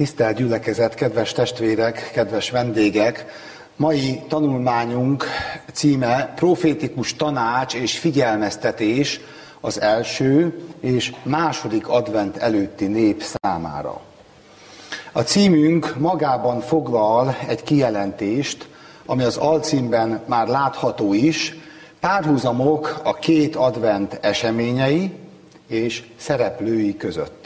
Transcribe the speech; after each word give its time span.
Tisztelt 0.00 0.36
gyülekezet, 0.36 0.94
kedves 0.94 1.32
testvérek, 1.32 2.10
kedves 2.12 2.50
vendégek! 2.50 3.26
Mai 3.76 4.22
tanulmányunk 4.28 5.24
címe 5.72 6.32
Profétikus 6.36 7.16
tanács 7.16 7.74
és 7.74 7.98
figyelmeztetés 7.98 9.20
az 9.60 9.80
első 9.80 10.60
és 10.80 11.12
második 11.22 11.88
advent 11.88 12.36
előtti 12.36 12.86
nép 12.86 13.22
számára. 13.42 14.00
A 15.12 15.20
címünk 15.20 15.96
magában 15.98 16.60
foglal 16.60 17.36
egy 17.46 17.62
kijelentést, 17.62 18.68
ami 19.06 19.22
az 19.22 19.36
alcímben 19.36 20.22
már 20.26 20.48
látható 20.48 21.12
is, 21.12 21.56
párhuzamok 22.00 23.00
a 23.04 23.14
két 23.14 23.56
advent 23.56 24.18
eseményei 24.20 25.12
és 25.66 26.02
szereplői 26.16 26.96
között. 26.96 27.39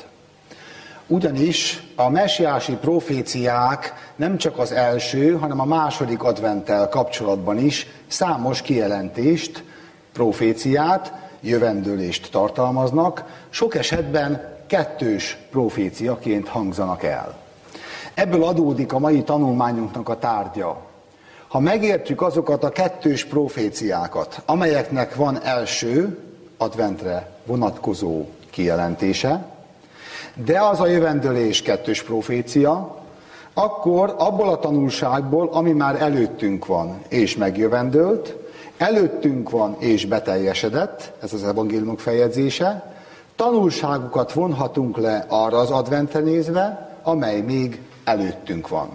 Ugyanis 1.06 1.82
a 1.94 2.08
messiási 2.08 2.72
proféciák 2.72 4.12
nem 4.16 4.36
csak 4.36 4.58
az 4.58 4.72
első, 4.72 5.32
hanem 5.32 5.60
a 5.60 5.64
második 5.64 6.22
adventtel 6.22 6.88
kapcsolatban 6.88 7.58
is 7.58 7.86
számos 8.06 8.62
kijelentést, 8.62 9.64
proféciát, 10.12 11.12
jövendőlést 11.40 12.30
tartalmaznak, 12.30 13.24
sok 13.50 13.74
esetben 13.74 14.52
kettős 14.66 15.38
proféciaként 15.50 16.48
hangzanak 16.48 17.02
el. 17.02 17.36
Ebből 18.14 18.44
adódik 18.44 18.92
a 18.92 18.98
mai 18.98 19.22
tanulmányunknak 19.22 20.08
a 20.08 20.18
tárgya. 20.18 20.80
Ha 21.48 21.60
megértjük 21.60 22.22
azokat 22.22 22.64
a 22.64 22.68
kettős 22.68 23.24
proféciákat, 23.24 24.42
amelyeknek 24.46 25.14
van 25.14 25.42
első 25.42 26.18
adventre 26.56 27.30
vonatkozó 27.46 28.24
kijelentése, 28.50 29.53
de 30.34 30.60
az 30.60 30.80
a 30.80 30.86
jövendőlés 30.86 31.62
kettős 31.62 32.02
profécia, 32.02 32.96
akkor 33.54 34.14
abból 34.18 34.48
a 34.48 34.58
tanulságból, 34.58 35.48
ami 35.52 35.72
már 35.72 36.02
előttünk 36.02 36.66
van 36.66 37.02
és 37.08 37.36
megjövendőlt, 37.36 38.36
előttünk 38.76 39.50
van 39.50 39.76
és 39.78 40.06
beteljesedett, 40.06 41.12
ez 41.22 41.32
az 41.32 41.44
evangéliumok 41.44 42.00
feljegyzése, 42.00 42.92
tanulságokat 43.36 44.32
vonhatunk 44.32 44.96
le 44.96 45.24
arra 45.28 45.58
az 45.58 45.70
adventre 45.70 46.20
nézve, 46.20 46.98
amely 47.02 47.40
még 47.40 47.80
előttünk 48.04 48.68
van. 48.68 48.88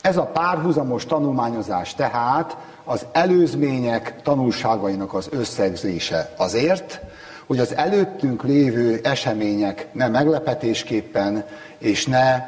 Ez 0.00 0.16
a 0.16 0.24
párhuzamos 0.24 1.06
tanulmányozás 1.06 1.94
tehát 1.94 2.56
az 2.84 3.06
előzmények 3.12 4.22
tanulságainak 4.22 5.14
az 5.14 5.28
összegzése 5.30 6.32
azért, 6.36 7.00
hogy 7.48 7.58
az 7.58 7.74
előttünk 7.76 8.44
lévő 8.44 9.00
események 9.02 9.86
ne 9.92 10.08
meglepetésképpen, 10.08 11.44
és 11.78 12.06
ne, 12.06 12.42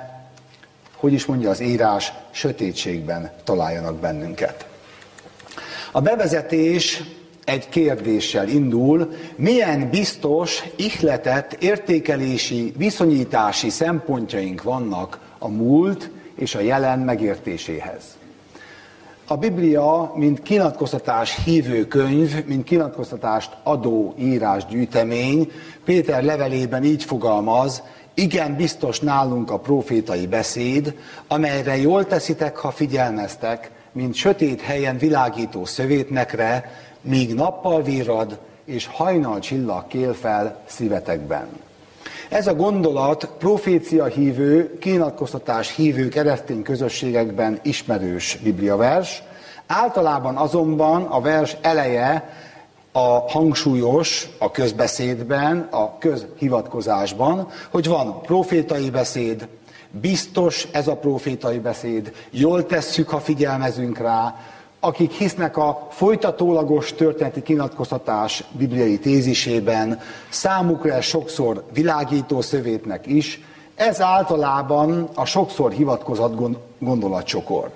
hogy 0.96 1.12
is 1.12 1.26
mondja 1.26 1.50
az 1.50 1.60
írás, 1.60 2.12
sötétségben 2.30 3.30
találjanak 3.44 3.94
bennünket. 3.96 4.66
A 5.92 6.00
bevezetés 6.00 7.02
egy 7.44 7.68
kérdéssel 7.68 8.48
indul, 8.48 9.12
milyen 9.36 9.90
biztos, 9.90 10.62
ihletett, 10.76 11.52
értékelési, 11.52 12.72
viszonyítási 12.76 13.70
szempontjaink 13.70 14.62
vannak 14.62 15.18
a 15.38 15.48
múlt 15.48 16.10
és 16.34 16.54
a 16.54 16.60
jelen 16.60 16.98
megértéséhez. 16.98 18.19
A 19.30 19.36
Biblia, 19.36 20.12
mint 20.14 20.42
kinatkoztatás 20.42 21.44
hívő 21.44 21.86
könyv, 21.86 22.44
mint 22.46 22.64
kinatkoztatást 22.64 23.56
adó 23.62 24.14
írás 24.18 24.64
Péter 25.84 26.22
levelében 26.22 26.84
így 26.84 27.04
fogalmaz, 27.04 27.82
igen, 28.14 28.56
biztos 28.56 29.00
nálunk 29.00 29.50
a 29.50 29.58
profétai 29.58 30.26
beszéd, 30.26 30.94
amelyre 31.28 31.76
jól 31.76 32.06
teszitek, 32.06 32.56
ha 32.56 32.70
figyelmeztek, 32.70 33.70
mint 33.92 34.14
sötét 34.14 34.60
helyen 34.60 34.98
világító 34.98 35.64
szövétnekre, 35.64 36.70
míg 37.00 37.34
nappal 37.34 37.82
virrad, 37.82 38.38
és 38.64 38.86
hajnal 38.86 39.38
csillag 39.38 39.86
kél 39.86 40.14
fel 40.14 40.62
szívetekben. 40.66 41.48
Ez 42.30 42.46
a 42.46 42.54
gondolat 42.54 43.28
profécia 43.38 44.04
hívő, 44.04 44.78
kinyilatkoztatás 44.78 45.74
hívő 45.74 46.08
keresztény 46.08 46.62
közösségekben 46.62 47.58
ismerős 47.62 48.38
bibliavers. 48.42 49.22
Általában 49.66 50.36
azonban 50.36 51.02
a 51.02 51.20
vers 51.20 51.56
eleje 51.60 52.28
a 52.92 53.30
hangsúlyos 53.30 54.28
a 54.38 54.50
közbeszédben, 54.50 55.68
a 55.70 55.98
közhivatkozásban, 55.98 57.48
hogy 57.70 57.86
van 57.86 58.20
profétai 58.22 58.90
beszéd, 58.90 59.48
biztos 59.90 60.68
ez 60.72 60.88
a 60.88 60.96
profétai 60.96 61.58
beszéd, 61.58 62.12
jól 62.30 62.66
tesszük, 62.66 63.08
ha 63.08 63.18
figyelmezünk 63.18 63.98
rá, 63.98 64.34
akik 64.80 65.12
hisznek 65.12 65.56
a 65.56 65.86
folytatólagos 65.90 66.92
történeti 66.92 67.42
kinyilatkoztatás 67.42 68.44
bibliai 68.52 68.98
tézisében, 68.98 70.00
számukra 70.28 70.92
ez 70.92 71.04
sokszor 71.04 71.64
világító 71.72 72.40
szövétnek 72.40 73.06
is, 73.06 73.40
ez 73.74 74.00
általában 74.00 75.08
a 75.14 75.24
sokszor 75.24 75.72
hivatkozott 75.72 76.58
gondolatcsokor. 76.78 77.70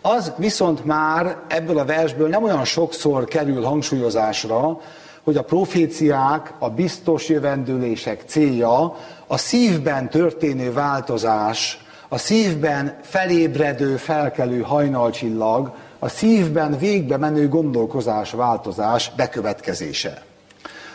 Az 0.00 0.32
viszont 0.36 0.84
már 0.84 1.36
ebből 1.48 1.78
a 1.78 1.84
versből 1.84 2.28
nem 2.28 2.42
olyan 2.42 2.64
sokszor 2.64 3.24
kerül 3.24 3.62
hangsúlyozásra, 3.62 4.80
hogy 5.24 5.36
a 5.36 5.44
proféciák, 5.44 6.54
a 6.58 6.70
biztos 6.70 7.28
jövendőlések 7.28 8.22
célja 8.26 8.96
a 9.26 9.36
szívben 9.36 10.10
történő 10.10 10.72
változás, 10.72 11.84
a 12.08 12.18
szívben 12.18 12.98
felébredő, 13.02 13.96
felkelő 13.96 14.60
hajnalcsillag, 14.60 15.72
a 16.04 16.08
szívben 16.08 16.78
végbe 16.78 17.16
menő 17.16 17.48
gondolkozás, 17.48 18.30
változás 18.30 19.12
bekövetkezése. 19.16 20.22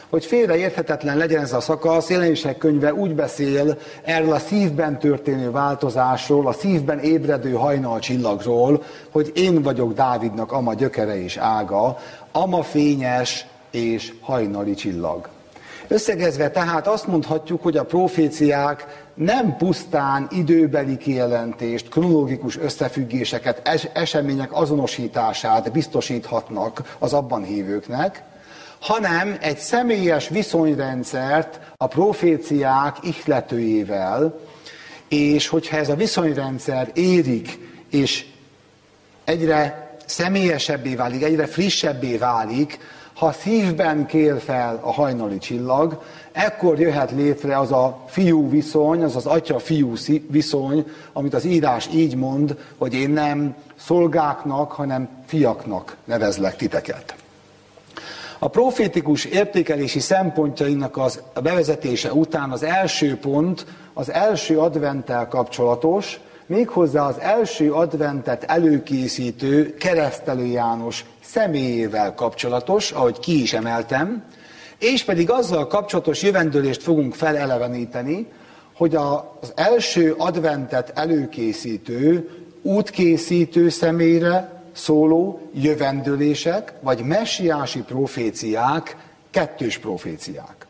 Hogy 0.09 0.25
félreérthetetlen 0.25 1.17
legyen 1.17 1.41
ez 1.41 1.53
a 1.53 1.59
szakasz, 1.59 2.09
jelenések 2.09 2.57
könyve 2.57 2.93
úgy 2.93 3.15
beszél 3.15 3.77
erről 4.03 4.33
a 4.33 4.39
szívben 4.39 4.99
történő 4.99 5.51
változásról, 5.51 6.47
a 6.47 6.51
szívben 6.51 6.99
ébredő 6.99 7.51
hajnal 7.51 7.99
csillagról, 7.99 8.83
hogy 9.11 9.31
én 9.35 9.61
vagyok 9.61 9.93
Dávidnak 9.93 10.51
ama 10.51 10.73
gyökere 10.73 11.23
és 11.23 11.37
ága, 11.37 11.97
ama 12.31 12.63
fényes 12.63 13.45
és 13.71 14.13
hajnali 14.21 14.73
csillag. 14.73 15.29
Összegezve 15.87 16.49
tehát 16.49 16.87
azt 16.87 17.07
mondhatjuk, 17.07 17.63
hogy 17.63 17.77
a 17.77 17.85
proféciák 17.85 19.07
nem 19.19 19.57
pusztán 19.57 20.27
időbeli 20.31 20.97
kijelentést, 20.97 21.89
kronológikus 21.89 22.57
összefüggéseket, 22.57 23.67
es- 23.67 23.89
események 23.93 24.53
azonosítását 24.53 25.71
biztosíthatnak 25.71 26.95
az 26.99 27.13
abban 27.13 27.43
hívőknek, 27.43 28.23
hanem 28.79 29.37
egy 29.41 29.57
személyes 29.57 30.27
viszonyrendszert 30.27 31.59
a 31.77 31.87
proféciák 31.87 32.97
ihletőjével, 33.01 34.39
és 35.07 35.47
hogyha 35.47 35.77
ez 35.77 35.89
a 35.89 35.95
viszonyrendszer 35.95 36.89
érik, 36.93 37.59
és 37.89 38.25
egyre 39.23 39.91
személyesebbé 40.05 40.95
válik, 40.95 41.23
egyre 41.23 41.45
frissebbé 41.45 42.17
válik, 42.17 42.79
ha 43.13 43.31
szívben 43.31 44.05
kél 44.05 44.39
fel 44.39 44.79
a 44.83 44.91
hajnali 44.91 45.37
csillag, 45.37 46.03
ekkor 46.31 46.79
jöhet 46.79 47.11
létre 47.11 47.57
az 47.57 47.71
a 47.71 48.03
fiú 48.07 48.49
viszony, 48.49 49.03
az 49.03 49.15
az 49.15 49.25
atya-fiú 49.25 49.93
viszony, 50.27 50.85
amit 51.13 51.33
az 51.33 51.45
írás 51.45 51.89
így 51.93 52.15
mond, 52.15 52.57
hogy 52.77 52.93
én 52.93 53.09
nem 53.09 53.55
szolgáknak, 53.75 54.71
hanem 54.71 55.09
fiaknak 55.25 55.97
nevezlek 56.05 56.55
titeket. 56.55 57.15
A 58.39 58.47
profétikus 58.47 59.25
értékelési 59.25 59.99
szempontjainak 59.99 60.97
az 60.97 61.21
bevezetése 61.43 62.13
után 62.13 62.51
az 62.51 62.63
első 62.63 63.17
pont 63.17 63.65
az 63.93 64.11
első 64.11 64.59
adventtel 64.59 65.27
kapcsolatos, 65.27 66.19
méghozzá 66.45 67.07
az 67.07 67.19
első 67.19 67.73
adventet 67.73 68.43
előkészítő 68.43 69.75
keresztelő 69.75 70.45
János 70.45 71.05
személyével 71.23 72.13
kapcsolatos, 72.13 72.91
ahogy 72.91 73.19
ki 73.19 73.41
is 73.41 73.53
emeltem, 73.53 74.23
és 74.79 75.03
pedig 75.03 75.29
azzal 75.29 75.67
kapcsolatos 75.67 76.21
jövendőlést 76.23 76.83
fogunk 76.83 77.13
feleleveníteni, 77.13 78.27
hogy 78.73 78.95
az 78.95 79.53
első 79.55 80.15
adventet 80.17 80.91
előkészítő, 80.95 82.29
útkészítő 82.61 83.69
személyre 83.69 84.63
szóló 84.71 85.41
jövendőlések, 85.53 86.73
vagy 86.81 87.03
messiási 87.03 87.79
proféciák, 87.79 88.97
kettős 89.31 89.77
proféciák. 89.77 90.67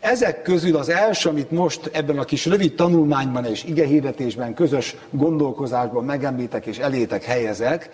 Ezek 0.00 0.42
közül 0.42 0.76
az 0.76 0.88
első, 0.88 1.28
amit 1.28 1.50
most 1.50 1.90
ebben 1.92 2.18
a 2.18 2.24
kis 2.24 2.46
rövid 2.46 2.74
tanulmányban 2.74 3.44
és 3.44 3.64
igehirdetésben, 3.64 4.54
közös 4.54 4.96
gondolkozásban 5.10 6.04
megemlítek 6.04 6.66
és 6.66 6.78
elétek 6.78 7.24
helyezek, 7.24 7.90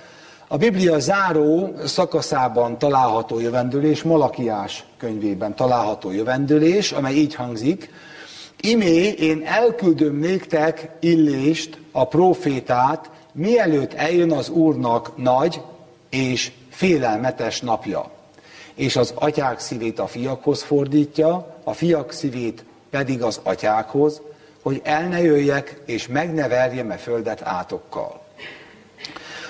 a 0.49 0.57
Biblia 0.57 0.99
záró 0.99 1.75
szakaszában 1.85 2.79
található 2.79 3.41
jövendőlés, 3.41 4.03
Malakiás 4.03 4.85
könyvében 4.97 5.55
található 5.55 6.13
jövendőlés, 6.13 6.93
amely 6.93 7.15
így 7.15 7.35
hangzik, 7.35 7.91
Imé, 8.61 9.09
én 9.09 9.43
elküldöm 9.45 10.17
néktek 10.17 10.91
illést, 11.01 11.79
a 11.93 12.07
profétát, 12.07 13.11
mielőtt 13.33 13.93
eljön 13.95 14.33
az 14.33 14.49
Úrnak 14.49 15.17
nagy 15.17 15.61
és 16.11 16.53
félelmetes 16.71 17.61
napja. 17.61 18.11
És 18.75 18.97
az 18.97 19.13
atyák 19.15 19.61
szívét 19.61 19.99
a 19.99 20.07
fiakhoz 20.07 20.63
fordítja, 20.63 21.57
a 21.65 21.73
fiak 21.73 22.13
szívét 22.13 22.65
pedig 22.91 23.23
az 23.23 23.41
atyákhoz, 23.43 24.21
hogy 24.63 24.81
el 24.85 25.09
ne 25.09 25.23
jöjjek, 25.23 25.81
és 25.87 26.07
meg 26.07 26.35
ne 26.35 26.49
verjem 26.49 26.91
e 26.91 26.97
földet 26.97 27.43
átokkal. 27.43 28.24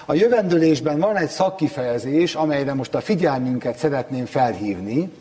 A 0.07 0.15
jövendőlésben 0.15 0.99
van 0.99 1.17
egy 1.17 1.29
szakkifejezés, 1.29 2.35
amelyre 2.35 2.75
most 2.75 2.95
a 2.95 3.01
figyelmünket 3.01 3.77
szeretném 3.77 4.25
felhívni, 4.25 5.13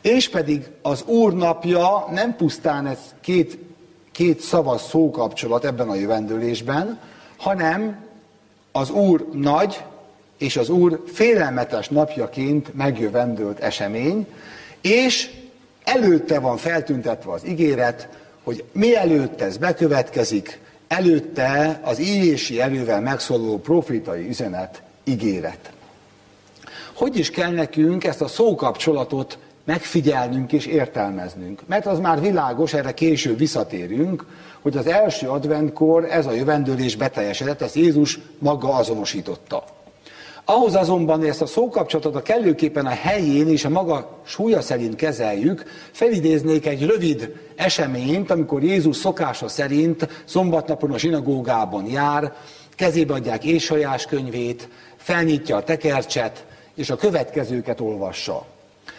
és 0.00 0.28
pedig 0.28 0.64
az 0.82 1.02
Úr 1.02 1.32
napja 1.32 2.06
nem 2.10 2.36
pusztán 2.36 2.86
ez 2.86 2.98
két, 3.20 3.58
két 4.12 4.40
szavas 4.40 4.80
szókapcsolat 4.80 5.64
ebben 5.64 5.88
a 5.88 5.94
jövendőlésben, 5.94 6.98
hanem 7.36 7.96
az 8.72 8.90
Úr 8.90 9.28
nagy 9.32 9.84
és 10.38 10.56
az 10.56 10.68
Úr 10.68 11.02
félelmetes 11.06 11.88
napjaként 11.88 12.74
megjövendőlt 12.74 13.58
esemény, 13.58 14.26
és 14.80 15.30
előtte 15.84 16.38
van 16.38 16.56
feltüntetve 16.56 17.32
az 17.32 17.46
ígéret, 17.46 18.08
hogy 18.42 18.64
mielőtt 18.72 19.40
ez 19.40 19.56
bekövetkezik, 19.56 20.60
előtte 20.96 21.80
az 21.82 21.98
ívési 21.98 22.60
erővel 22.60 23.00
megszóló 23.00 23.58
profitai 23.58 24.28
üzenet 24.28 24.82
ígéret. 25.04 25.72
Hogy 26.94 27.18
is 27.18 27.30
kell 27.30 27.50
nekünk 27.50 28.04
ezt 28.04 28.20
a 28.20 28.28
szókapcsolatot 28.28 29.38
megfigyelnünk 29.64 30.52
és 30.52 30.66
értelmeznünk? 30.66 31.62
Mert 31.66 31.86
az 31.86 31.98
már 31.98 32.20
világos, 32.20 32.72
erre 32.72 32.94
később 32.94 33.38
visszatérünk, 33.38 34.26
hogy 34.60 34.76
az 34.76 34.86
első 34.86 35.28
adventkor 35.28 36.04
ez 36.04 36.26
a 36.26 36.32
jövendőlés 36.32 36.96
beteljesedett, 36.96 37.62
ezt 37.62 37.74
Jézus 37.74 38.18
maga 38.38 38.74
azonosította. 38.74 39.64
Ahhoz 40.44 40.74
azonban, 40.74 41.18
hogy 41.18 41.28
ezt 41.28 41.42
a 41.42 41.46
szókapcsolatot 41.46 42.14
a 42.14 42.22
kellőképpen 42.22 42.86
a 42.86 42.90
helyén 42.90 43.48
és 43.48 43.64
a 43.64 43.68
maga 43.68 44.18
súlya 44.26 44.60
szerint 44.60 44.96
kezeljük, 44.96 45.64
felidéznék 45.92 46.66
egy 46.66 46.86
rövid 46.86 47.34
eseményt, 47.56 48.30
amikor 48.30 48.62
Jézus 48.62 48.96
szokása 48.96 49.48
szerint 49.48 50.08
szombatnapon 50.24 50.92
a 50.92 50.98
zsinagógában 50.98 51.86
jár, 51.86 52.32
kezébe 52.76 53.14
adják 53.14 53.44
Ésajás 53.44 54.06
könyvét, 54.06 54.68
felnyitja 54.96 55.56
a 55.56 55.64
tekercset, 55.64 56.44
és 56.74 56.90
a 56.90 56.96
következőket 56.96 57.80
olvassa. 57.80 58.46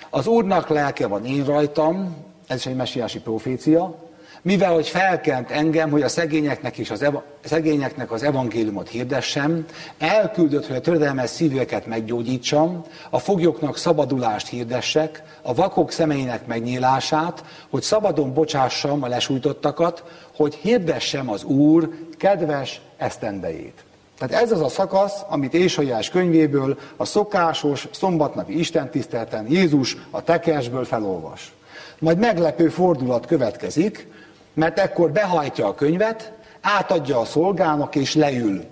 Az 0.10 0.28
Úrnak 0.28 0.70
lelke 0.70 1.08
van 1.08 1.26
én 1.26 1.46
rajtam, 1.46 2.16
ez 2.48 2.58
is 2.58 2.66
egy 2.66 2.76
messiási 2.76 3.20
profécia, 3.20 4.05
mivel 4.46 4.74
hogy 4.74 4.88
felkent 4.88 5.52
engem, 5.52 5.90
hogy 5.90 6.02
a 6.02 6.08
szegényeknek 6.08 6.78
és 6.78 6.92
az, 6.92 7.02
eva, 7.02 7.24
szegényeknek 7.44 8.12
az 8.12 8.24
evangéliumot 8.24 8.90
hirdessem, 8.90 9.66
elküldött, 9.98 10.68
hogy 10.68 10.76
a 10.76 10.82
töredelmes 10.82 11.30
szívőket 11.30 11.86
meggyógyítsam, 11.86 12.82
a 13.10 13.20
foglyoknak 13.20 13.78
szabadulást 13.78 14.48
hirdessek, 14.48 15.24
a 15.42 15.54
vakok 15.54 15.92
szemeinek 15.92 16.48
megnyílását, 16.48 17.44
hogy 17.70 17.82
szabadon 17.82 18.34
bocsássam 18.34 19.04
a 19.04 19.08
lesújtottakat, 19.08 20.04
hogy 20.36 20.56
hirdessem 20.56 21.30
az 21.30 21.44
Úr 21.44 21.90
kedves 22.18 22.82
esztendejét. 22.98 23.84
Tehát 24.18 24.44
ez 24.44 24.52
az 24.52 24.62
a 24.62 24.70
szakasz, 24.70 25.22
amit 25.28 25.54
Ésajárs 25.54 26.10
könyvéből 26.10 26.78
a 26.98 27.06
szokásos 27.06 27.88
szombatnapi 27.92 28.60
istentisztelten 28.60 29.46
Jézus 29.50 29.98
a 30.10 30.24
tekersből 30.24 30.86
felolvas. 30.86 31.54
Majd 32.00 32.18
meglepő 32.18 32.70
fordulat 32.70 33.26
következik, 33.26 34.08
mert 34.56 34.80
ekkor 34.80 35.12
behajtja 35.12 35.68
a 35.68 35.76
könyvet, 35.76 36.32
átadja 36.62 37.20
a 37.20 37.26
szolgának 37.26 37.96
és 37.96 38.16
leül. 38.16 38.64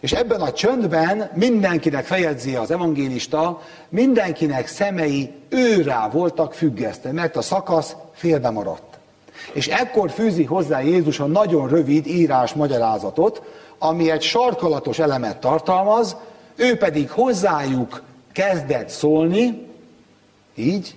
És 0.00 0.12
ebben 0.12 0.40
a 0.40 0.52
csöndben 0.52 1.30
mindenkinek 1.34 2.04
fejezi 2.04 2.54
az 2.54 2.70
evangélista, 2.70 3.60
mindenkinek 3.88 4.66
szemei 4.66 5.30
őrá 5.48 6.08
voltak 6.08 6.54
függesztve, 6.54 7.12
mert 7.12 7.36
a 7.36 7.42
szakasz 7.42 7.96
félbe 8.12 8.50
maradt. 8.50 8.98
És 9.52 9.68
ekkor 9.68 10.10
fűzi 10.10 10.44
hozzá 10.44 10.80
Jézus 10.80 11.20
a 11.20 11.26
nagyon 11.26 11.68
rövid 11.68 12.06
írás 12.06 12.52
magyarázatot, 12.52 13.42
ami 13.78 14.10
egy 14.10 14.22
sarkalatos 14.22 14.98
elemet 14.98 15.40
tartalmaz, 15.40 16.16
ő 16.56 16.76
pedig 16.76 17.10
hozzájuk 17.10 18.02
kezdett 18.32 18.88
szólni, 18.88 19.66
így, 20.54 20.94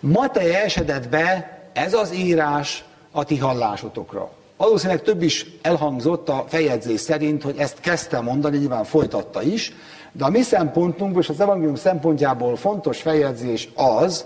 ma 0.00 0.30
te 0.30 0.62
esedett 0.62 1.08
be 1.08 1.58
ez 1.72 1.94
az 1.94 2.14
írás 2.14 2.84
a 3.12 3.24
ti 3.24 3.38
hallásotokra. 3.38 4.30
Valószínűleg 4.56 5.02
több 5.02 5.22
is 5.22 5.46
elhangzott 5.62 6.28
a 6.28 6.44
fejegyzés 6.48 7.00
szerint, 7.00 7.42
hogy 7.42 7.56
ezt 7.58 7.80
kezdte 7.80 8.20
mondani, 8.20 8.58
nyilván 8.58 8.84
folytatta 8.84 9.42
is, 9.42 9.72
de 10.12 10.24
a 10.24 10.30
mi 10.30 10.42
szempontunkból 10.42 11.22
és 11.22 11.28
az 11.28 11.40
evangélium 11.40 11.74
szempontjából 11.74 12.56
fontos 12.56 13.00
fejegyzés 13.00 13.68
az, 13.74 14.24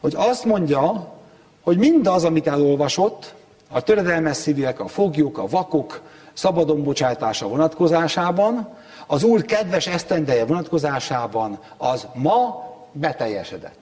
hogy 0.00 0.14
azt 0.16 0.44
mondja, 0.44 1.12
hogy 1.62 1.78
mindaz, 1.78 2.24
amit 2.24 2.46
elolvasott, 2.46 3.34
a 3.70 3.80
töredelmes 3.80 4.36
szívűek, 4.36 4.80
a 4.80 4.88
foglyok, 4.88 5.38
a 5.38 5.46
vakok 5.46 6.00
szabadon 6.32 6.82
bocsátása 6.82 7.48
vonatkozásában, 7.48 8.68
az 9.06 9.22
Úr 9.22 9.44
kedves 9.44 9.86
esztendeje 9.86 10.44
vonatkozásában 10.44 11.58
az 11.76 12.06
ma 12.14 12.64
beteljesedett. 12.92 13.77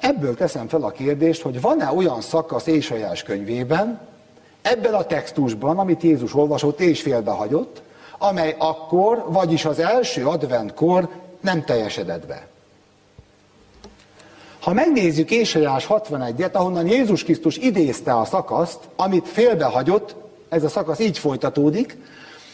Ebből 0.00 0.34
teszem 0.34 0.68
fel 0.68 0.82
a 0.82 0.90
kérdést, 0.90 1.42
hogy 1.42 1.60
van-e 1.60 1.92
olyan 1.92 2.20
szakasz 2.20 2.66
Éjsajás 2.66 3.22
könyvében, 3.22 4.00
ebben 4.62 4.94
a 4.94 5.04
textusban, 5.04 5.78
amit 5.78 6.02
Jézus 6.02 6.34
olvasott 6.34 6.80
és 6.80 7.02
félbehagyott, 7.02 7.82
amely 8.18 8.54
akkor, 8.58 9.24
vagyis 9.28 9.64
az 9.64 9.78
első 9.78 10.26
adventkor 10.26 11.08
nem 11.40 11.64
teljesedett 11.64 12.26
be. 12.26 12.46
Ha 14.60 14.72
megnézzük 14.72 15.30
Éjsajás 15.30 15.86
61-et, 15.88 16.52
ahonnan 16.52 16.86
Jézus 16.86 17.24
Krisztus 17.24 17.56
idézte 17.56 18.18
a 18.18 18.24
szakaszt, 18.24 18.78
amit 18.96 19.28
félbehagyott, 19.28 20.14
ez 20.48 20.64
a 20.64 20.68
szakasz 20.68 20.98
így 20.98 21.18
folytatódik, 21.18 21.96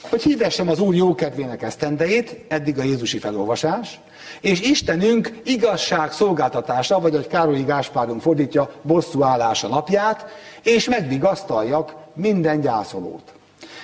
hogy 0.09 0.23
hirdessem 0.23 0.69
az 0.69 0.81
Úr 0.81 0.95
jókedvének 0.95 1.63
esztendejét, 1.63 2.45
eddig 2.49 2.79
a 2.79 2.83
Jézusi 2.83 3.19
felolvasás, 3.19 4.01
és 4.41 4.61
Istenünk 4.61 5.41
igazság 5.45 6.13
szolgáltatása, 6.13 7.01
vagy 7.01 7.15
hogy 7.15 7.27
Károlyi 7.27 7.63
Gáspáron 7.63 8.21
fordítja, 8.21 8.71
bosszú 8.83 9.23
állása 9.23 9.69
napját, 9.69 10.27
és 10.63 10.89
megvigasztaljak 10.89 11.95
minden 12.15 12.61
gyászolót. 12.61 13.33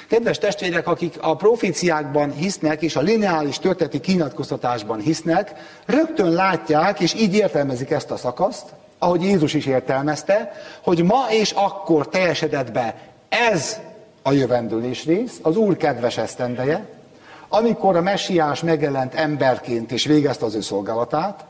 Kedves 0.08 0.38
testvérek, 0.38 0.86
akik 0.86 1.14
a 1.20 1.36
proféciákban 1.36 2.32
hisznek, 2.32 2.82
és 2.82 2.96
a 2.96 3.00
lineális 3.00 3.58
történeti 3.58 4.00
kinyilatkoztatásban 4.00 5.00
hisznek, 5.00 5.52
rögtön 5.86 6.30
látják, 6.30 7.00
és 7.00 7.14
így 7.14 7.34
értelmezik 7.34 7.90
ezt 7.90 8.10
a 8.10 8.16
szakaszt, 8.16 8.64
ahogy 8.98 9.22
Jézus 9.22 9.54
is 9.54 9.66
értelmezte, 9.66 10.52
hogy 10.82 11.04
ma 11.04 11.26
és 11.30 11.50
akkor 11.50 12.08
teljesedett 12.08 12.72
be 12.72 12.94
ez 13.28 13.80
a 14.26 14.32
jövendőlés 14.32 15.04
rész, 15.04 15.38
az 15.42 15.56
Úr 15.56 15.76
kedves 15.76 16.18
esztendeje, 16.18 16.88
amikor 17.48 17.96
a 17.96 18.00
messiás 18.00 18.62
megjelent 18.62 19.14
emberként 19.14 19.92
és 19.92 20.04
végezte 20.04 20.44
az 20.44 20.54
ő 20.54 20.60
szolgálatát, 20.60 21.44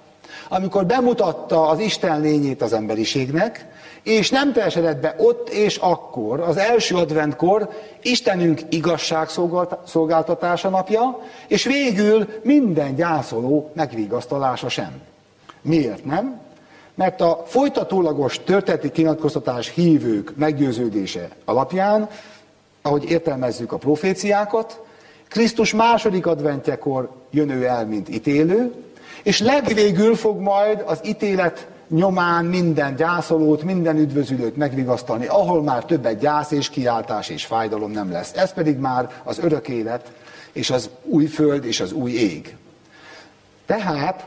amikor 0.48 0.86
bemutatta 0.86 1.68
az 1.68 1.78
Isten 1.78 2.20
lényét 2.20 2.62
az 2.62 2.72
emberiségnek, 2.72 3.66
és 4.02 4.30
nem 4.30 4.52
teljesedett 4.52 5.00
be 5.00 5.14
ott 5.18 5.48
és 5.48 5.76
akkor, 5.76 6.40
az 6.40 6.56
első 6.56 6.96
adventkor 6.96 7.68
Istenünk 8.02 8.60
igazság 8.68 9.28
szolgáltatása 9.84 10.68
napja, 10.68 11.18
és 11.46 11.64
végül 11.64 12.28
minden 12.42 12.94
gyászoló 12.94 13.70
megvigasztalása 13.74 14.68
sem. 14.68 15.00
Miért 15.62 16.04
nem? 16.04 16.40
Mert 16.94 17.20
a 17.20 17.42
folytatólagos 17.46 18.40
történeti 18.44 18.90
kinyilatkoztatás 18.90 19.72
hívők 19.74 20.32
meggyőződése 20.36 21.28
alapján, 21.44 22.08
ahogy 22.86 23.10
értelmezzük 23.10 23.72
a 23.72 23.76
proféciákat, 23.76 24.80
Krisztus 25.28 25.72
második 25.72 26.26
adventjekor 26.26 27.10
jön 27.30 27.50
ő 27.50 27.64
el, 27.64 27.86
mint 27.86 28.08
ítélő, 28.08 28.74
és 29.22 29.40
legvégül 29.40 30.14
fog 30.14 30.40
majd 30.40 30.82
az 30.86 31.00
ítélet 31.04 31.66
nyomán 31.88 32.44
minden 32.44 32.96
gyászolót, 32.96 33.62
minden 33.62 33.96
üdvözülőt 33.96 34.56
megvigasztalni, 34.56 35.26
ahol 35.26 35.62
már 35.62 35.84
többet 35.84 36.18
gyász 36.18 36.50
és 36.50 36.70
kiáltás 36.70 37.28
és 37.28 37.44
fájdalom 37.44 37.90
nem 37.90 38.12
lesz. 38.12 38.32
Ez 38.34 38.52
pedig 38.52 38.76
már 38.76 39.10
az 39.24 39.38
örök 39.38 39.68
élet, 39.68 40.12
és 40.52 40.70
az 40.70 40.90
új 41.02 41.26
föld, 41.26 41.64
és 41.64 41.80
az 41.80 41.92
új 41.92 42.10
ég. 42.12 42.56
Tehát 43.66 44.26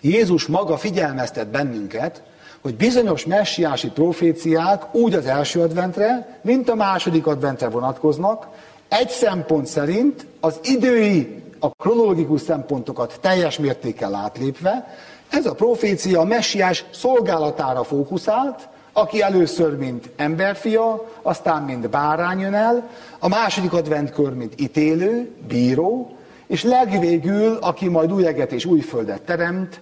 Jézus 0.00 0.46
maga 0.46 0.76
figyelmeztet 0.76 1.48
bennünket, 1.48 2.22
hogy 2.62 2.76
bizonyos 2.76 3.24
messiási 3.24 3.90
proféciák 3.90 4.94
úgy 4.94 5.14
az 5.14 5.26
első 5.26 5.60
adventre, 5.60 6.38
mint 6.42 6.68
a 6.68 6.74
második 6.74 7.26
adventre 7.26 7.68
vonatkoznak, 7.68 8.46
egy 8.88 9.08
szempont 9.08 9.66
szerint 9.66 10.26
az 10.40 10.60
idői, 10.62 11.42
a 11.58 11.70
kronológikus 11.70 12.40
szempontokat 12.40 13.18
teljes 13.20 13.58
mértékkel 13.58 14.14
átlépve, 14.14 14.96
ez 15.30 15.46
a 15.46 15.54
profécia 15.54 16.20
a 16.20 16.24
messiás 16.24 16.84
szolgálatára 16.90 17.84
fókuszált, 17.84 18.68
aki 18.92 19.22
először, 19.22 19.76
mint 19.76 20.10
emberfia, 20.16 21.08
aztán, 21.22 21.62
mint 21.62 21.90
bárány 21.90 22.40
jön 22.40 22.54
el, 22.54 22.88
a 23.18 23.28
második 23.28 23.72
adventkör, 23.72 24.32
mint 24.32 24.60
ítélő, 24.60 25.30
bíró, 25.48 26.16
és 26.46 26.62
legvégül, 26.62 27.56
aki 27.60 27.88
majd 27.88 28.12
új 28.12 28.26
eget 28.26 28.52
és 28.52 28.64
új 28.64 28.80
földet 28.80 29.22
teremt, 29.22 29.80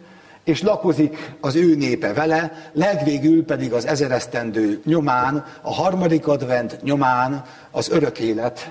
és 0.48 0.62
lakozik 0.62 1.36
az 1.40 1.54
ő 1.56 1.74
népe 1.74 2.12
vele, 2.12 2.70
legvégül 2.72 3.44
pedig 3.44 3.72
az 3.72 3.86
ezeresztendő 3.86 4.80
nyomán, 4.84 5.44
a 5.62 5.72
harmadik 5.72 6.26
advent 6.26 6.82
nyomán 6.82 7.44
az 7.70 7.90
örök 7.90 8.18
élet 8.18 8.70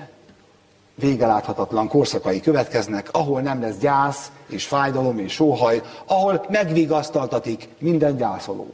végeláthatatlan 0.94 1.88
korszakai 1.88 2.40
következnek, 2.40 3.08
ahol 3.12 3.40
nem 3.40 3.60
lesz 3.60 3.78
gyász 3.80 4.30
és 4.48 4.66
fájdalom 4.66 5.18
és 5.18 5.32
sóhaj, 5.32 5.82
ahol 6.06 6.46
megvigasztaltatik 6.48 7.68
minden 7.78 8.16
gyászoló. 8.16 8.66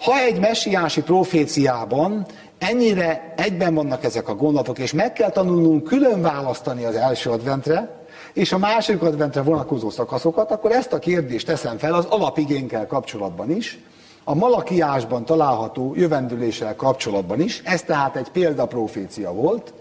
Ha 0.00 0.18
egy 0.18 0.40
messiási 0.40 1.02
proféciában 1.02 2.26
ennyire 2.58 3.34
egyben 3.36 3.74
vannak 3.74 4.04
ezek 4.04 4.28
a 4.28 4.34
gondolatok, 4.34 4.78
és 4.78 4.92
meg 4.92 5.12
kell 5.12 5.30
tanulnunk 5.30 5.84
külön 5.84 6.22
választani 6.22 6.84
az 6.84 6.94
első 6.94 7.30
adventre, 7.30 7.99
és 8.32 8.52
a 8.52 8.58
második 8.58 9.02
adventre 9.02 9.42
vonatkozó 9.42 9.90
szakaszokat, 9.90 10.50
akkor 10.50 10.72
ezt 10.72 10.92
a 10.92 10.98
kérdést 10.98 11.46
teszem 11.46 11.78
fel 11.78 11.94
az 11.94 12.04
alapigénkkel 12.04 12.86
kapcsolatban 12.86 13.50
is, 13.50 13.78
a 14.24 14.34
Malakiásban 14.34 15.24
található 15.24 15.94
jövendüléssel 15.96 16.76
kapcsolatban 16.76 17.40
is, 17.40 17.62
ez 17.64 17.82
tehát 17.82 18.16
egy 18.16 18.28
példaprofécia 18.28 19.32
volt, 19.32 19.72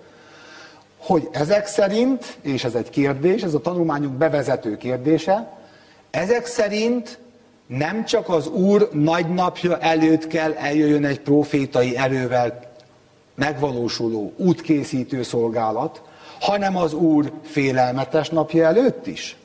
hogy 0.97 1.27
ezek 1.31 1.67
szerint, 1.67 2.37
és 2.41 2.63
ez 2.63 2.75
egy 2.75 2.89
kérdés, 2.89 3.41
ez 3.41 3.53
a 3.53 3.61
tanulmányunk 3.61 4.13
bevezető 4.13 4.77
kérdése, 4.77 5.57
ezek 6.11 6.45
szerint 6.45 7.19
nem 7.67 8.05
csak 8.05 8.29
az 8.29 8.47
Úr 8.47 8.89
nagynapja 8.91 9.77
előtt 9.77 10.27
kell 10.27 10.53
eljöjjön 10.53 11.05
egy 11.05 11.19
profétai 11.19 11.97
erővel 11.97 12.59
megvalósuló 13.35 14.33
útkészítő 14.37 15.23
szolgálat, 15.23 16.01
hanem 16.39 16.77
az 16.77 16.93
Úr 16.93 17.31
félelmetes 17.43 18.29
napja 18.29 18.65
előtt 18.65 19.07
is. 19.07 19.37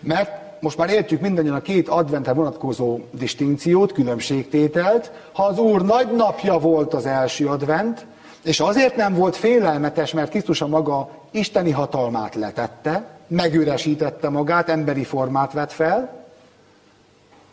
Mert 0.00 0.48
most 0.60 0.76
már 0.76 0.90
értjük 0.90 1.20
mindannyian 1.20 1.54
a 1.54 1.62
két 1.62 1.88
adventre 1.88 2.32
vonatkozó 2.32 2.98
distinkciót, 3.10 3.92
különbségtételt. 3.92 5.10
Ha 5.32 5.44
az 5.44 5.58
Úr 5.58 5.82
nagy 5.82 6.14
napja 6.16 6.58
volt 6.58 6.94
az 6.94 7.06
első 7.06 7.46
advent, 7.46 8.06
és 8.42 8.60
azért 8.60 8.96
nem 8.96 9.14
volt 9.14 9.36
félelmetes, 9.36 10.12
mert 10.12 10.30
Krisztus 10.30 10.60
a 10.60 10.66
maga 10.66 11.10
isteni 11.30 11.70
hatalmát 11.70 12.34
letette, 12.34 13.08
megüresítette 13.26 14.28
magát, 14.28 14.68
emberi 14.68 15.04
formát 15.04 15.52
vett 15.52 15.72
fel, 15.72 16.26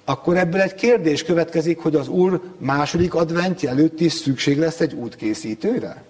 akkor 0.06 0.38
ebből 0.38 0.62
egy 0.62 0.76
kérdés 0.76 1.24
következik, 1.24 1.80
hogy 1.80 1.96
az 1.96 2.08
Úr 2.08 2.42
második 2.58 3.14
adventje 3.14 3.70
előtt 3.70 4.00
is 4.00 4.14
szükség 4.14 4.60
lesz 4.60 4.80
egy 4.80 4.94
útkészítőre? 4.94 6.04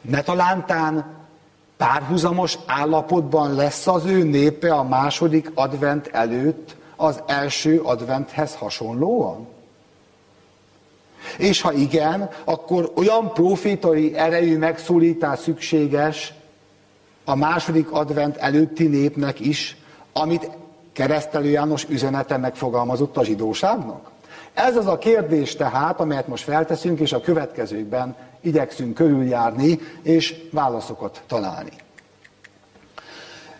Ne 0.00 0.22
talántán 0.22 1.15
párhuzamos 1.76 2.58
állapotban 2.66 3.54
lesz 3.54 3.86
az 3.86 4.04
ő 4.04 4.22
népe 4.22 4.74
a 4.74 4.82
második 4.82 5.50
advent 5.54 6.06
előtt 6.06 6.76
az 6.96 7.22
első 7.26 7.80
adventhez 7.80 8.54
hasonlóan? 8.54 9.46
És 11.38 11.60
ha 11.60 11.72
igen, 11.72 12.30
akkor 12.44 12.92
olyan 12.94 13.32
profétai 13.32 14.14
erejű 14.14 14.58
megszólítás 14.58 15.38
szükséges 15.38 16.34
a 17.24 17.34
második 17.34 17.92
advent 17.92 18.36
előtti 18.36 18.86
népnek 18.86 19.40
is, 19.40 19.76
amit 20.12 20.50
keresztelő 20.92 21.48
János 21.48 21.84
üzenete 21.88 22.36
megfogalmazott 22.36 23.16
a 23.16 23.24
zsidóságnak? 23.24 24.10
Ez 24.56 24.76
az 24.76 24.86
a 24.86 24.98
kérdés 24.98 25.56
tehát, 25.56 26.00
amelyet 26.00 26.28
most 26.28 26.44
felteszünk, 26.44 27.00
és 27.00 27.12
a 27.12 27.20
következőkben 27.20 28.16
igyekszünk 28.40 28.94
körüljárni, 28.94 29.78
és 30.02 30.34
válaszokat 30.52 31.22
találni. 31.26 31.70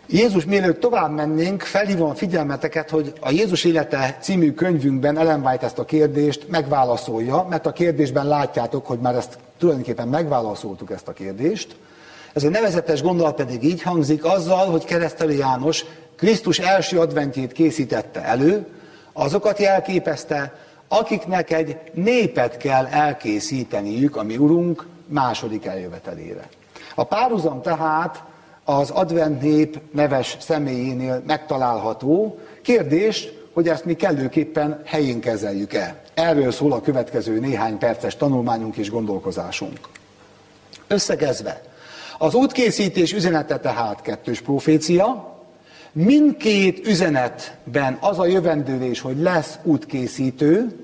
Jézus, 0.06 0.44
mielőtt 0.44 0.80
tovább 0.80 1.12
mennénk, 1.12 1.62
felhívom 1.62 2.14
figyelmeteket, 2.14 2.90
hogy 2.90 3.12
a 3.20 3.30
Jézus 3.30 3.64
élete 3.64 4.16
című 4.20 4.52
könyvünkben 4.52 5.18
Ellen 5.18 5.46
White 5.46 5.66
ezt 5.66 5.78
a 5.78 5.84
kérdést 5.84 6.48
megválaszolja, 6.48 7.46
mert 7.50 7.66
a 7.66 7.72
kérdésben 7.72 8.26
látjátok, 8.26 8.86
hogy 8.86 8.98
már 8.98 9.14
ezt 9.14 9.38
tulajdonképpen 9.58 10.08
megválaszoltuk 10.08 10.90
ezt 10.90 11.08
a 11.08 11.12
kérdést. 11.12 11.76
Ez 12.32 12.44
a 12.44 12.48
nevezetes 12.48 13.02
gondolat 13.02 13.34
pedig 13.34 13.62
így 13.64 13.82
hangzik, 13.82 14.24
azzal, 14.24 14.70
hogy 14.70 14.84
keresztelő 14.84 15.32
János 15.32 15.84
Krisztus 16.16 16.58
első 16.58 17.00
adventjét 17.00 17.52
készítette 17.52 18.24
elő, 18.24 18.66
azokat 19.12 19.58
jelképezte, 19.58 20.64
akiknek 20.88 21.50
egy 21.50 21.76
népet 21.94 22.56
kell 22.56 22.86
elkészíteniük 22.86 24.16
a 24.16 24.22
mi 24.22 24.36
Urunk 24.36 24.86
második 25.06 25.66
eljövetelére. 25.66 26.48
A 26.94 27.04
párhuzam 27.04 27.62
tehát 27.62 28.22
az 28.64 28.90
advent 28.90 29.40
nép 29.40 29.80
neves 29.92 30.36
személyénél 30.40 31.22
megtalálható. 31.26 32.38
Kérdés, 32.62 33.28
hogy 33.52 33.68
ezt 33.68 33.84
mi 33.84 33.94
kellőképpen 33.94 34.82
helyén 34.84 35.20
kezeljük-e. 35.20 36.02
Erről 36.14 36.52
szól 36.52 36.72
a 36.72 36.80
következő 36.80 37.38
néhány 37.38 37.78
perces 37.78 38.16
tanulmányunk 38.16 38.76
és 38.76 38.90
gondolkozásunk. 38.90 39.78
Összegezve, 40.86 41.62
az 42.18 42.34
útkészítés 42.34 43.12
üzenete 43.12 43.58
tehát 43.58 44.02
kettős 44.02 44.40
profécia, 44.40 45.35
mindkét 45.96 46.86
üzenetben 46.86 47.96
az 48.00 48.18
a 48.18 48.26
jövendőlés, 48.26 49.00
hogy 49.00 49.18
lesz 49.18 49.58
útkészítő, 49.62 50.80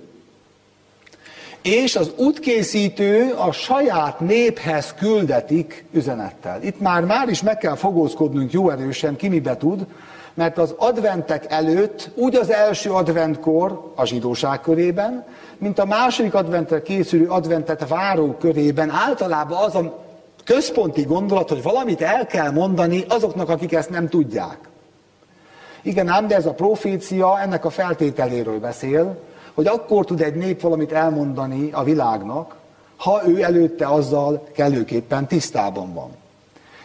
és 1.63 1.97
az 1.97 2.13
útkészítő 2.17 3.33
a 3.33 3.53
saját 3.53 4.21
néphez 4.21 4.95
küldetik 4.99 5.85
üzenettel. 5.93 6.63
Itt 6.63 6.81
már 6.81 7.05
már 7.05 7.29
is 7.29 7.43
meg 7.43 7.59
kell 7.59 7.75
fogózkodnunk 7.75 8.53
jó 8.53 8.71
erősen, 8.71 9.17
ki 9.17 9.29
mibe 9.29 9.57
tud, 9.57 9.87
mert 10.35 10.59
az 10.59 10.75
adventek 10.79 11.45
előtt, 11.49 12.11
úgy 12.15 12.37
az 12.37 12.51
első 12.51 12.91
adventkor 12.91 13.93
a 13.95 14.07
zsidóság 14.07 14.61
körében, 14.61 15.25
mint 15.59 15.79
a 15.79 15.85
második 15.85 16.35
adventre 16.35 16.83
készülő 16.83 17.29
adventet 17.29 17.89
váró 17.89 18.33
körében 18.33 18.91
általában 18.91 19.65
az 19.65 19.75
a 19.75 20.05
központi 20.45 21.03
gondolat, 21.03 21.49
hogy 21.49 21.63
valamit 21.63 22.01
el 22.01 22.27
kell 22.27 22.51
mondani 22.51 23.05
azoknak, 23.09 23.49
akik 23.49 23.73
ezt 23.73 23.91
nem 23.91 24.09
tudják. 24.09 24.71
Igen 25.83 26.09
ám, 26.09 26.27
de 26.27 26.35
ez 26.35 26.47
a 26.47 26.53
profécia 26.53 27.41
ennek 27.41 27.65
a 27.65 27.71
feltételéről 27.71 28.59
beszél, 28.59 29.19
hogy 29.55 29.67
akkor 29.67 30.05
tud 30.05 30.21
egy 30.21 30.35
nép 30.35 30.61
valamit 30.61 30.93
elmondani 30.93 31.71
a 31.73 31.85
világnak, 31.85 32.57
ha 32.97 33.23
ő 33.27 33.43
előtte 33.43 33.87
azzal 33.87 34.49
kellőképpen 34.55 35.27
tisztában 35.27 35.95
van. 35.95 36.11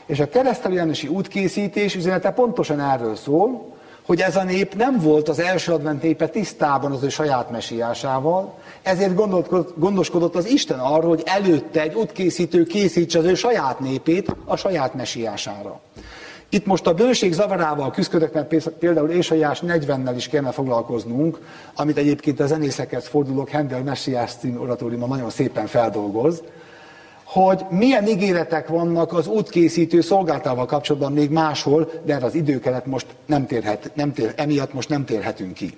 És 0.05 0.19
a 0.19 0.29
keresztelőjánosi 0.29 1.07
útkészítés 1.07 1.95
üzenete 1.95 2.31
pontosan 2.31 2.79
erről 2.79 3.15
szól, 3.15 3.75
hogy 4.05 4.21
ez 4.21 4.35
a 4.35 4.43
nép 4.43 4.75
nem 4.75 4.99
volt 4.99 5.29
az 5.29 5.39
első 5.39 5.71
advent 5.71 6.01
népe 6.01 6.27
tisztában 6.27 6.91
az 6.91 7.03
ő 7.03 7.09
saját 7.09 7.51
mesiásával, 7.51 8.53
ezért 8.83 9.15
gondoskodott 9.75 10.35
az 10.35 10.49
Isten 10.49 10.79
arról, 10.79 11.09
hogy 11.09 11.23
előtte 11.25 11.81
egy 11.81 11.93
útkészítő 11.93 12.63
készítse 12.63 13.19
az 13.19 13.25
ő 13.25 13.35
saját 13.35 13.79
népét 13.79 14.35
a 14.45 14.55
saját 14.55 14.93
mesiására. 14.93 15.79
Itt 16.49 16.65
most 16.65 16.87
a 16.87 16.93
bőség 16.93 17.33
zavarával 17.33 17.91
küzdök, 17.91 18.33
mert 18.33 18.69
például 18.69 19.09
Ésaiás 19.09 19.61
40-nel 19.65 20.13
is 20.15 20.27
kellene 20.27 20.51
foglalkoznunk, 20.51 21.39
amit 21.75 21.97
egyébként 21.97 22.39
a 22.39 22.47
zenészekhez 22.47 23.07
fordulok, 23.07 23.49
Hendel 23.49 23.83
Messiás 23.83 24.33
című 24.33 24.57
oratóriuma 24.57 25.07
nagyon 25.07 25.29
szépen 25.29 25.67
feldolgoz, 25.67 26.43
hogy 27.23 27.65
milyen 27.69 28.07
ígéretek 28.07 28.67
vannak 28.67 29.13
az 29.13 29.27
útkészítő 29.27 30.01
szolgáltával 30.01 30.65
kapcsolatban 30.65 31.11
még 31.13 31.29
máshol, 31.29 31.91
de 32.03 32.13
erre 32.13 32.25
az 32.25 32.35
időkeret 32.35 32.85
most 32.85 33.07
nem 33.25 33.45
térhet, 33.45 33.91
nem 33.93 34.13
tér, 34.13 34.33
emiatt 34.35 34.73
most 34.73 34.89
nem 34.89 35.05
térhetünk 35.05 35.53
ki. 35.53 35.77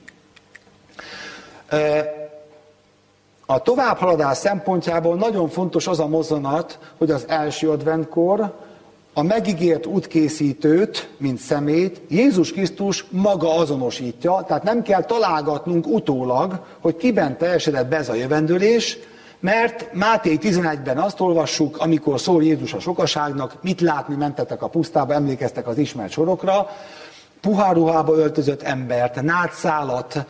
A 3.46 3.62
továbbhaladás 3.62 4.38
szempontjából 4.38 5.16
nagyon 5.16 5.50
fontos 5.50 5.88
az 5.88 6.00
a 6.00 6.08
mozzanat, 6.08 6.80
hogy 6.98 7.12
az 7.12 7.26
első 7.28 7.70
adventkor, 7.70 8.68
a 9.20 9.24
megígért 9.24 9.86
útkészítőt, 9.86 11.10
mint 11.18 11.40
szemét, 11.40 12.02
Jézus 12.10 12.52
Krisztus 12.52 13.06
maga 13.10 13.56
azonosítja, 13.56 14.44
tehát 14.48 14.64
nem 14.64 14.82
kell 14.82 15.04
találgatnunk 15.04 15.88
utólag, 15.88 16.66
hogy 16.82 16.96
kiben 16.96 17.38
teljesedett 17.38 17.88
be 17.88 17.98
ez 17.98 18.10
a 18.10 18.14
jövendőlés, 18.14 18.98
mert 19.40 19.94
Máté 19.94 20.38
11-ben 20.42 20.98
azt 20.98 21.20
olvassuk, 21.20 21.78
amikor 21.78 22.20
szól 22.20 22.44
Jézus 22.44 22.74
a 22.74 22.80
sokaságnak, 22.80 23.58
mit 23.62 23.82
látni 23.82 24.16
mentetek 24.16 24.62
a 24.62 24.68
pusztába, 24.68 25.14
emlékeztek 25.14 25.68
az 25.68 25.78
ismert 25.78 26.12
sorokra, 26.12 26.70
puháruhába 27.42 28.16
öltözött 28.16 28.62
embert, 28.62 29.22
nátszálat, 29.22 30.26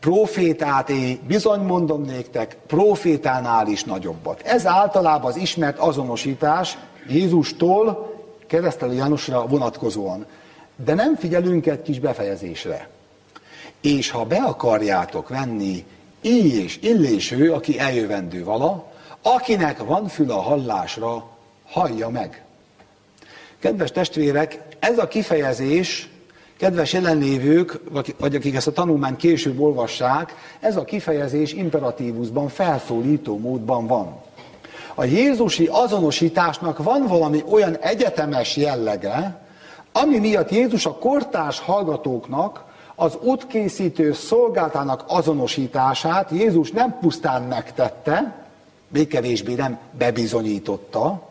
profétát, 0.00 0.88
én 0.88 1.20
bizony 1.26 1.60
mondom 1.60 2.02
néktek, 2.02 2.56
profétánál 2.66 3.66
is 3.66 3.84
nagyobbat. 3.84 4.40
Ez 4.40 4.66
általában 4.66 5.30
az 5.30 5.36
ismert 5.36 5.78
azonosítás, 5.78 6.78
Jézustól 7.08 8.16
keresztelő 8.46 8.94
Jánosra 8.94 9.46
vonatkozóan. 9.46 10.26
De 10.84 10.94
nem 10.94 11.16
figyelünk 11.16 11.66
egy 11.66 11.82
kis 11.82 12.00
befejezésre. 12.00 12.88
És 13.80 14.10
ha 14.10 14.24
be 14.24 14.36
akarjátok 14.36 15.28
venni 15.28 15.84
így 16.20 16.54
és 16.54 16.78
illéső, 16.82 17.52
aki 17.52 17.78
eljövendő 17.78 18.44
vala, 18.44 18.92
akinek 19.22 19.84
van 19.84 20.08
fül 20.08 20.30
a 20.30 20.40
hallásra, 20.40 21.28
hallja 21.66 22.08
meg. 22.08 22.44
Kedves 23.58 23.90
testvérek, 23.90 24.62
ez 24.78 24.98
a 24.98 25.08
kifejezés, 25.08 26.08
kedves 26.58 26.92
jelenlévők, 26.92 27.80
vagy 28.18 28.34
akik 28.34 28.54
ezt 28.54 28.66
a 28.66 28.72
tanulmányt 28.72 29.16
később 29.16 29.60
olvassák, 29.60 30.34
ez 30.60 30.76
a 30.76 30.84
kifejezés 30.84 31.52
imperatívusban, 31.52 32.48
felszólító 32.48 33.38
módban 33.38 33.86
van. 33.86 34.20
A 34.94 35.04
Jézusi 35.04 35.68
azonosításnak 35.70 36.82
van 36.82 37.06
valami 37.06 37.42
olyan 37.50 37.76
egyetemes 37.76 38.56
jellege, 38.56 39.40
ami 39.92 40.18
miatt 40.18 40.50
Jézus 40.50 40.86
a 40.86 40.94
kortárs 40.94 41.58
hallgatóknak 41.58 42.64
az 42.94 43.18
útkészítő 43.22 44.12
szolgáltának 44.12 45.04
azonosítását 45.06 46.30
Jézus 46.30 46.70
nem 46.70 46.98
pusztán 47.00 47.42
megtette, 47.42 48.46
még 48.88 49.08
kevésbé 49.08 49.54
nem 49.54 49.78
bebizonyította, 49.98 51.28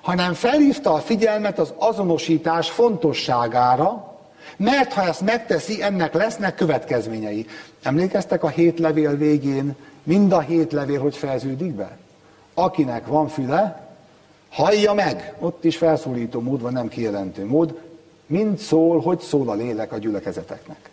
hanem 0.00 0.34
felhívta 0.34 0.92
a 0.92 0.98
figyelmet 0.98 1.58
az 1.58 1.72
azonosítás 1.76 2.70
fontosságára, 2.70 4.15
mert 4.56 4.92
ha 4.92 5.02
ezt 5.02 5.20
megteszi, 5.20 5.82
ennek 5.82 6.14
lesznek 6.14 6.54
következményei. 6.54 7.46
Emlékeztek 7.82 8.42
a 8.42 8.48
hét 8.48 8.78
levél 8.78 9.16
végén, 9.16 9.76
mind 10.02 10.32
a 10.32 10.40
hét 10.40 10.72
levél, 10.72 11.00
hogy 11.00 11.16
fejeződik 11.16 11.72
be? 11.72 11.96
Akinek 12.54 13.06
van 13.06 13.28
füle, 13.28 13.88
hallja 14.50 14.92
meg. 14.92 15.34
Ott 15.38 15.64
is 15.64 15.76
felszólító 15.76 16.40
mód 16.40 16.62
van, 16.62 16.72
nem 16.72 16.88
kijelentő 16.88 17.46
mód. 17.46 17.80
Mind 18.26 18.58
szól, 18.58 19.00
hogy 19.00 19.20
szól 19.20 19.48
a 19.48 19.54
lélek 19.54 19.92
a 19.92 19.98
gyülekezeteknek. 19.98 20.90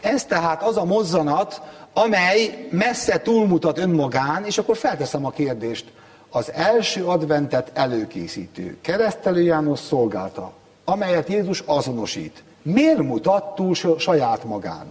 Ez 0.00 0.24
tehát 0.24 0.62
az 0.62 0.76
a 0.76 0.84
mozzanat, 0.84 1.62
amely 1.92 2.68
messze 2.70 3.20
túlmutat 3.20 3.78
önmagán, 3.78 4.44
és 4.44 4.58
akkor 4.58 4.76
felteszem 4.76 5.24
a 5.24 5.30
kérdést. 5.30 5.92
Az 6.30 6.52
első 6.52 7.04
adventet 7.04 7.70
előkészítő, 7.74 8.78
keresztelő 8.80 9.42
János 9.42 9.78
szolgálta, 9.78 10.52
amelyet 10.84 11.28
Jézus 11.28 11.62
azonosít. 11.66 12.42
Miért 12.62 13.02
mutat 13.02 13.54
túl 13.54 13.74
saját 13.98 14.44
magán? 14.44 14.86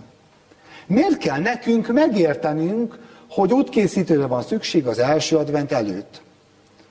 Miért 0.86 1.18
kell 1.18 1.40
nekünk 1.40 1.88
megértenünk, 1.88 3.00
hogy 3.30 3.54
útkészítőre 3.54 4.26
van 4.26 4.42
szükség 4.42 4.88
az 4.88 5.00
első 5.00 5.38
advent 5.38 5.72
előtt? 5.72 6.22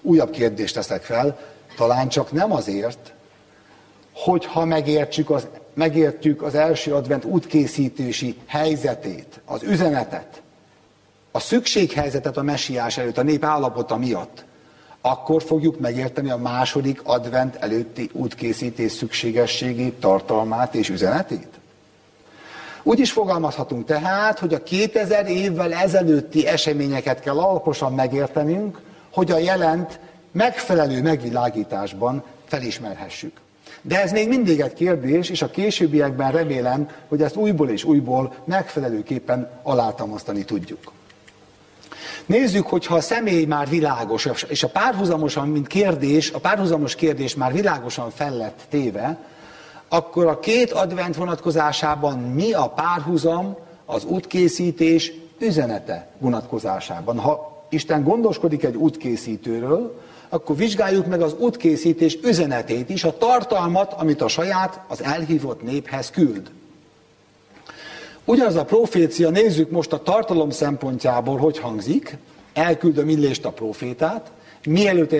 Újabb 0.02 0.30
kérdést 0.30 0.74
teszek 0.74 1.02
fel, 1.02 1.38
talán 1.76 2.08
csak 2.08 2.32
nem 2.32 2.52
azért, 2.52 3.12
hogy 4.12 4.44
ha 4.44 4.64
megértsük 4.64 5.30
az 5.30 5.46
megértjük 5.78 6.42
az 6.42 6.54
első 6.54 6.94
advent 6.94 7.24
útkészítési 7.24 8.36
helyzetét, 8.46 9.40
az 9.44 9.62
üzenetet, 9.62 10.42
a 11.30 11.40
szükséghelyzetet 11.40 12.36
a 12.36 12.42
messiás 12.42 12.98
előtt, 12.98 13.18
a 13.18 13.22
nép 13.22 13.44
állapota 13.44 13.96
miatt, 13.96 14.44
akkor 15.00 15.42
fogjuk 15.42 15.80
megérteni 15.80 16.30
a 16.30 16.36
második 16.36 17.00
advent 17.04 17.56
előtti 17.56 18.10
útkészítés 18.12 18.92
szükségességét, 18.92 19.94
tartalmát 19.94 20.74
és 20.74 20.88
üzenetét? 20.88 21.58
Úgy 22.82 22.98
is 22.98 23.12
fogalmazhatunk 23.12 23.86
tehát, 23.86 24.38
hogy 24.38 24.54
a 24.54 24.62
2000 24.62 25.30
évvel 25.30 25.72
ezelőtti 25.72 26.46
eseményeket 26.46 27.20
kell 27.20 27.38
alaposan 27.38 27.94
megértenünk, 27.94 28.80
hogy 29.12 29.30
a 29.30 29.38
jelent 29.38 30.00
megfelelő 30.32 31.02
megvilágításban 31.02 32.24
felismerhessük. 32.44 33.40
De 33.82 34.02
ez 34.02 34.12
még 34.12 34.28
mindig 34.28 34.60
egy 34.60 34.74
kérdés, 34.74 35.28
és 35.28 35.42
a 35.42 35.50
későbbiekben 35.50 36.32
remélem, 36.32 36.88
hogy 37.08 37.22
ezt 37.22 37.36
újból 37.36 37.70
és 37.70 37.84
újból 37.84 38.34
megfelelőképpen 38.44 39.50
alátamasztani 39.62 40.44
tudjuk. 40.44 40.92
Nézzük, 42.26 42.66
hogyha 42.66 42.94
a 42.94 43.00
személy 43.00 43.44
már 43.44 43.68
világos, 43.68 44.28
és 44.48 44.62
a 44.62 44.68
párhuzamosan, 44.68 45.48
mint 45.48 45.66
kérdés, 45.66 46.30
a 46.30 46.38
párhuzamos 46.38 46.94
kérdés 46.94 47.34
már 47.34 47.52
világosan 47.52 48.10
fellett 48.10 48.60
téve, 48.68 49.18
akkor 49.88 50.26
a 50.26 50.38
két 50.38 50.72
advent 50.72 51.16
vonatkozásában 51.16 52.18
mi 52.18 52.52
a 52.52 52.68
párhuzam 52.68 53.56
az 53.86 54.04
útkészítés 54.04 55.12
üzenete 55.38 56.08
vonatkozásában. 56.18 57.18
Ha 57.18 57.66
Isten 57.70 58.02
gondoskodik 58.02 58.64
egy 58.64 58.76
útkészítőről, 58.76 60.00
akkor 60.28 60.56
vizsgáljuk 60.56 61.06
meg 61.06 61.20
az 61.22 61.34
útkészítés 61.38 62.18
üzenetét 62.22 62.90
is, 62.90 63.04
a 63.04 63.18
tartalmat, 63.18 63.92
amit 63.92 64.20
a 64.20 64.28
saját, 64.28 64.80
az 64.88 65.02
elhívott 65.02 65.62
néphez 65.62 66.10
küld. 66.10 66.50
Ugyanaz 68.28 68.56
a 68.56 68.64
profécia, 68.64 69.30
nézzük 69.30 69.70
most 69.70 69.92
a 69.92 70.02
tartalom 70.02 70.50
szempontjából, 70.50 71.36
hogy 71.36 71.58
hangzik, 71.58 72.16
elküldöm 72.52 73.08
Illést 73.08 73.44
a 73.44 73.50
profétát, 73.50 74.30
mielőtt 74.66 75.14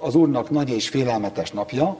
az 0.00 0.14
Úrnak 0.14 0.50
nagy 0.50 0.70
és 0.70 0.88
félelmetes 0.88 1.50
napja, 1.50 1.98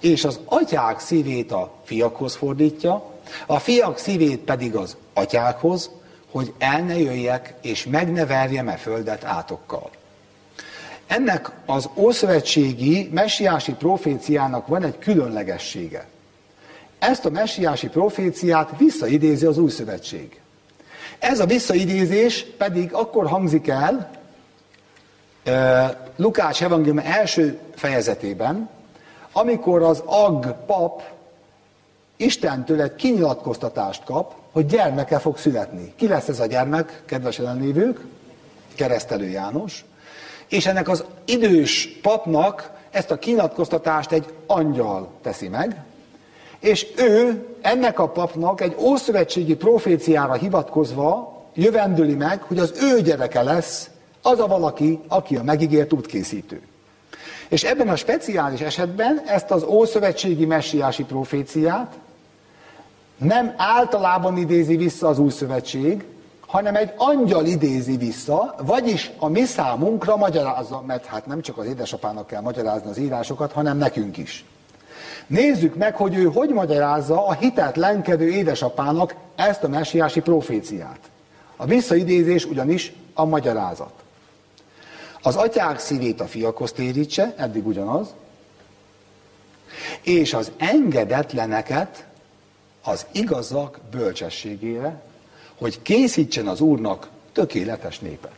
és 0.00 0.24
az 0.24 0.40
atyák 0.44 1.00
szívét 1.00 1.52
a 1.52 1.72
fiakhoz 1.84 2.34
fordítja, 2.34 3.04
a 3.46 3.58
fiak 3.58 3.98
szívét 3.98 4.38
pedig 4.38 4.74
az 4.74 4.96
atyákhoz, 5.14 5.90
hogy 6.30 6.52
el 6.58 6.82
ne 6.82 6.98
jöjjek, 6.98 7.54
és 7.62 7.86
meg 7.86 8.12
ne 8.12 8.26
verjem 8.26 8.68
e 8.68 8.76
földet 8.76 9.24
átokkal. 9.24 9.90
Ennek 11.06 11.50
az 11.64 11.88
ószövetségi 11.94 13.08
messiási 13.12 13.72
proféciának 13.72 14.66
van 14.66 14.82
egy 14.82 14.98
különlegessége. 14.98 16.06
Ezt 16.98 17.24
a 17.24 17.30
messiási 17.30 17.88
proféciát 17.88 18.70
visszaidézi 18.78 19.46
az 19.46 19.58
új 19.58 19.70
szövetség. 19.70 20.40
Ez 21.18 21.40
a 21.40 21.46
visszaidézés 21.46 22.46
pedig 22.58 22.92
akkor 22.92 23.26
hangzik 23.26 23.68
el 23.68 24.10
Lukács 26.16 26.62
evangélium 26.62 26.98
első 26.98 27.58
fejezetében, 27.74 28.68
amikor 29.32 29.82
az 29.82 30.02
Ag 30.04 30.54
pap 30.66 31.02
Istentől 32.16 32.80
egy 32.80 32.94
kinyilatkoztatást 32.94 34.04
kap, 34.04 34.34
hogy 34.52 34.66
gyermeke 34.66 35.18
fog 35.18 35.38
születni. 35.38 35.92
Ki 35.96 36.08
lesz 36.08 36.28
ez 36.28 36.40
a 36.40 36.46
gyermek, 36.46 37.02
kedves 37.06 37.38
ellenlévők? 37.38 38.00
Keresztelő 38.74 39.28
János 39.28 39.84
és 40.48 40.66
ennek 40.66 40.88
az 40.88 41.04
idős 41.24 41.88
papnak 42.02 42.70
ezt 42.90 43.10
a 43.10 43.18
kinyilatkoztatást 43.18 44.12
egy 44.12 44.32
angyal 44.46 45.08
teszi 45.22 45.48
meg, 45.48 45.82
és 46.66 46.86
ő 46.96 47.46
ennek 47.60 47.98
a 47.98 48.08
papnak 48.08 48.60
egy 48.60 48.76
ószövetségi 48.78 49.56
proféciára 49.56 50.32
hivatkozva 50.32 51.42
jövendőli 51.54 52.14
meg, 52.14 52.42
hogy 52.42 52.58
az 52.58 52.72
ő 52.82 53.00
gyereke 53.00 53.42
lesz 53.42 53.90
az 54.22 54.40
a 54.40 54.46
valaki, 54.46 55.00
aki 55.08 55.36
a 55.36 55.42
megígért 55.42 55.92
útkészítő. 55.92 56.60
És 57.48 57.64
ebben 57.64 57.88
a 57.88 57.96
speciális 57.96 58.60
esetben 58.60 59.22
ezt 59.26 59.50
az 59.50 59.62
ószövetségi 59.62 60.44
messiási 60.44 61.04
proféciát 61.04 61.92
nem 63.16 63.54
általában 63.56 64.36
idézi 64.36 64.76
vissza 64.76 65.08
az 65.08 65.18
új 65.18 65.30
szövetség, 65.30 66.04
hanem 66.46 66.74
egy 66.74 66.92
angyal 66.96 67.46
idézi 67.46 67.96
vissza, 67.96 68.54
vagyis 68.62 69.10
a 69.18 69.28
mi 69.28 69.44
számunkra 69.44 70.16
magyarázza, 70.16 70.82
mert 70.86 71.04
hát 71.04 71.26
nem 71.26 71.40
csak 71.40 71.58
az 71.58 71.66
édesapának 71.66 72.26
kell 72.26 72.40
magyarázni 72.40 72.90
az 72.90 72.98
írásokat, 72.98 73.52
hanem 73.52 73.78
nekünk 73.78 74.16
is. 74.16 74.44
Nézzük 75.26 75.74
meg, 75.74 75.96
hogy 75.96 76.14
ő 76.14 76.24
hogy 76.24 76.50
magyarázza 76.50 77.26
a 77.26 77.32
hitetlenkedő 77.32 78.28
édesapának 78.30 79.14
ezt 79.36 79.62
a 79.62 79.68
messiási 79.68 80.20
proféciát. 80.20 80.98
A 81.56 81.66
visszaidézés 81.66 82.44
ugyanis 82.44 82.92
a 83.14 83.24
magyarázat. 83.24 83.92
Az 85.22 85.36
atyák 85.36 85.78
szívét 85.78 86.20
a 86.20 86.26
fiakhoz 86.26 86.72
térítse, 86.72 87.34
eddig 87.36 87.66
ugyanaz, 87.66 88.14
és 90.02 90.34
az 90.34 90.50
engedetleneket 90.56 92.06
az 92.82 93.06
igazak 93.12 93.80
bölcsességére, 93.90 95.02
hogy 95.58 95.82
készítsen 95.82 96.46
az 96.46 96.60
Úrnak 96.60 97.08
tökéletes 97.32 97.98
népet. 97.98 98.35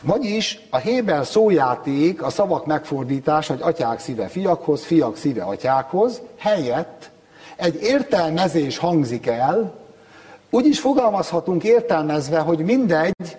Vagyis 0.00 0.60
a 0.70 0.76
Héber 0.76 1.26
szójáték, 1.26 2.22
a 2.22 2.30
szavak 2.30 2.66
megfordítás, 2.66 3.46
hogy 3.46 3.60
atyák 3.60 4.00
szíve 4.00 4.26
fiakhoz, 4.26 4.84
fiak 4.84 5.16
szíve 5.16 5.42
atyákhoz, 5.42 6.20
helyett 6.38 7.10
egy 7.56 7.82
értelmezés 7.82 8.78
hangzik 8.78 9.26
el, 9.26 9.74
úgy 10.50 10.66
is 10.66 10.80
fogalmazhatunk 10.80 11.64
értelmezve, 11.64 12.38
hogy 12.38 12.58
mindegy, 12.58 13.36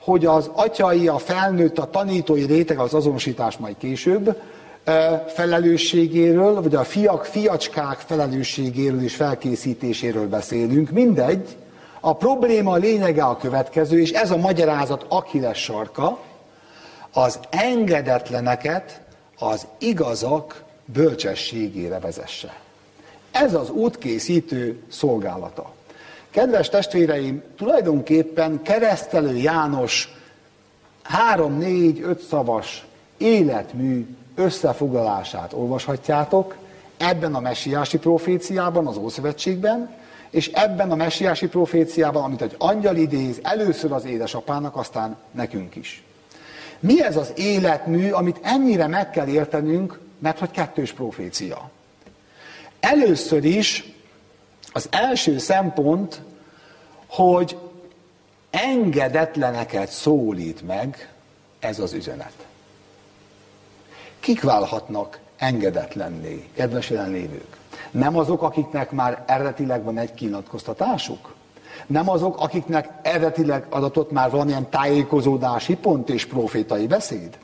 hogy 0.00 0.26
az 0.26 0.50
atyai, 0.52 1.08
a 1.08 1.18
felnőtt, 1.18 1.78
a 1.78 1.90
tanítói 1.90 2.44
réteg, 2.44 2.78
az 2.78 2.94
azonosítás 2.94 3.56
majd 3.56 3.76
később, 3.78 4.36
felelősségéről, 5.26 6.62
vagy 6.62 6.74
a 6.74 6.84
fiak, 6.84 7.24
fiacskák 7.24 7.98
felelősségéről 7.98 9.02
és 9.02 9.14
felkészítéséről 9.14 10.28
beszélünk, 10.28 10.90
mindegy, 10.90 11.56
a 12.00 12.16
probléma 12.16 12.76
lényege 12.76 13.24
a 13.24 13.36
következő, 13.36 14.00
és 14.00 14.10
ez 14.10 14.30
a 14.30 14.36
magyarázat 14.36 15.04
Akiles 15.08 15.62
sarka, 15.62 16.18
az 17.12 17.38
engedetleneket 17.50 19.00
az 19.38 19.66
igazak 19.78 20.62
bölcsességére 20.84 21.98
vezesse. 21.98 22.54
Ez 23.30 23.54
az 23.54 23.70
útkészítő 23.70 24.82
szolgálata. 24.88 25.72
Kedves 26.30 26.68
testvéreim, 26.68 27.42
tulajdonképpen 27.56 28.62
keresztelő 28.62 29.36
János 29.36 30.14
három, 31.02 31.58
négy, 31.58 32.00
öt 32.02 32.20
szavas 32.20 32.86
életmű 33.16 34.16
összefoglalását 34.34 35.52
olvashatjátok 35.52 36.56
ebben 36.96 37.34
a 37.34 37.40
messiási 37.40 37.98
proféciában, 37.98 38.86
az 38.86 38.96
Ószövetségben, 38.96 39.90
és 40.30 40.48
ebben 40.48 40.90
a 40.90 40.94
messiási 40.94 41.48
proféciában, 41.48 42.22
amit 42.22 42.42
egy 42.42 42.54
angyal 42.58 42.96
idéz, 42.96 43.38
először 43.42 43.92
az 43.92 44.04
édesapának, 44.04 44.76
aztán 44.76 45.16
nekünk 45.30 45.76
is. 45.76 46.02
Mi 46.80 47.02
ez 47.02 47.16
az 47.16 47.32
életmű, 47.36 48.10
amit 48.10 48.40
ennyire 48.42 48.86
meg 48.86 49.10
kell 49.10 49.26
értenünk, 49.26 49.98
mert 50.18 50.38
hogy 50.38 50.50
kettős 50.50 50.92
profécia. 50.92 51.70
Először 52.80 53.44
is 53.44 53.92
az 54.72 54.88
első 54.90 55.38
szempont, 55.38 56.20
hogy 57.06 57.58
engedetleneket 58.50 59.90
szólít 59.90 60.66
meg 60.66 61.12
ez 61.58 61.78
az 61.78 61.92
üzenet. 61.92 62.32
Kik 64.20 64.42
válhatnak 64.42 65.18
engedetlenné, 65.36 66.48
kedves 66.54 66.90
jelenlévők? 66.90 67.59
Nem 67.90 68.16
azok, 68.16 68.42
akiknek 68.42 68.90
már 68.90 69.22
eredetileg 69.26 69.84
van 69.84 69.98
egy 69.98 70.14
kinyilatkoztatásuk? 70.14 71.34
Nem 71.86 72.08
azok, 72.08 72.40
akiknek 72.40 72.88
eredetileg 73.02 73.66
adatott 73.68 74.10
már 74.10 74.30
valamilyen 74.30 74.70
tájékozódási 74.70 75.74
pont 75.74 76.10
és 76.10 76.26
profétai 76.26 76.86
beszéd? 76.86 77.38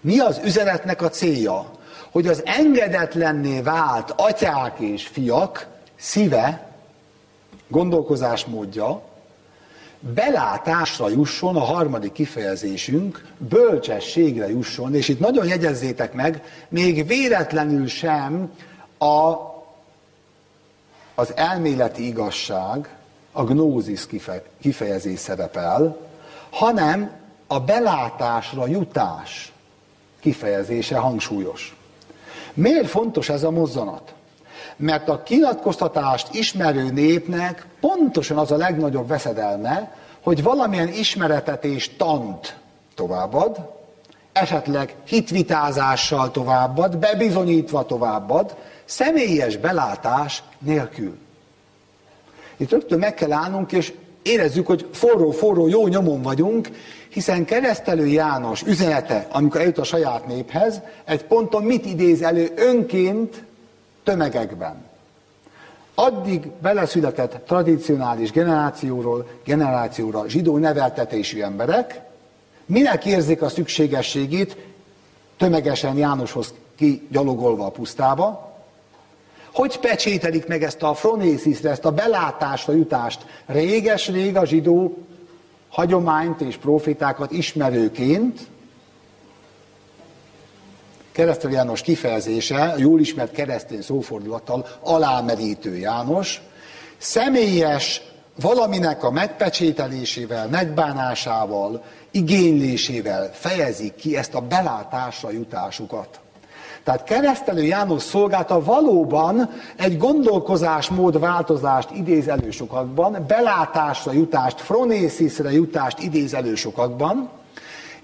Mi 0.00 0.18
az 0.18 0.40
üzenetnek 0.44 1.02
a 1.02 1.08
célja? 1.08 1.70
Hogy 2.10 2.26
az 2.26 2.42
engedetlenné 2.44 3.60
vált 3.60 4.14
atyák 4.16 4.78
és 4.78 5.06
fiak 5.06 5.66
szíve, 5.96 6.68
gondolkozásmódja, 7.68 9.02
belátásra 10.00 11.08
jusson 11.08 11.56
a 11.56 11.60
harmadik 11.60 12.12
kifejezésünk, 12.12 13.24
bölcsességre 13.38 14.48
jusson, 14.48 14.94
és 14.94 15.08
itt 15.08 15.20
nagyon 15.20 15.46
jegyezzétek 15.46 16.12
meg, 16.12 16.42
még 16.68 17.06
véletlenül 17.06 17.86
sem 17.86 18.50
a, 19.00 19.50
az 21.14 21.36
elméleti 21.36 22.06
igazság, 22.06 22.88
a 23.32 23.44
gnózis 23.44 24.06
kifejezés 24.60 25.18
szerepel, 25.18 25.96
hanem 26.50 27.10
a 27.46 27.60
belátásra 27.60 28.66
jutás 28.66 29.52
kifejezése 30.20 30.98
hangsúlyos. 30.98 31.76
Miért 32.54 32.88
fontos 32.88 33.28
ez 33.28 33.42
a 33.42 33.50
mozzanat? 33.50 34.14
Mert 34.76 35.08
a 35.08 35.22
kinyilatkoztatást 35.22 36.34
ismerő 36.34 36.90
népnek 36.90 37.66
pontosan 37.80 38.38
az 38.38 38.50
a 38.50 38.56
legnagyobb 38.56 39.08
veszedelme, 39.08 39.96
hogy 40.22 40.42
valamilyen 40.42 40.88
ismeretet 40.88 41.64
és 41.64 41.96
tant 41.96 42.56
továbbad, 42.94 43.70
esetleg 44.32 44.94
hitvitázással 45.04 46.30
továbbad, 46.30 46.96
bebizonyítva 46.96 47.86
továbbad, 47.86 48.56
személyes 48.90 49.56
belátás 49.56 50.42
nélkül. 50.58 51.18
Itt 52.56 52.70
rögtön 52.70 52.98
meg 52.98 53.14
kell 53.14 53.32
állnunk, 53.32 53.72
és 53.72 53.92
érezzük, 54.22 54.66
hogy 54.66 54.88
forró-forró 54.92 55.68
jó 55.68 55.86
nyomon 55.86 56.22
vagyunk, 56.22 56.68
hiszen 57.08 57.44
keresztelő 57.44 58.06
János 58.06 58.62
üzenete, 58.62 59.26
amikor 59.30 59.60
eljut 59.60 59.78
a 59.78 59.84
saját 59.84 60.26
néphez, 60.26 60.80
egy 61.04 61.24
ponton 61.24 61.62
mit 61.62 61.86
idéz 61.86 62.22
elő 62.22 62.52
önként 62.56 63.42
tömegekben. 64.02 64.84
Addig 65.94 66.46
beleszületett 66.62 67.46
tradicionális 67.46 68.30
generációról 68.30 69.28
generációra 69.44 70.28
zsidó 70.28 70.56
neveltetésű 70.56 71.40
emberek, 71.40 72.00
minek 72.66 73.06
érzik 73.06 73.42
a 73.42 73.48
szükségességét 73.48 74.56
tömegesen 75.36 75.96
Jánoshoz 75.96 76.54
kigyalogolva 76.76 77.66
a 77.66 77.70
pusztába, 77.70 78.49
hogy 79.52 79.78
pecsételik 79.78 80.46
meg 80.46 80.62
ezt 80.62 80.82
a 80.82 80.94
fronészisre, 80.94 81.70
ezt 81.70 81.84
a 81.84 81.92
belátásra 81.92 82.72
jutást? 82.72 83.26
Réges-rég 83.46 84.36
a 84.36 84.44
zsidó 84.44 84.98
hagyományt 85.68 86.40
és 86.40 86.56
profitákat 86.56 87.32
ismerőként, 87.32 88.40
keresztelő 91.12 91.52
János 91.52 91.82
kifejezése, 91.82 92.74
jól 92.78 93.00
ismert 93.00 93.32
keresztény 93.32 93.82
szófordulattal 93.82 94.66
alámerítő 94.80 95.76
János, 95.76 96.42
személyes 96.98 98.02
valaminek 98.40 99.04
a 99.04 99.10
megpecsételésével, 99.10 100.48
megbánásával, 100.48 101.84
igénylésével 102.10 103.30
fejezik 103.32 103.94
ki 103.94 104.16
ezt 104.16 104.34
a 104.34 104.40
belátásra 104.40 105.30
jutásukat. 105.30 106.20
Tehát 106.90 107.04
keresztelő 107.04 107.62
János 107.62 108.02
szolgálta 108.02 108.64
valóban 108.64 109.50
egy 109.76 109.98
gondolkozásmód 109.98 111.18
változást 111.18 111.90
idéz 111.90 112.28
elő 112.28 112.50
sokakban, 112.50 113.24
belátásra 113.28 114.12
jutást, 114.12 114.60
fronészisre 114.60 115.52
jutást 115.52 115.98
idéz 115.98 116.34
elő 116.34 116.54
sokakban, 116.54 117.28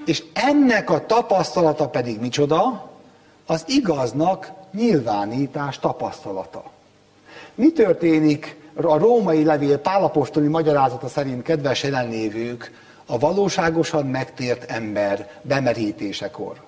és 0.05 0.25
ennek 0.33 0.90
a 0.90 1.07
tapasztalata 1.07 1.88
pedig 1.88 2.20
micsoda? 2.20 2.90
Az 3.46 3.64
igaznak 3.66 4.53
nyilvánítás 4.72 5.79
tapasztalata. 5.79 6.64
Mi 7.55 7.72
történik 7.72 8.57
a 8.75 8.99
római 8.99 9.44
levél 9.44 9.79
pálapostoli 9.79 10.49
magyarázata 10.49 11.09
szerint, 11.09 11.42
kedves 11.42 11.83
jelenlévők, 11.83 12.72
a 13.07 13.18
valóságosan 13.18 14.07
megtért 14.07 14.70
ember 14.70 15.31
bemerítésekor? 15.42 16.64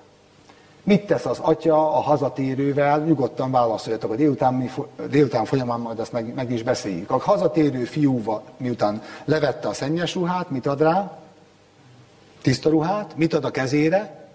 Mit 0.89 1.05
tesz 1.05 1.25
az 1.25 1.39
atya 1.39 1.95
a 1.95 1.99
hazatérővel? 1.99 2.99
Nyugodtan 2.99 3.51
válaszoljatok 3.51 4.11
a 4.11 4.15
délután, 4.15 4.71
délután 5.09 5.45
folyamán, 5.45 5.79
majd 5.79 5.99
ezt 5.99 6.11
meg, 6.11 6.33
meg 6.33 6.51
is 6.51 6.63
beszéljük. 6.63 7.11
A 7.11 7.17
hazatérő 7.17 7.83
fiúval, 7.83 8.43
miután 8.57 9.01
levette 9.25 9.67
a 9.67 9.73
szennyes 9.73 10.15
ruhát, 10.15 10.49
mit 10.49 10.65
ad 10.65 10.81
rá? 10.81 11.17
Tiszta 12.41 12.69
ruhát? 12.69 13.15
Mit 13.15 13.33
ad 13.33 13.45
a 13.45 13.51
kezére? 13.51 14.29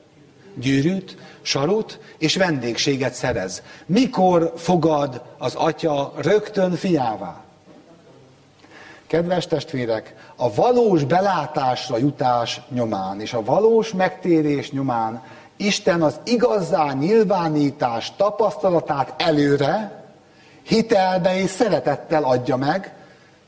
Gyűrűt, 0.55 1.17
sarut, 1.43 2.01
és 2.19 2.37
vendégséget 2.37 3.15
szerez. 3.15 3.63
Mikor 3.87 4.53
fogad 4.57 5.23
az 5.39 5.55
atya 5.55 6.13
rögtön 6.17 6.73
fiává? 6.73 7.45
Kedves 9.07 9.47
testvérek, 9.47 10.15
a 10.37 10.55
valós 10.55 11.05
belátásra 11.05 11.99
jutás 11.99 12.61
nyomán 12.69 13.21
és 13.21 13.33
a 13.33 13.45
valós 13.45 13.93
megtérés 13.93 14.71
nyomán 14.71 15.23
Isten 15.65 16.03
az 16.03 16.21
igazá 16.25 16.93
nyilvánítás 16.93 18.13
tapasztalatát 18.17 19.15
előre, 19.23 20.05
hitelbe 20.63 21.41
és 21.41 21.51
szeretettel 21.51 22.25
adja 22.25 22.57
meg, 22.57 22.93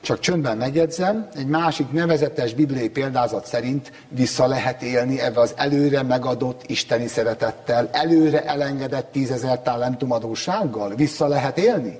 csak 0.00 0.20
csöndben 0.20 0.56
megjegyzem, 0.56 1.28
egy 1.34 1.46
másik 1.46 1.92
nevezetes 1.92 2.54
bibliai 2.54 2.88
példázat 2.88 3.46
szerint 3.46 3.92
vissza 4.08 4.46
lehet 4.46 4.82
élni 4.82 5.20
ebbe 5.20 5.40
az 5.40 5.52
előre 5.56 6.02
megadott 6.02 6.62
isteni 6.66 7.06
szeretettel, 7.06 7.88
előre 7.92 8.44
elengedett 8.44 9.12
tízezer 9.12 9.62
talentum 9.62 10.12
adóssággal. 10.12 10.94
Vissza 10.94 11.26
lehet 11.26 11.58
élni? 11.58 11.98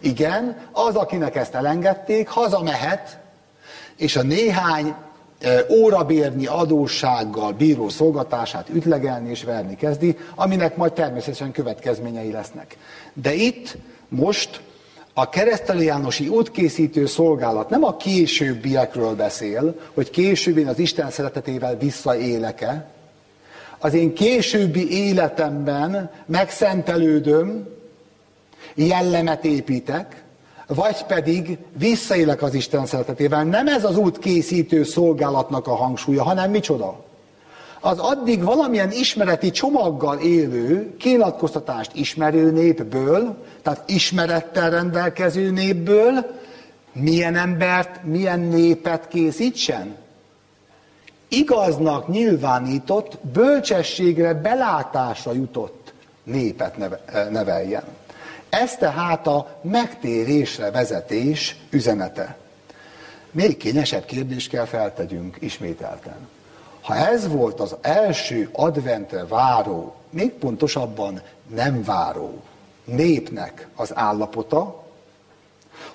Igen, 0.00 0.56
az, 0.72 0.94
akinek 0.94 1.36
ezt 1.36 1.54
elengedték, 1.54 2.28
hazamehet, 2.28 3.18
és 3.96 4.16
a 4.16 4.22
néhány 4.22 4.94
órabérnyi 5.70 6.46
adóssággal 6.46 7.52
bíró 7.52 7.88
szolgatását 7.88 8.68
ütlegelni 8.68 9.30
és 9.30 9.44
verni 9.44 9.76
kezdi, 9.76 10.16
aminek 10.34 10.76
majd 10.76 10.92
természetesen 10.92 11.52
következményei 11.52 12.30
lesznek. 12.32 12.76
De 13.12 13.34
itt 13.34 13.76
most 14.08 14.60
a 15.14 15.28
keresztelő 15.28 15.82
Jánosi 15.82 16.28
útkészítő 16.28 17.06
szolgálat 17.06 17.70
nem 17.70 17.84
a 17.84 17.96
későbbiekről 17.96 19.14
beszél, 19.14 19.74
hogy 19.94 20.10
később 20.10 20.56
én 20.56 20.66
az 20.66 20.78
Isten 20.78 21.10
szeretetével 21.10 21.76
visszaélek-e, 21.76 22.86
az 23.78 23.94
én 23.94 24.14
későbbi 24.14 24.90
életemben 24.90 26.10
megszentelődöm, 26.26 27.68
jellemet 28.74 29.44
építek, 29.44 30.24
vagy 30.66 31.04
pedig 31.04 31.58
visszaélek 31.78 32.42
az 32.42 32.54
Isten 32.54 32.86
szeretetével. 32.86 33.44
Nem 33.44 33.66
ez 33.66 33.84
az 33.84 33.96
út 33.96 34.18
készítő 34.18 34.84
szolgálatnak 34.84 35.66
a 35.66 35.74
hangsúlya, 35.74 36.22
hanem 36.22 36.50
micsoda? 36.50 37.04
Az 37.80 37.98
addig 37.98 38.44
valamilyen 38.44 38.90
ismereti 38.90 39.50
csomaggal 39.50 40.18
élő, 40.18 40.96
kinyilatkoztatást 40.96 41.90
ismerő 41.94 42.50
népből, 42.50 43.44
tehát 43.62 43.90
ismerettel 43.90 44.70
rendelkező 44.70 45.50
népből, 45.50 46.26
milyen 46.92 47.36
embert, 47.36 48.04
milyen 48.04 48.40
népet 48.40 49.08
készítsen? 49.08 49.96
Igaznak 51.28 52.08
nyilvánított, 52.08 53.18
bölcsességre, 53.32 54.34
belátásra 54.34 55.32
jutott 55.32 55.92
népet 56.24 56.76
neveljen. 57.30 57.82
Ez 58.60 58.76
tehát 58.76 59.26
a 59.26 59.58
megtérésre 59.62 60.70
vezetés 60.70 61.56
üzenete. 61.70 62.36
még 63.30 63.56
kényesebb 63.56 64.04
kérdést 64.04 64.50
kell 64.50 64.64
feltegyünk 64.64 65.36
ismételten. 65.40 66.28
Ha 66.80 66.94
ez 66.94 67.28
volt 67.28 67.60
az 67.60 67.76
első 67.80 68.48
adventre 68.52 69.26
váró, 69.26 69.94
még 70.10 70.30
pontosabban 70.30 71.20
nem 71.54 71.82
váró 71.84 72.42
népnek 72.84 73.68
az 73.74 73.96
állapota, 73.96 74.84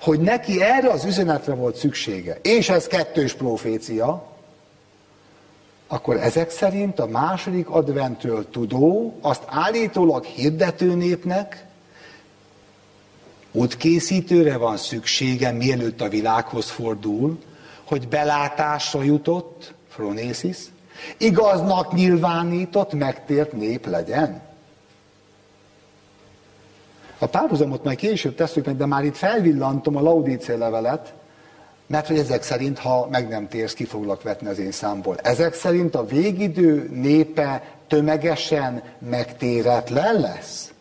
hogy 0.00 0.20
neki 0.20 0.62
erre 0.62 0.88
az 0.88 1.04
üzenetre 1.04 1.54
volt 1.54 1.76
szüksége, 1.76 2.38
és 2.42 2.68
ez 2.68 2.86
kettős 2.86 3.34
profécia, 3.34 4.26
akkor 5.86 6.16
ezek 6.16 6.50
szerint 6.50 6.98
a 6.98 7.06
második 7.06 7.68
adventről 7.68 8.50
tudó, 8.50 9.18
azt 9.20 9.42
állítólag 9.46 10.24
hirdető 10.24 10.94
népnek 10.94 11.70
útkészítőre 13.52 14.56
van 14.56 14.76
szüksége, 14.76 15.50
mielőtt 15.50 16.00
a 16.00 16.08
világhoz 16.08 16.70
fordul, 16.70 17.38
hogy 17.84 18.08
belátásra 18.08 19.02
jutott, 19.02 19.74
Phronésis, 19.94 20.58
igaznak 21.16 21.94
nyilvánított, 21.94 22.92
megtért 22.92 23.52
nép 23.52 23.86
legyen. 23.86 24.42
A 27.18 27.26
párhuzamot 27.26 27.84
majd 27.84 27.96
később 27.96 28.34
tesszük 28.34 28.66
meg, 28.66 28.76
de 28.76 28.86
már 28.86 29.04
itt 29.04 29.16
felvillantom 29.16 29.96
a 29.96 30.00
Laudícia 30.00 30.58
levelet, 30.58 31.14
mert 31.86 32.06
hogy 32.06 32.18
ezek 32.18 32.42
szerint, 32.42 32.78
ha 32.78 33.08
meg 33.10 33.28
nem 33.28 33.48
térsz, 33.48 33.74
ki 33.74 33.84
foglak 33.84 34.22
vetni 34.22 34.48
az 34.48 34.58
én 34.58 34.70
számból. 34.70 35.16
Ezek 35.16 35.54
szerint 35.54 35.94
a 35.94 36.06
végidő 36.06 36.90
népe 36.92 37.62
tömegesen 37.86 38.82
megtéretlen 38.98 40.20
lesz. 40.20 40.71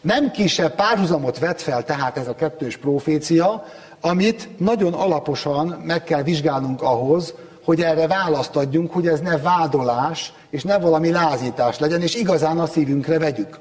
Nem 0.00 0.30
kisebb 0.30 0.74
párhuzamot 0.74 1.38
vet 1.38 1.62
fel 1.62 1.84
tehát 1.84 2.16
ez 2.18 2.28
a 2.28 2.34
kettős 2.34 2.76
profécia, 2.76 3.64
amit 4.00 4.48
nagyon 4.58 4.92
alaposan 4.92 5.66
meg 5.66 6.04
kell 6.04 6.22
vizsgálnunk 6.22 6.82
ahhoz, 6.82 7.34
hogy 7.64 7.82
erre 7.82 8.06
választ 8.06 8.56
adjunk, 8.56 8.92
hogy 8.92 9.06
ez 9.06 9.20
ne 9.20 9.38
vádolás, 9.38 10.32
és 10.50 10.62
ne 10.62 10.78
valami 10.78 11.10
lázítás 11.10 11.78
legyen, 11.78 12.02
és 12.02 12.14
igazán 12.14 12.58
a 12.58 12.66
szívünkre 12.66 13.18
vegyük. 13.18 13.58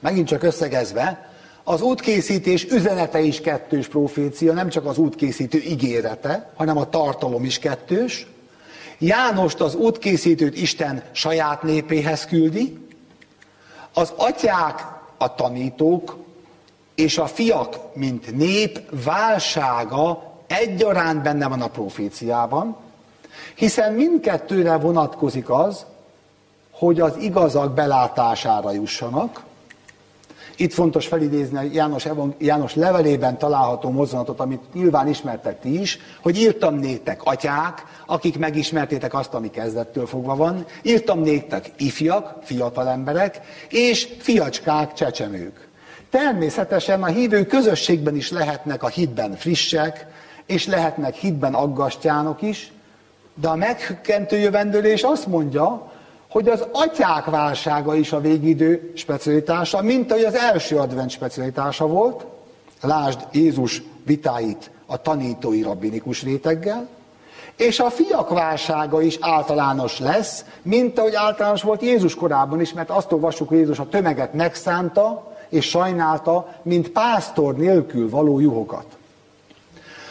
Megint 0.00 0.26
csak 0.26 0.42
összegezve, 0.42 1.30
az 1.64 1.80
útkészítés 1.80 2.64
üzenete 2.64 3.20
is 3.20 3.40
kettős 3.40 3.88
profécia, 3.88 4.52
nem 4.52 4.68
csak 4.68 4.86
az 4.86 4.98
útkészítő 4.98 5.58
ígérete, 5.58 6.50
hanem 6.56 6.76
a 6.76 6.88
tartalom 6.88 7.44
is 7.44 7.58
kettős. 7.58 8.26
Jánost 8.98 9.60
az 9.60 9.74
útkészítőt 9.74 10.56
Isten 10.56 11.02
saját 11.12 11.62
népéhez 11.62 12.24
küldi, 12.24 12.78
az 13.94 14.12
atyák 14.16 14.86
a 15.16 15.34
tanítók, 15.34 16.16
és 16.94 17.18
a 17.18 17.26
fiak, 17.26 17.94
mint 17.94 18.36
nép 18.36 19.04
válsága 19.04 20.22
egyaránt 20.46 21.22
benne 21.22 21.48
van 21.48 21.62
a 21.62 21.66
proféciában, 21.68 22.76
hiszen 23.54 23.92
mindkettőre 23.92 24.76
vonatkozik 24.76 25.50
az, 25.50 25.86
hogy 26.70 27.00
az 27.00 27.16
igazak 27.16 27.74
belátására 27.74 28.72
jussanak, 28.72 29.42
itt 30.62 30.72
fontos 30.72 31.06
felidézni 31.06 31.70
János, 31.72 32.06
János 32.38 32.74
levelében 32.74 33.38
található 33.38 33.90
mozzanatot, 33.90 34.40
amit 34.40 34.60
nyilván 34.74 35.08
ismertek 35.08 35.60
ti 35.60 35.80
is, 35.80 35.98
hogy 36.22 36.40
írtam 36.40 36.74
néktek 36.74 37.22
atyák, 37.22 37.84
akik 38.06 38.38
megismertétek 38.38 39.14
azt, 39.14 39.34
ami 39.34 39.50
kezdettől 39.50 40.06
fogva 40.06 40.36
van, 40.36 40.66
írtam 40.82 41.20
néktek 41.20 41.70
ifjak, 41.76 42.36
fiatal 42.42 42.88
emberek, 42.88 43.40
és 43.68 44.08
fiacskák, 44.18 44.92
csecsemők. 44.92 45.68
Természetesen 46.10 47.02
a 47.02 47.06
hívő 47.06 47.46
közösségben 47.46 48.16
is 48.16 48.30
lehetnek 48.30 48.82
a 48.82 48.88
hitben 48.88 49.36
frissek, 49.36 50.06
és 50.46 50.66
lehetnek 50.66 51.14
hitben 51.14 51.54
aggastyánok 51.54 52.42
is, 52.42 52.72
de 53.34 53.48
a 53.48 53.56
meghökkentő 53.56 54.38
jövendőlés 54.38 55.02
azt 55.02 55.26
mondja, 55.26 55.91
hogy 56.32 56.48
az 56.48 56.66
atyák 56.72 57.24
válsága 57.24 57.94
is 57.94 58.12
a 58.12 58.20
végidő 58.20 58.92
specialitása, 58.94 59.82
mint 59.82 60.10
ahogy 60.10 60.24
az 60.24 60.34
első 60.34 60.78
advent 60.78 61.10
specialitása 61.10 61.86
volt. 61.86 62.24
Lásd 62.80 63.20
Jézus 63.32 63.82
vitáit 64.04 64.70
a 64.86 65.00
tanítói 65.00 65.62
rabbinikus 65.62 66.22
réteggel, 66.22 66.88
és 67.56 67.80
a 67.80 67.90
fiak 67.90 68.28
válsága 68.28 69.02
is 69.02 69.16
általános 69.20 69.98
lesz, 69.98 70.44
mint 70.62 70.98
ahogy 70.98 71.14
általános 71.14 71.62
volt 71.62 71.82
Jézus 71.82 72.14
korában 72.14 72.60
is, 72.60 72.72
mert 72.72 72.90
azt 72.90 73.12
olvassuk, 73.12 73.48
hogy 73.48 73.58
Jézus 73.58 73.78
a 73.78 73.88
tömeget 73.88 74.34
megszánta 74.34 75.32
és 75.48 75.68
sajnálta, 75.68 76.48
mint 76.62 76.88
pásztor 76.88 77.56
nélkül 77.56 78.10
való 78.10 78.40
juhokat. 78.40 78.86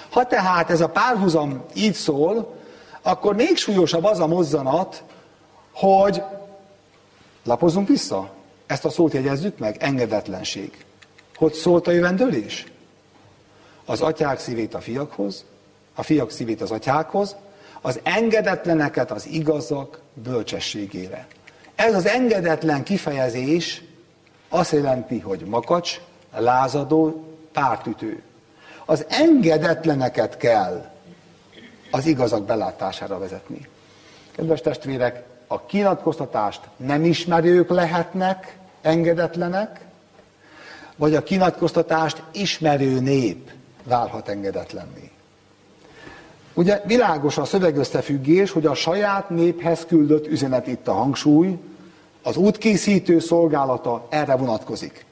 Ha 0.09 0.25
tehát 0.25 0.69
ez 0.69 0.81
a 0.81 0.89
párhuzam 0.89 1.61
így 1.73 1.93
szól, 1.93 2.55
akkor 3.01 3.35
még 3.35 3.57
súlyosabb 3.57 4.03
az 4.03 4.19
a 4.19 4.27
mozzanat, 4.27 5.03
hogy 5.71 6.23
lapozunk 7.43 7.87
vissza. 7.87 8.33
Ezt 8.65 8.85
a 8.85 8.89
szót 8.89 9.13
jegyezzük 9.13 9.57
meg, 9.57 9.77
engedetlenség. 9.79 10.85
Hogy 11.35 11.53
szólt 11.53 11.87
a 11.87 11.91
jövendőlés? 11.91 12.65
Az 13.85 14.01
atyák 14.01 14.39
szívét 14.39 14.73
a 14.73 14.81
fiakhoz, 14.81 15.45
a 15.95 16.03
fiak 16.03 16.31
szívét 16.31 16.61
az 16.61 16.71
atyákhoz, 16.71 17.35
az 17.81 17.99
engedetleneket 18.03 19.11
az 19.11 19.25
igazak 19.25 19.99
bölcsességére. 20.13 21.27
Ez 21.75 21.95
az 21.95 22.05
engedetlen 22.05 22.83
kifejezés 22.83 23.83
azt 24.49 24.71
jelenti, 24.71 25.19
hogy 25.19 25.41
makacs, 25.45 25.99
lázadó, 26.37 27.25
pártütő. 27.51 28.21
Az 28.85 29.05
engedetleneket 29.09 30.37
kell 30.37 30.91
az 31.91 32.05
igazak 32.05 32.45
belátására 32.45 33.19
vezetni. 33.19 33.67
Kedves 34.31 34.61
testvérek, 34.61 35.23
a 35.51 35.65
kinatkoztatást 35.65 36.61
nem 36.77 37.05
ismerők 37.05 37.69
lehetnek 37.69 38.57
engedetlenek, 38.81 39.85
vagy 40.95 41.15
a 41.15 41.23
kinatkoztatást 41.23 42.23
ismerő 42.31 42.99
nép 42.99 43.51
válhat 43.83 44.29
engedetlenné. 44.29 45.11
Ugye 46.53 46.81
világos 46.85 47.37
a 47.37 47.45
szövegösszefüggés, 47.45 48.51
hogy 48.51 48.65
a 48.65 48.73
saját 48.73 49.29
néphez 49.29 49.85
küldött 49.85 50.27
üzenet 50.27 50.67
itt 50.67 50.87
a 50.87 50.93
hangsúly, 50.93 51.57
az 52.23 52.35
útkészítő 52.35 53.19
szolgálata 53.19 54.07
erre 54.09 54.35
vonatkozik. 54.35 55.05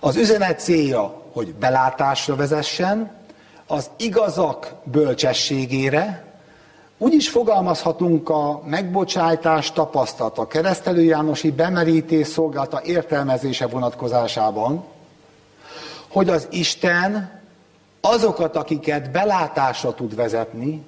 Az 0.00 0.16
üzenet 0.16 0.60
célja, 0.60 1.22
hogy 1.32 1.54
belátásra 1.54 2.36
vezessen, 2.36 3.10
az 3.66 3.90
igazak 3.96 4.72
bölcsességére, 4.84 6.29
úgy 7.02 7.14
is 7.14 7.28
fogalmazhatunk 7.28 8.28
a 8.28 8.62
megbocsájtás 8.66 9.72
tapasztalata, 9.72 10.46
keresztelő 10.46 11.02
Jánosi 11.02 11.50
bemerítés 11.50 12.26
szolgálta 12.26 12.82
értelmezése 12.84 13.66
vonatkozásában, 13.66 14.84
hogy 16.08 16.28
az 16.28 16.46
Isten 16.50 17.40
azokat, 18.00 18.56
akiket 18.56 19.10
belátásra 19.10 19.94
tud 19.94 20.14
vezetni, 20.14 20.82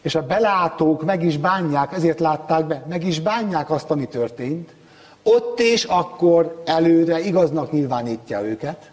és 0.00 0.14
a 0.14 0.22
belátók 0.22 1.04
meg 1.04 1.24
is 1.24 1.36
bánják, 1.36 1.92
ezért 1.92 2.20
látták 2.20 2.66
be, 2.66 2.84
meg 2.88 3.06
is 3.06 3.20
bánják 3.20 3.70
azt, 3.70 3.90
ami 3.90 4.06
történt, 4.06 4.74
ott 5.22 5.60
és 5.60 5.84
akkor 5.84 6.62
előre 6.64 7.20
igaznak 7.20 7.72
nyilvánítja 7.72 8.40
őket, 8.40 8.90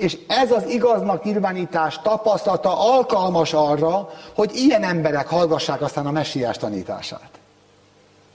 és 0.00 0.18
ez 0.28 0.52
az 0.52 0.68
igaznak 0.68 1.24
nyilvánítás 1.24 1.98
tapasztalata 2.02 2.94
alkalmas 2.94 3.52
arra, 3.52 4.08
hogy 4.34 4.50
ilyen 4.54 4.82
emberek 4.82 5.28
hallgassák 5.28 5.80
aztán 5.80 6.06
a 6.06 6.10
messiás 6.10 6.56
tanítását. 6.56 7.30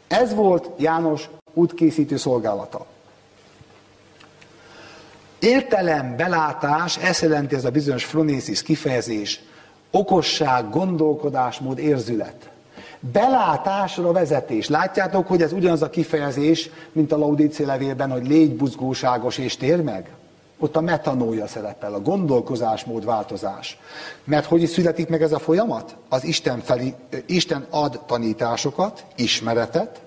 Ez 0.07 0.33
volt 0.33 0.69
János 0.77 1.29
útkészítő 1.53 2.17
szolgálata. 2.17 2.85
Értelem, 5.39 6.15
belátás, 6.15 6.97
ezt 6.97 7.21
jelenti 7.21 7.55
ez 7.55 7.65
a 7.65 7.69
bizonyos 7.69 8.05
fronészis 8.05 8.63
kifejezés, 8.63 9.39
okosság, 9.91 10.69
gondolkodásmód, 10.69 11.77
érzület. 11.77 12.49
Belátásra 12.99 14.11
vezetés. 14.11 14.67
Látjátok, 14.67 15.27
hogy 15.27 15.41
ez 15.41 15.51
ugyanaz 15.51 15.81
a 15.81 15.89
kifejezés, 15.89 16.69
mint 16.91 17.11
a 17.11 17.17
Laudícia 17.17 17.65
levélben, 17.65 18.11
hogy 18.11 18.27
légy 18.27 18.55
buzgóságos 18.55 19.37
és 19.37 19.57
tér 19.57 19.81
meg? 19.81 20.09
Ott 20.59 20.75
a 20.75 20.81
metanója 20.81 21.47
szerepel, 21.47 21.93
a 21.93 21.99
gondolkozásmód 21.99 23.05
változás. 23.05 23.79
Mert 24.23 24.45
hogy 24.45 24.61
is 24.61 24.69
születik 24.69 25.07
meg 25.07 25.21
ez 25.21 25.31
a 25.31 25.39
folyamat? 25.39 25.95
Az 26.09 26.23
Isten, 26.23 26.59
felé, 26.59 26.93
Isten 27.25 27.67
ad 27.69 27.99
tanításokat, 28.05 29.05
ismeretet, 29.15 30.01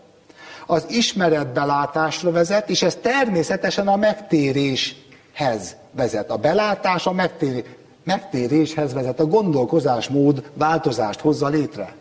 az 0.67 0.85
ismeret 0.89 1.53
belátásra 1.53 2.31
vezet, 2.31 2.71
és 2.71 2.83
ez 2.83 2.95
természetesen 2.95 3.89
a 3.89 3.97
megtéréshez 3.97 5.77
vezet. 5.91 6.31
A 6.31 6.37
belátás 6.37 7.07
a 7.07 7.13
megtérés, 7.13 7.65
megtéréshez 8.05 8.93
vezet, 8.93 9.21
a 9.21 9.27
gondolkozásmód 9.27 10.51
változást 10.55 11.21
hozza 11.21 11.49
létre. 11.49 11.95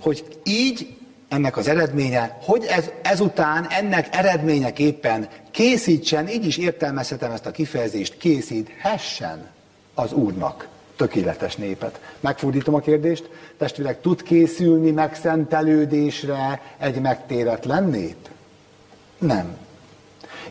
Hogy 0.00 0.40
így 0.44 0.95
ennek 1.28 1.56
az 1.56 1.68
eredménye, 1.68 2.38
hogy 2.42 2.64
ez, 2.64 2.90
ezután 3.02 3.66
ennek 3.70 4.16
eredményeképpen 4.16 5.28
készítsen, 5.50 6.28
így 6.28 6.46
is 6.46 6.56
értelmezhetem 6.56 7.32
ezt 7.32 7.46
a 7.46 7.50
kifejezést, 7.50 8.16
készíthessen 8.16 9.48
Az 9.94 10.12
Úrnak 10.12 10.68
tökéletes 10.96 11.56
népet. 11.56 12.00
Megfordítom 12.20 12.74
a 12.74 12.80
kérdést, 12.80 13.28
testvérek, 13.58 14.00
tud 14.00 14.22
készülni 14.22 14.90
megszentelődésre 14.90 16.60
egy 16.78 17.00
megtéretlen 17.00 17.84
nép? 17.84 18.28
Nem. 19.18 19.56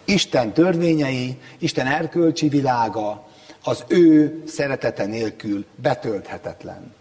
Isten 0.03 0.53
törvényei, 0.53 1.38
Isten 1.57 1.88
erkölcsi 1.88 2.47
világa 2.47 3.27
az 3.63 3.83
ő 3.88 4.41
szeretete 4.47 5.05
nélkül 5.05 5.65
betölthetetlen. 5.75 6.93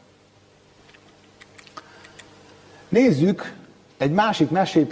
Nézzük 2.88 3.52
egy 3.98 4.12
másik 4.12 4.50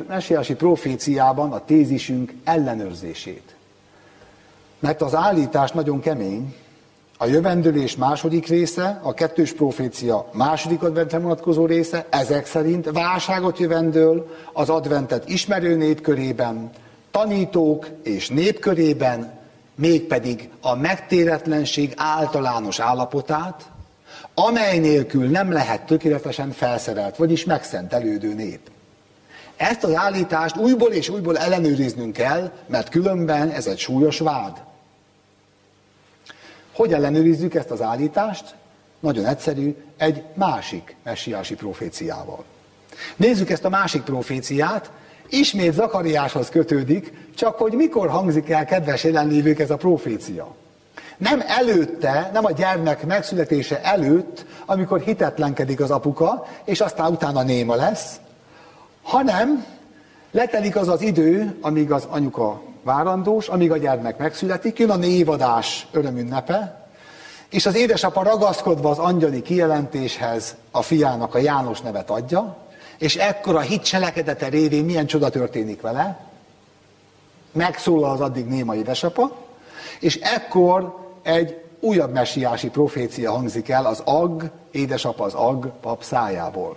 mesélási 0.09 0.55
proféciában 0.55 1.53
a 1.53 1.65
tézisünk 1.65 2.33
ellenőrzését. 2.45 3.55
Mert 4.79 5.03
az 5.03 5.15
állítás 5.15 5.71
nagyon 5.71 6.01
kemény, 6.01 6.55
a 7.19 7.27
jövendőlés 7.27 7.97
második 7.97 8.47
része, 8.47 9.01
a 9.03 9.15
kettős 9.15 9.53
profécia 9.53 10.29
második 10.33 10.83
adventre 10.83 11.19
vonatkozó 11.19 11.67
része, 11.67 12.07
ezek 12.11 12.47
szerint 12.47 12.91
válságot 12.93 13.59
jövendől 13.59 14.37
az 14.53 14.69
adventet 14.69 15.29
ismerő 15.29 15.77
népkörében, 15.77 16.71
tanítók 17.11 17.89
és 18.03 18.29
népkörében, 18.29 19.39
mégpedig 19.75 20.49
a 20.61 20.75
megtéretlenség 20.75 21.93
általános 21.97 22.81
állapotát, 22.81 23.71
amely 24.35 24.79
nélkül 24.79 25.29
nem 25.29 25.53
lehet 25.53 25.87
tökéletesen 25.87 26.51
felszerelt, 26.51 27.17
vagyis 27.17 27.45
megszentelődő 27.45 28.35
nép. 28.35 28.71
Ezt 29.63 29.85
az 29.85 29.95
állítást 29.95 30.57
újból 30.57 30.91
és 30.91 31.09
újból 31.09 31.39
ellenőriznünk 31.39 32.13
kell, 32.13 32.53
mert 32.67 32.89
különben 32.89 33.51
ez 33.51 33.67
egy 33.67 33.79
súlyos 33.79 34.19
vád. 34.19 34.63
Hogy 36.73 36.93
ellenőrizzük 36.93 37.55
ezt 37.55 37.71
az 37.71 37.83
állítást? 37.83 38.55
Nagyon 39.01 39.27
egyszerű, 39.27 39.75
egy 39.97 40.23
másik 40.35 40.97
messiási 41.03 41.55
proféciával. 41.55 42.45
Nézzük 43.17 43.51
ezt 43.51 43.65
a 43.65 43.69
másik 43.69 44.03
proféciát, 44.03 44.91
ismét 45.29 45.73
Zakariáshoz 45.73 46.49
kötődik, 46.49 47.13
csak 47.35 47.59
hogy 47.59 47.73
mikor 47.73 48.09
hangzik 48.09 48.51
el, 48.51 48.65
kedves 48.65 49.05
jelenlévők, 49.05 49.59
ez 49.59 49.71
a 49.71 49.77
profécia. 49.77 50.55
Nem 51.17 51.43
előtte, 51.47 52.31
nem 52.33 52.45
a 52.45 52.53
gyermek 52.53 53.07
megszületése 53.07 53.83
előtt, 53.83 54.47
amikor 54.67 55.01
hitetlenkedik 55.01 55.81
az 55.81 55.91
apuka, 55.91 56.47
és 56.65 56.81
aztán 56.81 57.13
utána 57.13 57.43
néma 57.43 57.75
lesz, 57.75 58.21
hanem 59.03 59.65
letelik 60.31 60.77
az 60.77 60.89
az 60.89 61.03
idő, 61.03 61.57
amíg 61.61 61.93
az 61.93 62.07
anyuka 62.11 62.63
várandós, 62.83 63.49
amíg 63.49 63.71
a 63.71 63.77
gyermek 63.77 64.19
megszületik, 64.19 64.79
jön 64.79 64.91
a 64.91 64.97
névadás 64.97 65.87
örömünnepe, 65.91 66.87
és 67.51 67.67
az 67.67 67.75
édesapa 67.75 68.23
ragaszkodva 68.23 68.91
az 68.91 68.99
angyali 68.99 69.43
kijelentéshez 69.43 70.57
a 70.71 70.83
fiának 70.83 71.35
a 71.35 71.39
János 71.39 71.81
nevet 71.81 72.11
adja, 72.11 72.57
és 72.99 73.17
ekkor 73.17 73.57
a 73.57 73.61
hit 73.61 73.83
cselekedete 73.83 74.49
révén 74.49 74.85
milyen 74.85 75.07
csoda 75.07 75.31
történik 75.31 75.81
vele, 75.81 76.21
megszólal 77.53 78.11
az 78.11 78.21
addig 78.21 78.47
néma 78.47 78.75
édesapa, 78.75 79.37
és 80.01 80.17
ekkor 80.17 80.95
egy 81.23 81.61
újabb 81.81 82.13
messiási 82.13 82.69
profécia 82.69 83.33
hangzik 83.33 83.69
el 83.69 83.87
az 83.87 84.03
Ag, 84.05 84.51
édesapa 84.71 85.25
az 85.25 85.35
Ag 85.35 85.73
pap 85.81 86.03
szájából. 86.03 86.77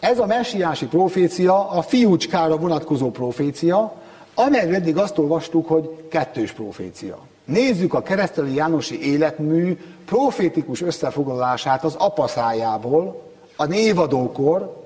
Ez 0.00 0.18
a 0.18 0.26
messiási 0.26 0.86
profécia 0.86 1.70
a 1.70 1.82
fiúcskára 1.82 2.56
vonatkozó 2.56 3.10
profécia, 3.10 3.94
amelyről 4.34 4.74
eddig 4.74 4.96
azt 4.96 5.18
olvastuk, 5.18 5.68
hogy 5.68 6.08
kettős 6.10 6.52
profécia. 6.52 7.18
Nézzük 7.44 7.94
a 7.94 8.02
kereszteli 8.02 8.54
Jánosi 8.54 9.12
életmű 9.12 9.78
profétikus 10.04 10.82
összefoglalását 10.82 11.84
az 11.84 11.94
apa 11.94 12.26
szájából, 12.26 13.22
a 13.56 13.64
névadókor, 13.64 14.82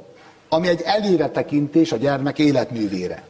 ami 0.49 0.69
egy 0.69 0.81
előretekintés 0.81 1.93
a 1.93 1.97
gyermek 1.97 2.39
életművére. 2.39 3.23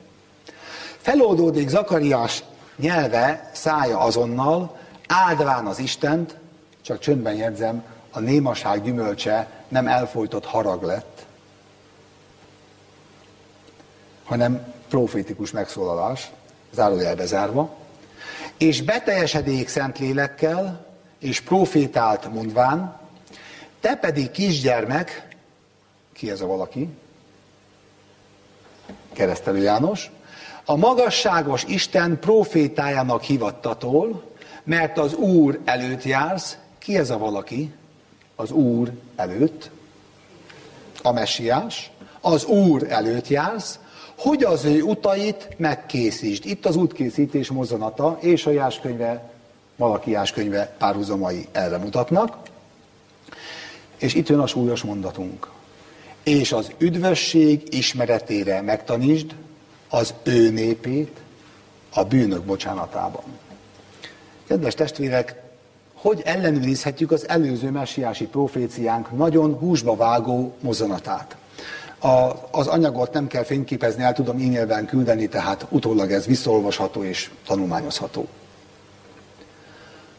Feloldódik 0.99 1.69
Zakariás 1.69 2.45
nyelve, 2.77 3.51
szája 3.53 3.99
azonnal, 3.99 4.77
áldván 5.09 5.67
az 5.67 5.79
Istent, 5.79 6.37
csak 6.83 6.99
csöndben 6.99 7.35
jegyzem, 7.35 7.83
a 8.11 8.21
némaság 8.21 8.83
gyümölcse 8.83 9.51
nem 9.69 9.87
elfolytott 9.87 10.45
harag 10.45 10.83
lett, 10.83 11.18
hanem 14.29 14.75
profétikus 14.89 15.51
megszólalás, 15.51 16.31
zárójelbe 16.73 17.27
zárva, 17.27 17.77
és 18.59 18.83
beteljesedék 18.83 19.69
szent 19.69 19.99
lélekkel, 19.99 20.87
és 21.19 21.41
profétált 21.41 22.33
mondván, 22.33 23.01
te 23.81 23.95
pedig 23.95 24.31
kisgyermek, 24.31 25.29
ki 26.13 26.31
ez 26.31 26.41
a 26.41 26.47
valaki? 26.47 26.89
Keresztelő 29.13 29.63
János, 29.63 30.11
a 30.65 30.77
magasságos 30.77 31.65
Isten 31.65 32.19
profétájának 32.19 33.23
hivattatól, 33.23 34.23
mert 34.65 34.99
az 34.99 35.15
Úr 35.15 35.61
előtt 35.65 36.03
jársz, 36.03 36.57
ki 36.79 36.97
ez 36.97 37.11
a 37.11 37.19
valaki? 37.19 37.75
Az 38.37 38.51
Úr 38.51 38.93
előtt, 39.17 39.71
a 41.03 41.13
messiás, 41.13 41.91
az 42.21 42.45
Úr 42.45 42.87
előtt 42.89 43.29
jársz, 43.29 43.79
hogy 44.19 44.45
az 44.45 44.65
ő 44.65 44.83
utait 44.83 45.49
megkészítsd. 45.57 46.47
Itt 46.47 46.67
az 46.67 46.77
útkészítés 46.77 47.51
mozzanata 47.51 48.19
és 48.21 48.47
a 48.47 48.51
jáskönyve, 48.51 49.31
valaki 49.77 50.11
jáskönyve 50.11 50.75
párhuzamai 50.79 51.47
erre 51.53 51.79
mutatnak. 51.79 52.37
És 53.97 54.15
itt 54.15 54.29
jön 54.29 54.39
a 54.39 54.47
súlyos 54.47 54.83
mondatunk. 54.83 55.51
És 56.23 56.53
az 56.53 56.73
üdvösség 56.79 57.75
ismeretére 57.75 58.61
megtanítsd 58.61 59.35
az 59.89 60.15
ő 60.23 60.51
népét 60.51 61.21
a 61.95 62.05
bűnök 62.05 62.43
bocsánatában. 62.43 63.25
Kedves 64.47 64.75
testvérek, 64.75 65.43
hogy 65.95 66.23
ellenőrizhetjük 66.25 67.11
az 67.11 67.29
előző 67.29 67.71
messiási 67.71 68.27
proféciánk 68.27 69.17
nagyon 69.17 69.55
húsba 69.55 69.97
vágó 69.97 70.55
mozzanatát? 70.61 71.37
A, 71.99 72.33
az 72.51 72.67
anyagot 72.67 73.13
nem 73.13 73.27
kell 73.27 73.43
fényképezni, 73.43 74.03
el 74.03 74.13
tudom 74.13 74.37
e-mailben 74.37 74.87
küldeni, 74.87 75.29
tehát 75.29 75.67
utólag 75.69 76.13
ez 76.13 76.27
visszaolvasható 76.27 77.05
és 77.05 77.31
tanulmányozható. 77.47 78.27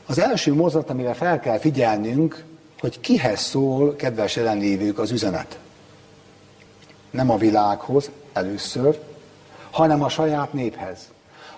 Az 0.05 0.19
első 0.19 0.53
mozzanat, 0.53 0.89
amire 0.89 1.13
fel 1.13 1.39
kell 1.39 1.57
figyelnünk, 1.57 2.43
hogy 2.79 2.99
kihez 2.99 3.39
szól, 3.39 3.95
kedves 3.95 4.35
jelenlévők, 4.35 4.99
az 4.99 5.11
üzenet. 5.11 5.59
Nem 7.11 7.29
a 7.29 7.37
világhoz 7.37 8.09
először, 8.33 8.99
hanem 9.71 10.03
a 10.03 10.09
saját 10.09 10.53
néphez. 10.53 10.99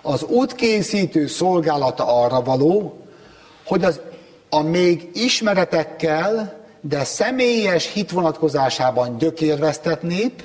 Az 0.02 0.22
útkészítő 0.22 1.26
szolgálata 1.26 2.22
arra 2.22 2.42
való, 2.42 2.98
hogy 3.64 3.84
az 3.84 4.00
a 4.48 4.62
még 4.62 5.10
ismeretekkel 5.14 6.61
de 6.84 7.04
személyes 7.04 7.92
hit 7.92 8.10
vonatkozásában 8.10 9.16
gyökérvesztett 9.16 10.02
nép 10.02 10.42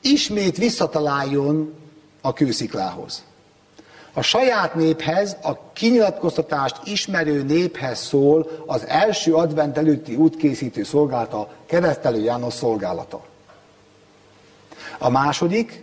ismét 0.00 0.56
visszataláljon 0.56 1.74
a 2.20 2.32
kősziklához. 2.32 3.24
A 4.12 4.22
saját 4.22 4.74
néphez, 4.74 5.36
a 5.42 5.72
kinyilatkoztatást 5.72 6.76
ismerő 6.84 7.42
néphez 7.42 7.98
szól 7.98 8.50
az 8.66 8.86
első 8.86 9.34
advent 9.34 9.78
előtti 9.78 10.14
útkészítő 10.14 10.82
szolgálata, 10.82 11.48
keresztelő 11.66 12.22
János 12.22 12.54
szolgálata. 12.54 13.24
A 14.98 15.08
második, 15.10 15.82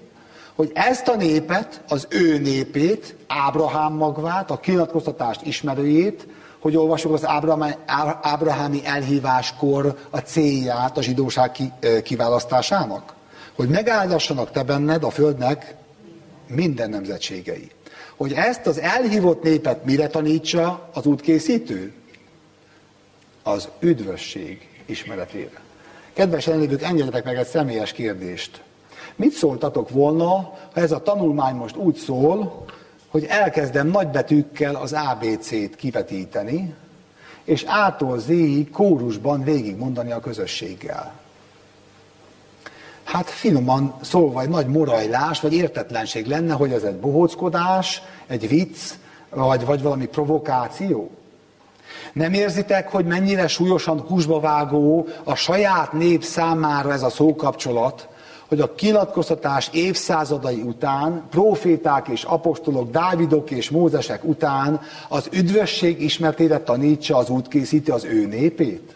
hogy 0.55 0.71
ezt 0.73 1.07
a 1.07 1.15
népet, 1.15 1.81
az 1.87 2.07
ő 2.09 2.37
népét, 2.37 3.15
Ábrahám 3.27 3.93
magvát, 3.93 4.51
a 4.51 4.59
kinyilatkoztatást 4.59 5.41
ismerőjét, 5.41 6.27
hogy 6.61 6.75
olvasjuk 6.75 7.13
az 7.13 7.25
ábrahámi 8.21 8.81
elhíváskor 8.85 9.97
a 10.09 10.17
célját 10.17 10.97
a 10.97 11.01
zsidóság 11.01 11.51
kiválasztásának? 12.03 13.13
Hogy 13.55 13.69
megáldassanak 13.69 14.51
te 14.51 14.63
benned 14.63 15.03
a 15.03 15.09
földnek 15.09 15.75
minden 16.47 16.89
nemzetségei. 16.89 17.71
Hogy 18.15 18.33
ezt 18.33 18.67
az 18.67 18.79
elhívott 18.79 19.43
népet 19.43 19.85
mire 19.85 20.07
tanítsa 20.07 20.89
az 20.93 21.05
útkészítő? 21.05 21.93
Az 23.43 23.69
üdvösség 23.79 24.67
ismeretére. 24.85 25.61
Kedves 26.13 26.47
elnévők, 26.47 26.81
engedjetek 26.81 27.23
meg 27.23 27.37
egy 27.37 27.47
személyes 27.47 27.91
kérdést. 27.91 28.61
Mit 29.15 29.31
szóltatok 29.31 29.89
volna, 29.89 30.27
ha 30.73 30.81
ez 30.81 30.91
a 30.91 31.01
tanulmány 31.01 31.55
most 31.55 31.75
úgy 31.75 31.95
szól, 31.95 32.65
hogy 33.11 33.25
elkezdem 33.25 33.87
nagybetűkkel 33.87 34.75
az 34.75 34.93
ABC-t 34.93 35.75
kivetíteni, 35.75 36.73
és 37.43 37.63
ától 37.67 38.19
Z-ig 38.19 38.69
kórusban 38.69 39.43
végigmondani 39.43 40.11
a 40.11 40.19
közösséggel. 40.19 41.13
Hát 43.03 43.29
finoman 43.29 43.95
szólva 44.01 44.41
egy 44.41 44.49
nagy 44.49 44.67
morajlás, 44.67 45.39
vagy 45.39 45.53
értetlenség 45.53 46.25
lenne, 46.25 46.53
hogy 46.53 46.71
ez 46.71 46.83
egy 46.83 46.95
bohóckodás, 46.95 48.01
egy 48.27 48.47
vicc, 48.47 48.77
vagy, 49.29 49.65
vagy 49.65 49.81
valami 49.81 50.05
provokáció. 50.05 51.11
Nem 52.13 52.33
érzitek, 52.33 52.89
hogy 52.89 53.05
mennyire 53.05 53.47
súlyosan 53.47 53.99
húsba 53.99 54.39
vágó 54.39 55.07
a 55.23 55.35
saját 55.35 55.93
nép 55.93 56.23
számára 56.23 56.91
ez 56.93 57.03
a 57.03 57.09
szókapcsolat, 57.09 58.07
hogy 58.51 58.59
a 58.59 58.75
kinyilatkoztatás 58.75 59.69
évszázadai 59.71 60.61
után, 60.61 61.23
proféták 61.29 62.07
és 62.07 62.23
apostolok, 62.23 62.91
Dávidok 62.91 63.51
és 63.51 63.69
Mózesek 63.69 64.23
után 64.23 64.81
az 65.09 65.29
üdvösség 65.31 66.01
ismertére 66.01 66.59
tanítsa 66.59 67.17
az 67.17 67.29
útkészíti 67.29 67.91
az 67.91 68.03
ő 68.03 68.25
népét? 68.25 68.95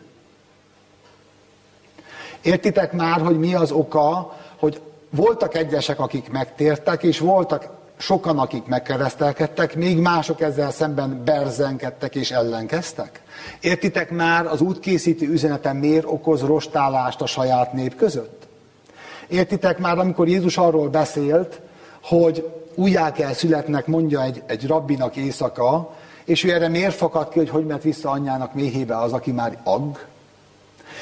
Értitek 2.42 2.94
már, 2.94 3.22
hogy 3.22 3.40
mi 3.40 3.54
az 3.54 3.72
oka, 3.72 4.36
hogy 4.60 4.82
voltak 5.10 5.56
egyesek, 5.56 6.00
akik 6.00 6.32
megtértek, 6.32 7.04
és 7.04 7.20
voltak 7.20 7.70
sokan, 7.98 8.40
akik 8.40 8.66
megkeresztelkedtek, 8.66 9.76
még 9.76 9.98
mások 9.98 10.42
ezzel 10.42 10.72
szemben 10.72 11.22
berzenkedtek 11.26 12.16
és 12.16 12.32
ellenkeztek? 12.32 13.22
Értitek 13.62 14.10
már, 14.10 14.46
az 14.46 14.62
útkészítő 14.62 15.28
üzenetem 15.28 15.78
miért 15.78 16.06
okoz 16.08 16.42
rostálást 16.42 17.22
a 17.22 17.26
saját 17.26 17.74
nép 17.74 17.96
között? 17.96 18.45
Értitek 19.28 19.78
már, 19.78 19.98
amikor 19.98 20.28
Jézus 20.28 20.58
arról 20.58 20.90
beszélt, 20.90 21.62
hogy 22.04 22.50
újjá 22.76 23.12
kell 23.12 23.34
születnek, 23.34 23.88
mondja 23.88 24.24
egy, 24.24 24.44
egy 24.46 24.68
rabbinak 24.68 25.16
éjszaka, 25.16 25.94
és 26.26 26.44
ő 26.44 26.54
erre 26.54 26.68
miért 26.68 26.96
fakad 26.96 27.30
ki, 27.30 27.38
hogy 27.38 27.50
hogy 27.50 27.66
ment 27.66 27.84
vissza 27.84 28.10
anyjának 28.10 28.54
méhébe 28.54 28.98
az, 28.98 29.14
aki 29.14 29.32
már 29.32 29.58
agg? 29.64 29.98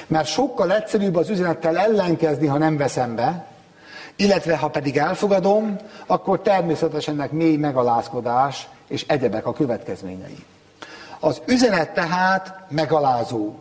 Mert 0.07 0.27
sokkal 0.27 0.73
egyszerűbb 0.73 1.15
az 1.15 1.29
üzenettel 1.29 1.77
ellenkezni, 1.77 2.47
ha 2.47 2.57
nem 2.57 2.77
veszem 2.77 3.15
be, 3.15 3.45
illetve 4.15 4.57
ha 4.57 4.67
pedig 4.67 4.97
elfogadom, 4.97 5.77
akkor 6.05 6.41
természetesen 6.41 7.13
ennek 7.13 7.31
mély 7.31 7.55
megalázkodás 7.55 8.67
és 8.87 9.05
egyebek 9.07 9.45
a 9.45 9.53
következményei. 9.53 10.43
Az 11.19 11.41
üzenet 11.45 11.93
tehát 11.93 12.59
megalázó, 12.69 13.53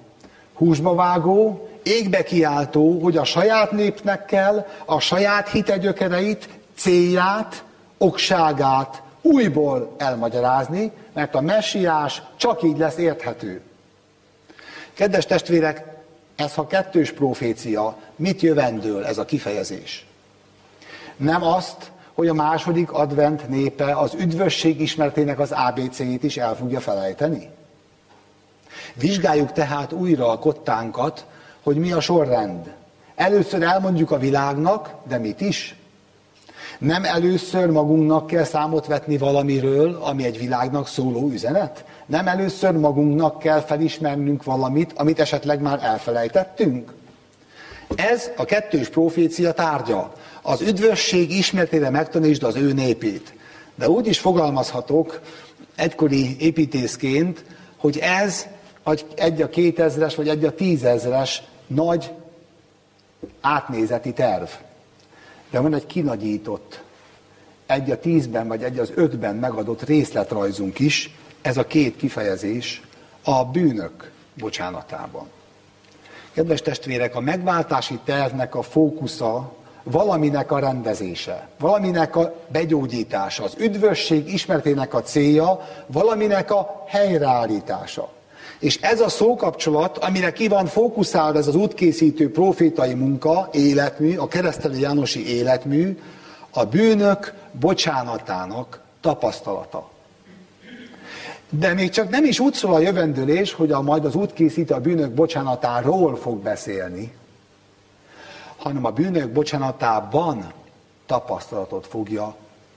húsba 0.54 0.94
vágó, 0.94 1.68
égbe 1.82 2.22
kiáltó, 2.22 3.00
hogy 3.00 3.16
a 3.16 3.24
saját 3.24 3.72
népnek 3.72 4.24
kell 4.24 4.66
a 4.84 5.00
saját 5.00 5.48
hitegyökereit, 5.48 6.48
célját, 6.76 7.64
okságát 7.98 9.02
újból 9.20 9.94
elmagyarázni, 9.98 10.92
mert 11.12 11.34
a 11.34 11.40
messiás 11.40 12.22
csak 12.36 12.62
így 12.62 12.78
lesz 12.78 12.96
érthető. 12.96 13.60
Kedves 14.94 15.26
testvérek, 15.26 15.84
ez 16.36 16.54
ha 16.54 16.66
kettős 16.66 17.12
profécia, 17.12 17.96
mit 18.16 18.40
jövendől 18.40 19.04
ez 19.04 19.18
a 19.18 19.24
kifejezés? 19.24 20.06
Nem 21.16 21.42
azt, 21.42 21.90
hogy 22.14 22.28
a 22.28 22.34
második 22.34 22.92
advent 22.92 23.48
népe 23.48 23.96
az 23.96 24.14
üdvösség 24.14 24.80
ismertének 24.80 25.38
az 25.38 25.52
ABC-jét 25.52 26.22
is 26.22 26.36
el 26.36 26.56
fogja 26.56 26.80
felejteni? 26.80 27.48
Vizsgáljuk 28.94 29.52
tehát 29.52 29.92
újra 29.92 30.30
a 30.30 30.38
kottánkat, 30.38 31.26
hogy 31.62 31.76
mi 31.76 31.92
a 31.92 32.00
sorrend. 32.00 32.72
Először 33.14 33.62
elmondjuk 33.62 34.10
a 34.10 34.18
világnak, 34.18 34.94
de 35.08 35.18
mit 35.18 35.40
is? 35.40 35.76
Nem 36.78 37.04
először 37.04 37.70
magunknak 37.70 38.26
kell 38.26 38.44
számot 38.44 38.86
vetni 38.86 39.18
valamiről, 39.18 39.98
ami 40.02 40.24
egy 40.24 40.38
világnak 40.38 40.88
szóló 40.88 41.28
üzenet? 41.30 41.84
Nem 42.06 42.28
először 42.28 42.72
magunknak 42.72 43.38
kell 43.38 43.60
felismernünk 43.60 44.44
valamit, 44.44 44.92
amit 44.96 45.20
esetleg 45.20 45.60
már 45.60 45.78
elfelejtettünk? 45.82 46.92
Ez 47.94 48.30
a 48.36 48.44
kettős 48.44 48.88
profécia 48.88 49.52
tárgya. 49.52 50.12
Az 50.42 50.60
üdvösség 50.60 51.30
ismertére 51.30 51.90
megtanítsd 51.90 52.42
az 52.42 52.56
ő 52.56 52.72
népét. 52.72 53.34
De 53.74 53.88
úgy 53.88 54.06
is 54.06 54.18
fogalmazhatok 54.18 55.20
egykori 55.76 56.36
építészként, 56.38 57.44
hogy 57.76 57.98
ez 57.98 58.46
egy 59.14 59.42
a 59.42 59.48
kétezres 59.48 60.14
vagy 60.14 60.28
egy 60.28 60.44
a 60.44 60.54
tízezres 60.54 61.42
nagy 61.66 62.12
átnézeti 63.40 64.12
terv. 64.12 64.48
De 65.50 65.60
van 65.60 65.74
egy 65.74 65.86
kinagyított, 65.86 66.82
egy 67.66 67.90
a 67.90 67.98
tízben 67.98 68.48
vagy 68.48 68.62
egy 68.62 68.78
az 68.78 68.92
ötben 68.94 69.36
megadott 69.36 69.82
részletrajzunk 69.82 70.78
is, 70.78 71.16
ez 71.42 71.56
a 71.56 71.66
két 71.66 71.96
kifejezés 71.96 72.82
a 73.22 73.44
bűnök 73.44 74.10
bocsánatában. 74.34 75.26
Kedves 76.32 76.62
testvérek, 76.62 77.14
a 77.14 77.20
megváltási 77.20 77.98
tervnek 78.04 78.54
a 78.54 78.62
fókusza 78.62 79.52
valaminek 79.82 80.52
a 80.52 80.58
rendezése, 80.58 81.48
valaminek 81.58 82.16
a 82.16 82.34
begyógyítása, 82.48 83.44
az 83.44 83.54
üdvösség 83.58 84.32
ismertének 84.32 84.94
a 84.94 85.02
célja, 85.02 85.68
valaminek 85.86 86.50
a 86.50 86.84
helyreállítása. 86.86 88.08
És 88.62 88.80
ez 88.80 89.00
a 89.00 89.08
szókapcsolat, 89.08 89.98
amire 89.98 90.32
ki 90.32 90.48
van 90.48 90.66
fókuszálva 90.66 91.38
ez 91.38 91.46
az 91.46 91.54
útkészítő 91.54 92.30
profétai 92.30 92.94
munka, 92.94 93.48
életmű, 93.52 94.16
a 94.16 94.28
keresztelő 94.28 94.78
Jánosi 94.78 95.28
életmű, 95.36 95.98
a 96.50 96.64
bűnök 96.64 97.34
bocsánatának 97.52 98.80
tapasztalata. 99.00 99.90
De 101.50 101.74
még 101.74 101.90
csak 101.90 102.10
nem 102.10 102.24
is 102.24 102.40
úgy 102.40 102.54
szól 102.54 102.74
a 102.74 102.78
jövendőlés, 102.78 103.52
hogy 103.52 103.72
a 103.72 103.80
majd 103.80 104.04
az 104.04 104.14
útkészítő 104.14 104.74
a 104.74 104.80
bűnök 104.80 105.10
bocsánatáról 105.10 106.16
fog 106.16 106.38
beszélni, 106.38 107.12
hanem 108.56 108.84
a 108.84 108.90
bűnök 108.90 109.30
bocsánatában 109.30 110.52
tapasztalatot 111.06 111.86
fogja 111.86 112.34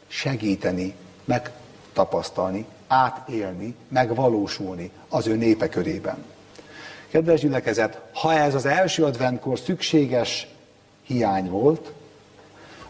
segíteni, 0.08 0.96
megtapasztalni, 1.26 2.66
átélni, 2.88 3.76
megvalósulni 3.88 4.92
az 5.10 5.28
ő 5.28 5.36
népe 5.36 5.70
körében. 5.70 6.26
Kedves 7.10 7.40
gyülekezet, 7.40 8.02
ha 8.14 8.34
ez 8.34 8.56
az 8.56 8.66
első 8.66 9.04
adventkor 9.04 9.60
szükséges 9.60 10.48
hiány 11.04 11.50
volt, 11.50 11.92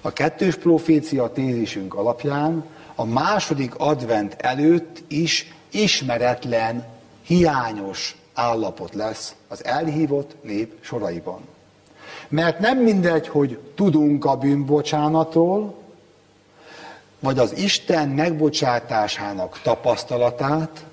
a 0.02 0.14
kettős 0.14 0.56
profécia 0.56 1.32
tézisünk 1.32 1.94
alapján 1.94 2.66
a 2.96 3.06
második 3.06 3.76
advent 3.76 4.36
előtt 4.38 5.04
is 5.08 5.54
ismeretlen, 5.72 6.86
hiányos 7.22 8.16
állapot 8.34 8.94
lesz 8.94 9.36
az 9.48 9.66
elhívott 9.66 10.36
nép 10.42 10.74
soraiban. 10.82 11.40
Mert 12.28 12.60
nem 12.60 12.78
mindegy, 12.78 13.28
hogy 13.28 13.60
tudunk 13.76 14.26
a 14.26 14.38
bűnbocsánatról, 14.38 15.76
vagy 17.26 17.40
az 17.40 17.58
Isten 17.58 18.10
megbocsátásának 18.10 19.60
tapasztalatát, 19.64 20.86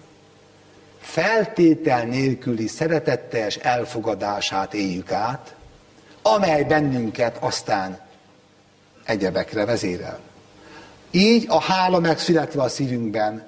feltétel 1.01 2.05
nélküli 2.05 2.67
szeretettes 2.67 3.57
elfogadását 3.57 4.75
éljük 4.75 5.13
át, 5.13 5.55
amely 6.23 6.65
bennünket 6.65 7.37
aztán 7.41 8.01
egyebekre 9.05 9.65
vezérel. 9.65 10.19
Így 11.11 11.45
a 11.49 11.61
hála 11.61 11.99
megszületve 11.99 12.63
a 12.63 12.69
szívünkben, 12.69 13.47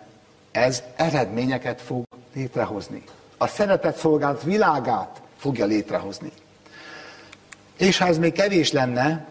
ez 0.52 0.82
eredményeket 0.96 1.80
fog 1.80 2.04
létrehozni. 2.34 3.02
A 3.36 3.46
szeretet 3.46 3.96
szolgálat 3.96 4.42
világát 4.42 5.20
fogja 5.36 5.66
létrehozni. 5.66 6.32
És 7.76 7.98
ha 7.98 8.06
ez 8.06 8.18
még 8.18 8.32
kevés 8.32 8.72
lenne, 8.72 9.26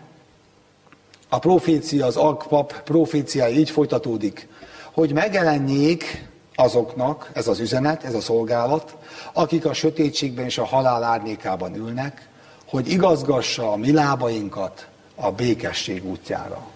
a 1.34 1.40
profécia, 1.40 2.06
az 2.06 2.16
alkpap 2.16 2.82
proféciája 2.84 3.56
így 3.56 3.70
folytatódik, 3.70 4.48
hogy 4.92 5.14
megjelenjék 5.14 6.28
azoknak, 6.56 7.30
ez 7.34 7.48
az 7.48 7.60
üzenet, 7.60 8.04
ez 8.04 8.14
a 8.14 8.22
szolgálat, 8.22 8.96
akik 9.34 9.66
a 9.66 9.74
sötétségben 9.74 10.46
és 10.46 10.58
a 10.58 10.66
halál 10.66 11.04
árnyékában 11.04 11.76
ülnek, 11.76 12.30
hogy 12.68 12.92
igazgassa 12.92 13.72
a 13.72 13.76
mi 13.76 13.92
lábainkat 13.92 14.88
a 15.16 15.32
békesség 15.32 16.06
útjára. 16.06 16.68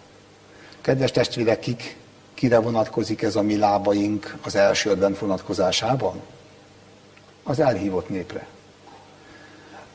Kedves 0.81 1.11
testvérek, 1.11 1.59
kik, 1.59 1.97
kire 2.33 2.59
vonatkozik 2.59 3.21
ez 3.21 3.35
a 3.35 3.41
mi 3.41 3.57
lábaink 3.57 4.37
az 4.43 4.55
első 4.55 4.89
advent 4.89 5.19
vonatkozásában? 5.19 6.21
Az 7.43 7.59
elhívott 7.59 8.09
népre. 8.09 8.47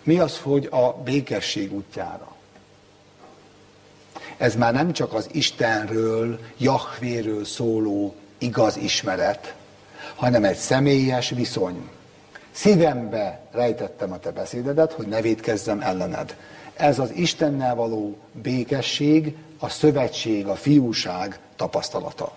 Mi 0.02 0.18
az, 0.18 0.38
hogy 0.38 0.68
a 0.70 0.92
békesség 1.04 1.72
útjára? 1.72 2.31
Ez 4.42 4.54
már 4.54 4.72
nem 4.72 4.92
csak 4.92 5.12
az 5.12 5.28
Istenről, 5.32 6.38
Jahvéről 6.58 7.44
szóló 7.44 8.14
igaz 8.38 8.76
ismeret, 8.76 9.54
hanem 10.14 10.44
egy 10.44 10.56
személyes 10.56 11.30
viszony. 11.30 11.88
Szívembe 12.50 13.40
rejtettem 13.52 14.12
a 14.12 14.18
te 14.18 14.30
beszédedet, 14.30 14.92
hogy 14.92 15.06
ne 15.06 15.20
védkezzem 15.20 15.80
ellened. 15.80 16.36
Ez 16.74 16.98
az 16.98 17.10
Istennel 17.14 17.74
való 17.74 18.16
békesség, 18.42 19.36
a 19.58 19.68
szövetség, 19.68 20.46
a 20.46 20.54
fiúság 20.54 21.38
tapasztalata. 21.56 22.32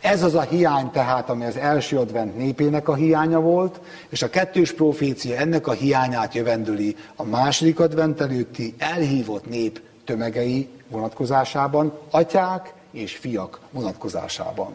Ez 0.00 0.22
az 0.22 0.34
a 0.34 0.42
hiány 0.42 0.90
tehát, 0.90 1.28
ami 1.30 1.44
az 1.44 1.56
első 1.56 1.98
advent 1.98 2.36
népének 2.36 2.88
a 2.88 2.94
hiánya 2.94 3.40
volt, 3.40 3.80
és 4.08 4.22
a 4.22 4.30
kettős 4.30 4.72
profécia 4.72 5.36
ennek 5.36 5.66
a 5.66 5.72
hiányát 5.72 6.34
jövendőli 6.34 6.96
a 7.16 7.24
második 7.24 7.80
advent 7.80 8.20
előtti 8.20 8.74
elhívott 8.78 9.48
nép 9.48 9.80
tömegei 10.04 10.68
vonatkozásában, 10.88 11.98
atyák 12.10 12.72
és 12.90 13.16
fiak 13.16 13.60
vonatkozásában. 13.70 14.72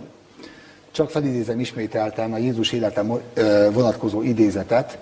csak 0.92 1.10
felidézem 1.10 1.60
ismételten 1.60 2.34
a 2.34 2.38
Jézus 2.38 2.72
élete 2.72 3.04
vonatkozó 3.72 4.22
idézetet, 4.22 4.98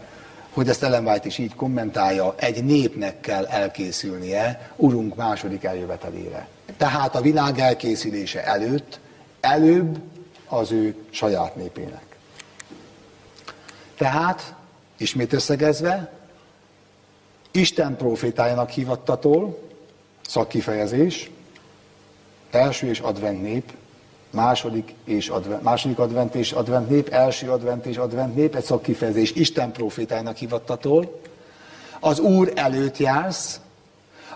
hogy 0.53 0.69
ezt 0.69 0.83
Ellen 0.83 1.07
White 1.07 1.27
is 1.27 1.37
így 1.37 1.55
kommentálja, 1.55 2.33
egy 2.37 2.63
népnek 2.63 3.19
kell 3.19 3.45
elkészülnie 3.45 4.71
Urunk 4.75 5.15
második 5.15 5.63
eljövetelére. 5.63 6.47
Tehát 6.77 7.15
a 7.15 7.21
világ 7.21 7.59
elkészülése 7.59 8.45
előtt, 8.45 8.99
előbb 9.39 9.97
az 10.47 10.71
ő 10.71 10.95
saját 11.09 11.55
népének. 11.55 12.17
Tehát, 13.97 14.55
ismét 14.97 15.33
összegezve, 15.33 16.11
Isten 17.51 17.95
profétájának 17.95 18.69
hívattatól, 18.69 19.66
szakkifejezés, 20.27 21.29
első 22.51 22.87
és 22.87 22.99
advent 22.99 23.41
nép, 23.41 23.71
második, 24.29 24.93
és 25.03 25.29
advent, 25.29 25.63
második 25.63 25.99
advent 25.99 26.35
és 26.35 26.51
advent 26.51 26.89
nép, 26.89 27.07
első 27.09 27.51
advent 27.51 27.85
és 27.85 27.97
advent 27.97 28.35
nép, 28.35 28.55
egy 28.55 28.63
szakkifejezés 28.63 29.31
Isten 29.31 29.71
profétájának 29.71 30.37
hívattatól, 30.37 31.21
az 31.99 32.19
Úr 32.19 32.51
előtt 32.55 32.97
jársz, 32.97 33.59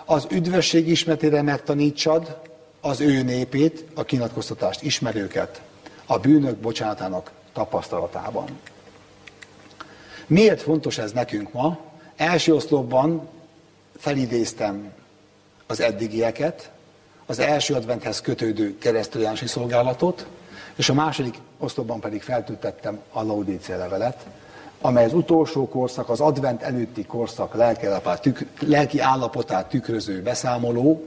az 0.04 0.26
üdvösség 0.30 0.88
ismertére 0.88 1.42
megtanítsad 1.42 2.40
az 2.80 3.00
ő 3.00 3.22
népét, 3.22 3.84
a 3.94 4.04
kinatkoztatást 4.04 4.82
ismerőket, 4.82 5.62
a 6.06 6.18
bűnök 6.18 6.56
bocsánatának 6.56 7.30
tapasztalatában. 7.52 8.58
Miért 10.26 10.62
fontos 10.62 10.98
ez 10.98 11.12
nekünk 11.12 11.52
ma? 11.52 11.78
Első 12.16 12.54
oszlopban 12.54 13.28
felidéztem 13.96 14.92
az 15.66 15.80
eddigieket, 15.80 16.70
az 17.26 17.38
első 17.38 17.74
adventhez 17.74 18.20
kötődő 18.20 18.78
keresztüljánosi 18.78 19.46
szolgálatot, 19.46 20.26
és 20.76 20.88
a 20.88 20.94
második 20.94 21.38
oszlopban 21.58 22.00
pedig 22.00 22.22
feltüntettem 22.22 23.00
a 23.12 23.22
Laudícia 23.22 23.76
levelet, 23.76 24.26
amely 24.80 25.04
az 25.04 25.14
utolsó 25.14 25.68
korszak, 25.68 26.08
az 26.08 26.20
advent 26.20 26.62
előtti 26.62 27.04
korszak 27.04 27.54
lelki 28.60 28.98
állapotát, 28.98 29.68
tükröző 29.68 30.22
beszámoló, 30.22 31.04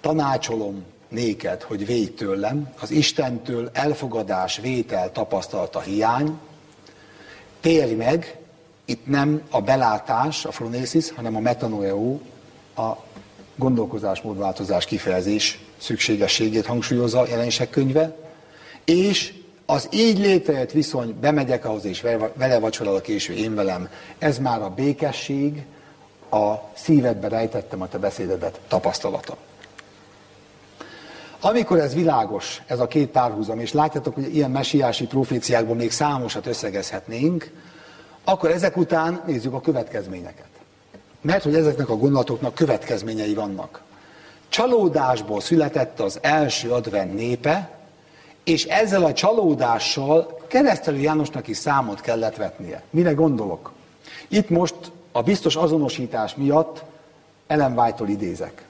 tanácsolom 0.00 0.84
néked, 1.08 1.62
hogy 1.62 1.86
védj 1.86 2.12
tőlem, 2.12 2.72
az 2.80 2.90
Istentől 2.90 3.70
elfogadás, 3.72 4.58
vétel, 4.58 5.12
tapasztalata 5.12 5.80
hiány, 5.80 6.38
térj 7.60 7.92
meg, 7.92 8.38
itt 8.84 9.06
nem 9.06 9.42
a 9.50 9.60
belátás, 9.60 10.44
a 10.44 10.48
phronesis, 10.48 11.10
hanem 11.10 11.36
a 11.36 11.40
metanoeo, 11.40 12.18
a 12.76 12.96
gondolkozásmódváltozás 13.56 14.84
kifejezés 14.84 15.58
szükségességét 15.76 16.66
hangsúlyozza 16.66 17.20
a 17.20 17.26
jelenések 17.28 17.70
könyve, 17.70 18.16
és 18.84 19.34
az 19.66 19.88
így 19.92 20.18
létrejött 20.18 20.70
viszony, 20.70 21.16
bemegyek 21.20 21.64
ahhoz, 21.64 21.84
és 21.84 22.00
vele 22.34 22.58
vacsorál 22.58 22.94
a 22.94 23.00
késő 23.00 23.32
én 23.32 23.54
velem, 23.54 23.88
ez 24.18 24.38
már 24.38 24.62
a 24.62 24.70
békesség, 24.70 25.64
a 26.30 26.54
szívedbe 26.72 27.28
rejtettem 27.28 27.82
a 27.82 27.88
te 27.88 27.98
beszédedet 27.98 28.60
tapasztalata. 28.68 29.36
Amikor 31.40 31.78
ez 31.78 31.94
világos, 31.94 32.62
ez 32.66 32.80
a 32.80 32.86
két 32.86 33.08
párhuzam, 33.08 33.58
és 33.58 33.72
látjátok, 33.72 34.14
hogy 34.14 34.34
ilyen 34.34 34.50
mesiási 34.50 35.06
proféciákból 35.06 35.76
még 35.76 35.90
számosat 35.90 36.46
összegezhetnénk, 36.46 37.50
akkor 38.24 38.50
ezek 38.50 38.76
után 38.76 39.22
nézzük 39.26 39.54
a 39.54 39.60
következményeket. 39.60 40.53
Mert 41.24 41.42
hogy 41.42 41.54
ezeknek 41.54 41.88
a 41.88 41.96
gondolatoknak 41.96 42.54
következményei 42.54 43.34
vannak. 43.34 43.82
Csalódásból 44.48 45.40
született 45.40 46.00
az 46.00 46.18
első 46.22 46.70
advent 46.70 47.14
népe, 47.14 47.70
és 48.44 48.64
ezzel 48.64 49.04
a 49.04 49.12
csalódással 49.12 50.40
keresztelő 50.46 50.98
Jánosnak 50.98 51.48
is 51.48 51.56
számot 51.56 52.00
kellett 52.00 52.36
vetnie. 52.36 52.82
Mire 52.90 53.12
gondolok? 53.12 53.72
Itt 54.28 54.50
most 54.50 54.74
a 55.12 55.22
biztos 55.22 55.56
azonosítás 55.56 56.34
miatt 56.34 56.84
Ellen 57.46 57.78
White-tól 57.78 58.08
idézek. 58.08 58.64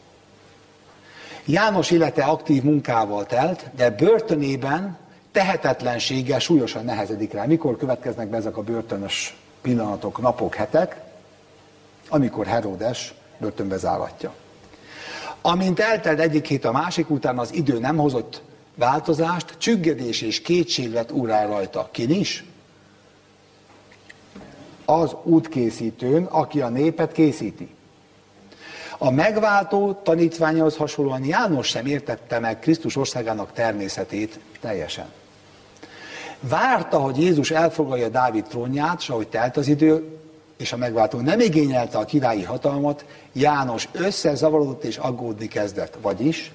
János 1.45 1.91
élete 1.91 2.25
aktív 2.25 2.63
munkával 2.63 3.27
telt, 3.27 3.71
de 3.77 3.91
börtönében 3.91 4.99
tehetetlenséggel 5.33 6.39
súlyosan 6.39 6.85
nehezedik 6.85 7.33
rá. 7.33 7.45
Mikor 7.45 7.77
következnek 7.77 8.29
be 8.29 8.37
ezek 8.37 8.57
a 8.57 8.63
börtönös 8.63 9.37
pillanatok, 9.61 10.21
napok, 10.21 10.55
hetek? 10.55 11.04
Amikor 12.15 12.47
Herodes 12.47 13.15
börtönbe 13.39 13.77
záratja. 13.77 14.35
Amint 15.43 15.81
eltelt 15.81 16.21
egyik 16.21 16.47
hét 16.47 16.65
a 16.65 16.73
másik 16.73 17.11
után, 17.11 17.39
az 17.39 17.55
idő 17.55 17.79
nem 17.79 17.97
hozott 17.97 18.43
változást, 18.75 19.55
csüggedés 19.59 20.23
és 20.23 20.43
kétség 20.43 20.93
lett 20.93 21.13
urá 21.13 21.47
rajta. 21.47 21.89
Kin 21.93 22.11
is? 22.11 22.45
Az 24.85 25.17
útkészítőn, 25.23 26.25
aki 26.25 26.61
a 26.61 26.69
népet 26.69 27.13
készíti. 27.13 27.75
A 28.99 29.11
megváltó 29.11 29.93
tanítványhoz 29.93 30.77
hasonlóan 30.77 31.25
János 31.25 31.67
sem 31.67 31.87
értette 31.87 32.39
meg 32.39 32.59
Krisztus 32.59 32.97
országának 32.97 33.53
természetét 33.53 34.39
teljesen. 34.61 35.07
Várta, 36.41 36.99
hogy 36.99 37.19
Jézus 37.19 37.51
elfoglalja 37.51 38.09
Dávid 38.09 38.45
trónját, 38.45 39.01
és 39.01 39.09
ahogy 39.09 39.29
telt 39.29 39.57
az 39.57 39.69
idő, 39.69 40.19
és 40.57 40.73
a 40.73 40.77
megváltó 40.77 41.21
nem 41.21 41.41
igényelte 41.41 41.99
a 41.99 42.05
királyi 42.05 42.43
hatalmat, 42.43 43.05
János 43.33 43.89
összezavarodott 43.93 44.85
és 44.85 44.97
aggódni 44.97 45.49
kezdett. 45.49 45.99
Vagyis, 46.03 46.53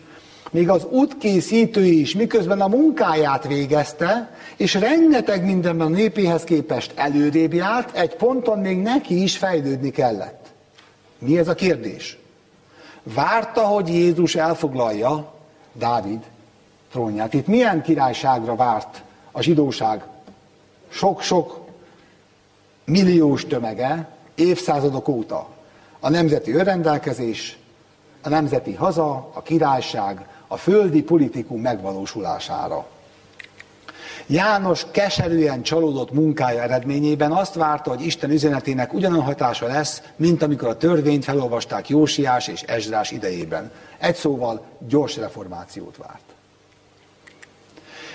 még 0.52 0.70
az 0.70 0.86
útkészítő 0.90 1.86
is, 1.86 2.16
miközben 2.16 2.62
a 2.62 2.68
munkáját 2.68 3.48
végezte, 3.48 4.36
és 4.58 4.74
rengeteg 4.74 5.46
mindenben 5.46 5.88
a 5.88 5.90
népéhez 5.90 6.44
képest 6.44 6.92
előrébb 6.96 7.54
járt, 7.54 7.98
egy 7.98 8.16
ponton 8.16 8.60
még 8.60 8.78
neki 8.78 9.24
is 9.24 9.38
fejlődni 9.38 9.90
kellett. 9.90 10.48
Mi 11.20 11.38
ez 11.38 11.48
a 11.48 11.54
kérdés? 11.54 12.18
Várta, 13.04 13.62
hogy 13.62 13.88
Jézus 13.88 14.36
elfoglalja 14.36 15.34
Dávid 15.74 16.20
trónját. 16.92 17.34
Itt 17.34 17.48
milyen 17.48 17.82
királyságra 17.82 18.56
várt 18.56 19.02
a 19.32 19.42
zsidóság? 19.42 20.04
Sok-sok 20.90 21.59
milliós 22.90 23.46
tömege 23.46 24.08
évszázadok 24.36 25.08
óta. 25.08 25.50
A 26.00 26.10
nemzeti 26.10 26.54
önrendelkezés, 26.54 27.58
a 28.22 28.30
nemzeti 28.30 28.74
haza, 28.74 29.30
a 29.34 29.42
királyság, 29.42 30.28
a 30.48 30.58
földi 30.58 31.04
politikum 31.04 31.62
megvalósulására. 31.62 32.88
János 34.28 34.86
keserűen 34.92 35.62
csalódott 35.62 36.12
munkája 36.12 36.62
eredményében 36.62 37.32
azt 37.32 37.54
várta, 37.54 37.90
hogy 37.90 38.06
Isten 38.06 38.32
üzenetének 38.32 38.94
ugyanolyan 38.94 39.26
hatása 39.26 39.68
lesz, 39.68 40.02
mint 40.16 40.42
amikor 40.42 40.68
a 40.68 40.78
törvényt 40.78 41.24
felolvasták 41.24 41.90
Jósiás 41.90 42.48
és 42.48 42.62
Ezrás 42.62 43.12
idejében. 43.12 43.72
Egy 43.98 44.16
szóval 44.16 44.66
gyors 44.88 45.18
reformációt 45.18 45.98
várt. 45.98 46.22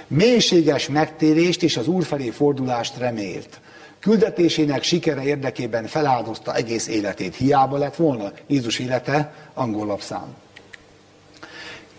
Mélységes 0.06 0.88
megtérést 0.88 1.62
és 1.62 1.76
az 1.76 1.86
Úr 1.86 2.04
felé 2.04 2.30
fordulást 2.30 2.96
remélt. 2.96 3.60
Küldetésének 4.04 4.82
sikere 4.82 5.22
érdekében 5.22 5.86
feláldozta 5.86 6.54
egész 6.54 6.88
életét. 6.88 7.36
Hiába 7.36 7.76
lett 7.76 7.96
volna 7.96 8.32
Jézus 8.46 8.78
élete 8.78 9.34
angol 9.54 9.86
lapszám. 9.86 10.34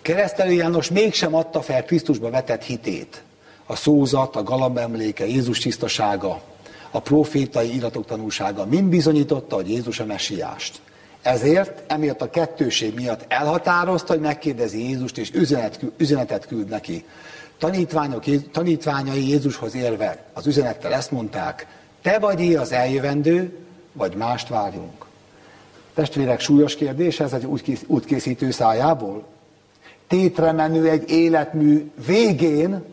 Keresztelő 0.01 0.51
János 0.51 0.89
mégsem 0.89 1.35
adta 1.35 1.61
fel 1.61 1.83
Krisztusba 1.83 2.29
vetett 2.29 2.63
hitét. 2.63 3.23
A 3.65 3.75
szózat, 3.75 4.35
a 4.35 4.43
galamba 4.43 4.79
emléke, 4.79 5.27
Jézus 5.27 5.59
tisztasága, 5.59 6.41
a 6.91 6.99
profétai 6.99 7.75
iratok 7.75 8.05
tanúsága 8.05 8.65
mind 8.65 8.89
bizonyította, 8.89 9.55
hogy 9.55 9.69
Jézus 9.69 9.99
a 9.99 10.05
messiást. 10.05 10.81
Ezért, 11.21 11.91
emiatt 11.91 12.21
a 12.21 12.29
kettőség 12.29 12.93
miatt 12.93 13.25
elhatározta, 13.27 14.13
hogy 14.13 14.21
megkérdezi 14.21 14.87
Jézust, 14.87 15.17
és 15.17 15.31
üzenet, 15.33 15.79
üzenetet 15.97 16.47
küld 16.47 16.67
neki. 16.67 17.05
Tanítványok, 17.57 18.23
tanítványai 18.51 19.29
Jézushoz 19.29 19.75
érve 19.75 20.23
az 20.33 20.47
üzenettel 20.47 20.93
ezt 20.93 21.11
mondták, 21.11 21.67
te 22.05 22.19
vagy 22.19 22.55
az 22.55 22.71
eljövendő, 22.71 23.57
vagy 23.93 24.15
mást 24.15 24.47
várjunk. 24.47 25.05
Testvérek, 25.93 26.39
súlyos 26.39 26.75
kérdés 26.75 27.19
ez 27.19 27.33
egy 27.33 27.47
útkészítő 27.87 28.51
szájából? 28.51 29.23
tétre 30.07 30.51
menő 30.51 30.89
egy 30.89 31.09
életmű 31.09 31.91
végén, 32.05 32.83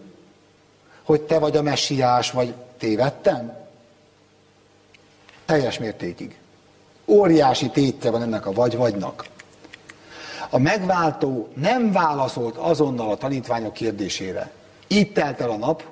hogy 1.03 1.21
te 1.21 1.39
vagy 1.39 1.57
a 1.57 1.63
messiás, 1.63 2.31
vagy 2.31 2.55
tévedtem? 2.79 3.57
Teljes 5.45 5.79
mértékig. 5.79 6.39
Óriási 7.07 7.69
tétje 7.71 8.11
van 8.11 8.23
ennek 8.23 8.47
a 8.47 8.53
vagy-vagynak. 8.53 9.27
A 10.51 10.59
megváltó 10.59 11.49
nem 11.55 11.93
válaszolt 11.93 12.57
azonnal 12.57 13.11
a 13.11 13.17
tanítványok 13.17 13.73
kérdésére. 13.73 14.51
Itt 14.87 15.15
telt 15.15 15.41
el 15.41 15.51
a 15.51 15.57
nap, 15.57 15.92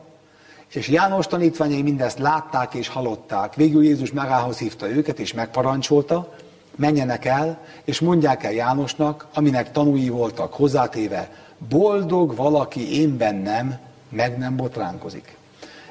és 0.72 0.88
János 0.88 1.26
tanítványai 1.26 1.82
mindezt 1.82 2.18
látták 2.18 2.74
és 2.74 2.88
hallották. 2.88 3.54
Végül 3.54 3.84
Jézus 3.84 4.12
megához 4.12 4.58
hívta 4.58 4.90
őket, 4.90 5.18
és 5.18 5.32
megparancsolta, 5.32 6.34
menjenek 6.76 7.24
el, 7.24 7.58
és 7.84 8.00
mondják 8.00 8.44
el 8.44 8.52
Jánosnak, 8.52 9.26
aminek 9.34 9.72
tanúi 9.72 10.08
voltak 10.08 10.54
hozzátéve, 10.54 11.30
boldog 11.68 12.36
valaki 12.36 13.00
én 13.00 13.16
bennem, 13.16 13.78
meg 14.08 14.38
nem 14.38 14.56
botránkozik. 14.56 15.36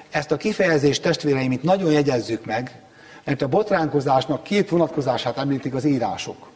Ezt 0.09 0.31
a 0.31 0.37
kifejezést 0.37 1.01
testvéreim 1.01 1.51
itt 1.51 1.63
nagyon 1.63 1.91
jegyezzük 1.91 2.45
meg, 2.45 2.81
mert 3.23 3.41
a 3.41 3.47
botránkozásnak 3.47 4.43
két 4.43 4.69
vonatkozását 4.69 5.37
említik 5.37 5.73
az 5.73 5.85
írások. 5.85 6.48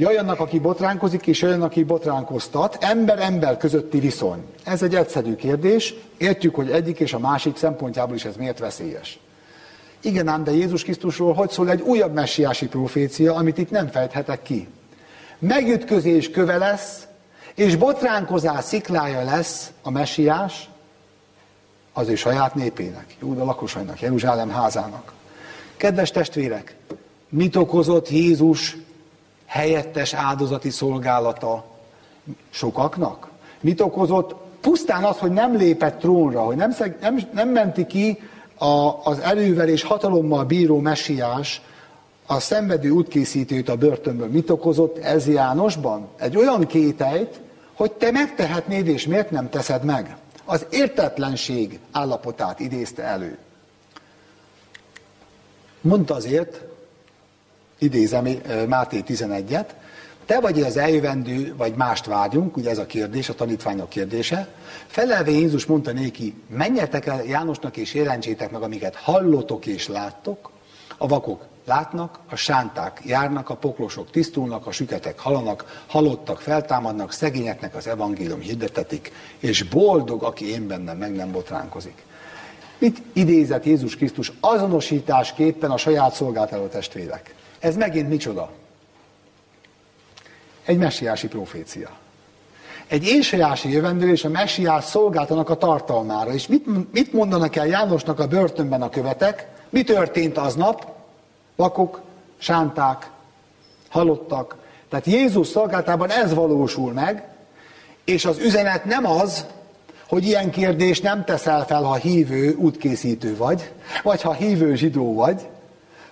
Jaj 0.00 0.16
annak, 0.16 0.40
aki 0.40 0.58
botránkozik, 0.58 1.26
és 1.26 1.40
jaj 1.40 1.52
annak, 1.52 1.70
aki 1.70 1.84
botránkoztat, 1.84 2.76
ember-ember 2.80 3.56
közötti 3.56 3.98
viszony. 3.98 4.44
Ez 4.64 4.82
egy 4.82 4.94
egyszerű 4.94 5.34
kérdés, 5.34 5.94
értjük, 6.16 6.54
hogy 6.54 6.70
egyik 6.70 7.00
és 7.00 7.12
a 7.12 7.18
másik 7.18 7.56
szempontjából 7.56 8.14
is 8.14 8.24
ez 8.24 8.36
miért 8.36 8.58
veszélyes. 8.58 9.18
Igen 10.00 10.28
ám, 10.28 10.44
de 10.44 10.50
Jézus 10.50 10.82
Krisztusról 10.82 11.34
hogy 11.34 11.50
szól 11.50 11.70
egy 11.70 11.80
újabb 11.80 12.12
messiási 12.12 12.66
profécia, 12.66 13.34
amit 13.34 13.58
itt 13.58 13.70
nem 13.70 13.88
fejthetek 13.88 14.42
ki. 14.42 14.68
Megütközés 15.38 16.30
köve 16.30 16.56
lesz, 16.56 17.06
és 17.54 17.76
botránkozás 17.76 18.64
sziklája 18.64 19.22
lesz 19.22 19.70
a 19.82 19.90
messiás 19.90 20.68
az 21.92 22.08
ő 22.08 22.14
saját 22.14 22.54
népének, 22.54 23.16
Júda 23.20 23.44
lakosainak, 23.44 24.00
Jeruzsálem 24.00 24.50
házának. 24.50 25.12
Kedves 25.76 26.10
testvérek, 26.10 26.76
mit 27.28 27.56
okozott 27.56 28.10
Jézus 28.10 28.76
helyettes 29.48 30.12
áldozati 30.14 30.70
szolgálata 30.70 31.64
sokaknak? 32.50 33.28
Mit 33.60 33.80
okozott 33.80 34.34
pusztán 34.60 35.04
az, 35.04 35.18
hogy 35.18 35.30
nem 35.30 35.56
lépett 35.56 35.98
trónra, 35.98 36.40
hogy 36.40 36.56
nem, 36.56 36.74
nem, 37.00 37.18
nem 37.32 37.48
menti 37.48 37.86
ki 37.86 38.18
a, 38.58 39.00
az 39.04 39.18
erővel 39.18 39.68
és 39.68 39.82
hatalommal 39.82 40.44
bíró 40.44 40.80
messiás 40.80 41.60
a 42.26 42.40
szenvedő 42.40 42.90
útkészítőt 42.90 43.68
a 43.68 43.76
börtönből. 43.76 44.28
Mit 44.28 44.50
okozott 44.50 44.98
ez 44.98 45.28
Jánosban? 45.28 46.08
Egy 46.16 46.36
olyan 46.36 46.66
kételyt, 46.66 47.40
hogy 47.74 47.92
te 47.92 48.10
megtehetnéd, 48.10 48.86
és 48.86 49.06
miért 49.06 49.30
nem 49.30 49.50
teszed 49.50 49.84
meg? 49.84 50.16
Az 50.44 50.66
értetlenség 50.70 51.78
állapotát 51.92 52.60
idézte 52.60 53.02
elő. 53.02 53.38
Mondta 55.80 56.14
azért, 56.14 56.62
idézem 57.78 58.26
eh, 58.26 58.66
Máté 58.66 59.02
11-et, 59.06 59.66
te 60.28 60.40
vagy 60.40 60.62
az 60.62 60.76
eljövendő, 60.76 61.54
vagy 61.56 61.74
mást 61.74 62.06
vágyunk, 62.06 62.56
ugye 62.56 62.70
ez 62.70 62.78
a 62.78 62.86
kérdés, 62.86 63.28
a 63.28 63.34
tanítványok 63.34 63.88
kérdése. 63.88 64.48
Felelve 64.86 65.30
Jézus 65.30 65.66
mondta 65.66 65.92
néki, 65.92 66.34
menjetek 66.48 67.06
el 67.06 67.24
Jánosnak 67.24 67.76
és 67.76 67.94
jelentsétek 67.94 68.50
meg, 68.50 68.62
amiket 68.62 68.94
hallotok 68.94 69.66
és 69.66 69.88
láttok. 69.88 70.50
A 70.98 71.06
vakok 71.06 71.46
látnak, 71.64 72.18
a 72.30 72.36
sánták 72.36 73.00
járnak, 73.04 73.50
a 73.50 73.56
poklosok 73.56 74.10
tisztulnak, 74.10 74.66
a 74.66 74.72
süketek 74.72 75.18
halanak, 75.18 75.82
halottak 75.86 76.40
feltámadnak, 76.40 77.12
szegényeknek 77.12 77.74
az 77.74 77.86
evangélium 77.86 78.40
hirdetetik, 78.40 79.12
és 79.38 79.62
boldog, 79.62 80.22
aki 80.22 80.50
én 80.50 80.66
bennem 80.66 80.96
meg 80.96 81.14
nem 81.14 81.32
botránkozik. 81.32 82.04
Mit 82.78 83.02
idézett 83.12 83.64
Jézus 83.64 83.96
Krisztus 83.96 84.32
azonosításképpen 84.40 85.70
a 85.70 85.76
saját 85.76 86.14
szolgáltató 86.14 86.66
testvérek? 86.66 87.34
Ez 87.58 87.76
megint 87.76 88.08
micsoda? 88.08 88.50
Egy 90.64 90.78
messiási 90.78 91.28
profécia. 91.28 91.90
Egy 92.86 93.04
éjsajási 93.04 93.70
jövendő 93.70 94.14
a 94.22 94.28
messiás 94.28 94.84
szolgáltanak 94.84 95.50
a 95.50 95.56
tartalmára. 95.56 96.32
És 96.32 96.46
mit, 96.46 96.92
mit 96.92 97.12
mondanak 97.12 97.56
el 97.56 97.66
Jánosnak 97.66 98.18
a 98.20 98.26
börtönben 98.26 98.82
a 98.82 98.88
követek? 98.88 99.46
Mi 99.68 99.82
történt 99.82 100.38
aznap? 100.38 100.86
Vakok, 101.56 102.00
sánták, 102.38 103.10
halottak. 103.88 104.56
Tehát 104.88 105.06
Jézus 105.06 105.46
szolgáltában 105.46 106.10
ez 106.10 106.34
valósul 106.34 106.92
meg, 106.92 107.28
és 108.04 108.24
az 108.24 108.38
üzenet 108.38 108.84
nem 108.84 109.06
az, 109.06 109.46
hogy 110.08 110.24
ilyen 110.24 110.50
kérdést 110.50 111.02
nem 111.02 111.24
teszel 111.24 111.66
fel, 111.66 111.82
ha 111.82 111.94
hívő 111.94 112.54
útkészítő 112.54 113.36
vagy, 113.36 113.72
vagy 114.02 114.22
ha 114.22 114.32
hívő 114.32 114.74
zsidó 114.74 115.14
vagy, 115.14 115.48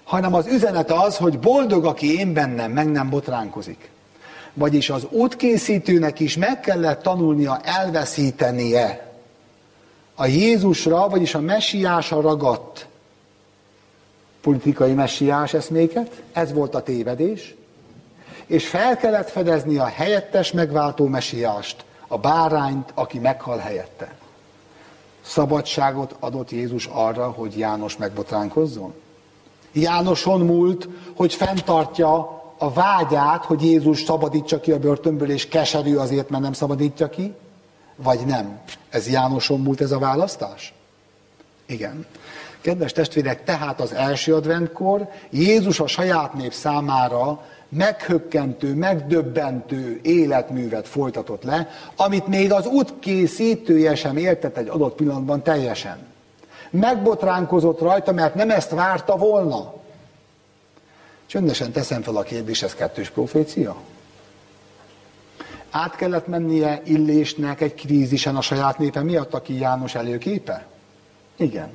hanem 0.06 0.34
az 0.34 0.46
üzenet 0.46 0.90
az, 0.90 1.16
hogy 1.16 1.38
boldog, 1.38 1.84
aki 1.84 2.18
én 2.18 2.32
bennem 2.32 2.70
meg 2.72 2.90
nem 2.90 3.10
botránkozik. 3.10 3.90
Vagyis 4.54 4.90
az 4.90 5.06
útkészítőnek 5.10 6.20
is 6.20 6.36
meg 6.36 6.60
kellett 6.60 7.02
tanulnia 7.02 7.60
elveszítenie 7.60 9.12
a 10.14 10.26
Jézusra, 10.26 11.08
vagyis 11.08 11.34
a 11.34 11.40
messiásra 11.40 12.20
ragadt 12.20 12.86
politikai 14.40 14.92
messiás 14.92 15.54
eszméket, 15.54 16.22
ez 16.32 16.52
volt 16.52 16.74
a 16.74 16.82
tévedés, 16.82 17.54
és 18.46 18.68
fel 18.68 18.96
kellett 18.96 19.30
fedezni 19.30 19.76
a 19.76 19.84
helyettes 19.84 20.52
megváltó 20.52 21.06
messiást, 21.06 21.84
a 22.08 22.18
bárányt, 22.18 22.90
aki 22.94 23.18
meghal 23.18 23.58
helyette. 23.58 24.14
Szabadságot 25.20 26.16
adott 26.20 26.50
Jézus 26.50 26.88
arra, 26.92 27.30
hogy 27.30 27.58
János 27.58 27.96
megbotránkozzon? 27.96 28.94
Jánoson 29.76 30.40
múlt, 30.40 30.88
hogy 31.16 31.34
fenntartja 31.34 32.42
a 32.58 32.72
vágyát, 32.72 33.44
hogy 33.44 33.62
Jézus 33.62 34.02
szabadítsa 34.02 34.60
ki 34.60 34.72
a 34.72 34.78
börtönből, 34.78 35.30
és 35.30 35.48
keserű 35.48 35.96
azért, 35.96 36.30
mert 36.30 36.42
nem 36.42 36.52
szabadítja 36.52 37.08
ki? 37.08 37.34
Vagy 37.96 38.20
nem? 38.26 38.58
Ez 38.88 39.08
Jánoson 39.08 39.60
múlt 39.60 39.80
ez 39.80 39.90
a 39.90 39.98
választás? 39.98 40.74
Igen. 41.66 42.06
Kedves 42.60 42.92
testvérek, 42.92 43.44
tehát 43.44 43.80
az 43.80 43.92
első 43.92 44.34
adventkor 44.34 45.08
Jézus 45.30 45.80
a 45.80 45.86
saját 45.86 46.34
nép 46.34 46.52
számára 46.52 47.44
meghökkentő, 47.68 48.74
megdöbbentő 48.74 50.00
életművet 50.02 50.88
folytatott 50.88 51.42
le, 51.42 51.68
amit 51.96 52.26
még 52.26 52.52
az 52.52 52.66
út 52.66 52.94
sem 53.94 54.16
értett 54.16 54.56
egy 54.56 54.68
adott 54.68 54.94
pillanatban 54.94 55.42
teljesen. 55.42 55.98
Megbotránkozott 56.70 57.80
rajta, 57.80 58.12
mert 58.12 58.34
nem 58.34 58.50
ezt 58.50 58.70
várta 58.70 59.16
volna. 59.16 59.74
Csöndesen 61.26 61.72
teszem 61.72 62.02
fel 62.02 62.16
a 62.16 62.22
kérdést, 62.22 62.62
ez 62.62 62.74
kettős 62.74 63.10
profécia? 63.10 63.76
Át 65.70 65.96
kellett 65.96 66.26
mennie 66.26 66.80
Illésnek 66.84 67.60
egy 67.60 67.74
krízisen 67.74 68.36
a 68.36 68.40
saját 68.40 68.78
népe 68.78 69.02
miatt, 69.02 69.34
aki 69.34 69.58
János 69.58 69.94
előképe? 69.94 70.66
Igen. 71.36 71.70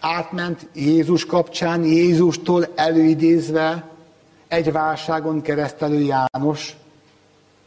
Átment 0.00 0.68
Jézus 0.72 1.26
kapcsán, 1.26 1.84
Jézustól 1.84 2.66
előidézve 2.74 3.88
egy 4.48 4.72
válságon 4.72 5.40
keresztelő 5.40 6.00
János, 6.00 6.76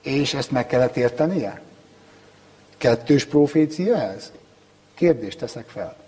és 0.02 0.34
ezt 0.34 0.52
meg 0.52 0.68
kellett 0.68 0.98
értenie? 0.98 1.62
Kettős 2.78 3.26
profécia 3.26 3.98
ez? 3.98 4.32
Kérdést 4.94 5.40
teszek 5.40 5.68
fel. 5.68 6.01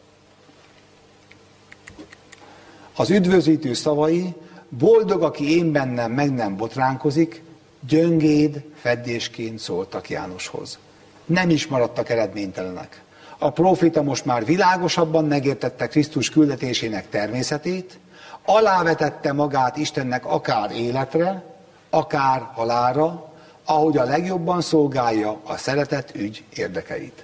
Az 2.96 3.10
üdvözítő 3.10 3.74
szavai, 3.74 4.34
boldog, 4.70 5.24
aki 5.24 5.58
én 5.58 5.72
bennem 5.72 6.12
meg 6.12 6.34
nem 6.34 6.56
botránkozik, 6.56 7.44
gyöngéd 7.88 8.64
feddésként 8.76 9.60
szóltak 9.60 10.10
Jánoshoz. 10.10 10.78
Nem 11.26 11.50
is 11.50 11.68
maradtak 11.68 12.10
eredménytelenek. 12.10 13.02
A 13.38 13.50
profita 13.50 14.04
most 14.04 14.26
már 14.26 14.46
világosabban 14.46 15.26
megértette 15.26 15.88
Krisztus 15.88 16.30
küldetésének 16.30 17.10
természetét, 17.10 18.00
alávetette 18.46 19.34
magát 19.34 19.78
Istennek 19.78 20.26
akár 20.26 20.72
életre, 20.72 21.44
akár 21.90 22.42
halára, 22.54 23.34
ahogy 23.66 23.98
a 23.98 24.04
legjobban 24.04 24.62
szolgálja 24.62 25.40
a 25.44 25.58
szeretett 25.58 26.16
ügy 26.16 26.44
érdekeit. 26.56 27.24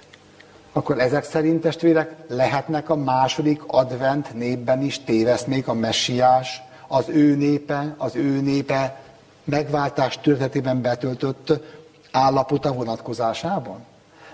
Akkor 0.72 0.98
ezek 0.98 1.24
szerint 1.24 1.60
testvérek 1.60 2.14
lehetnek 2.28 2.88
a 2.88 2.96
második 2.96 3.62
advent 3.66 4.34
népben 4.34 4.82
is 4.82 5.04
téveszmék 5.04 5.68
a 5.68 5.74
messiás, 5.74 6.62
az 6.88 7.08
ő 7.08 7.34
népe, 7.34 7.94
az 7.98 8.16
ő 8.16 8.40
népe 8.40 9.00
megváltás 9.44 10.18
történetében 10.18 10.80
betöltött 10.80 11.52
állapota 12.10 12.72
vonatkozásában? 12.72 13.78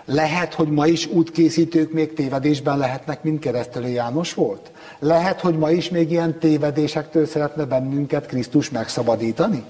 Lehet, 0.05 0.55
hogy 0.55 0.68
ma 0.68 0.87
is 0.87 1.07
útkészítők 1.07 1.93
még 1.93 2.14
tévedésben 2.14 2.78
lehetnek, 2.78 3.22
mint 3.22 3.41
keresztelő 3.41 3.89
János 3.89 4.34
volt? 4.34 4.70
Lehet, 4.99 5.41
hogy 5.41 5.59
ma 5.59 5.70
is 5.70 5.89
még 5.91 6.11
ilyen 6.11 6.39
tévedésektől 6.39 7.26
szeretne 7.26 7.64
bennünket 7.64 8.26
Krisztus 8.26 8.70
megszabadítani? 8.70 9.64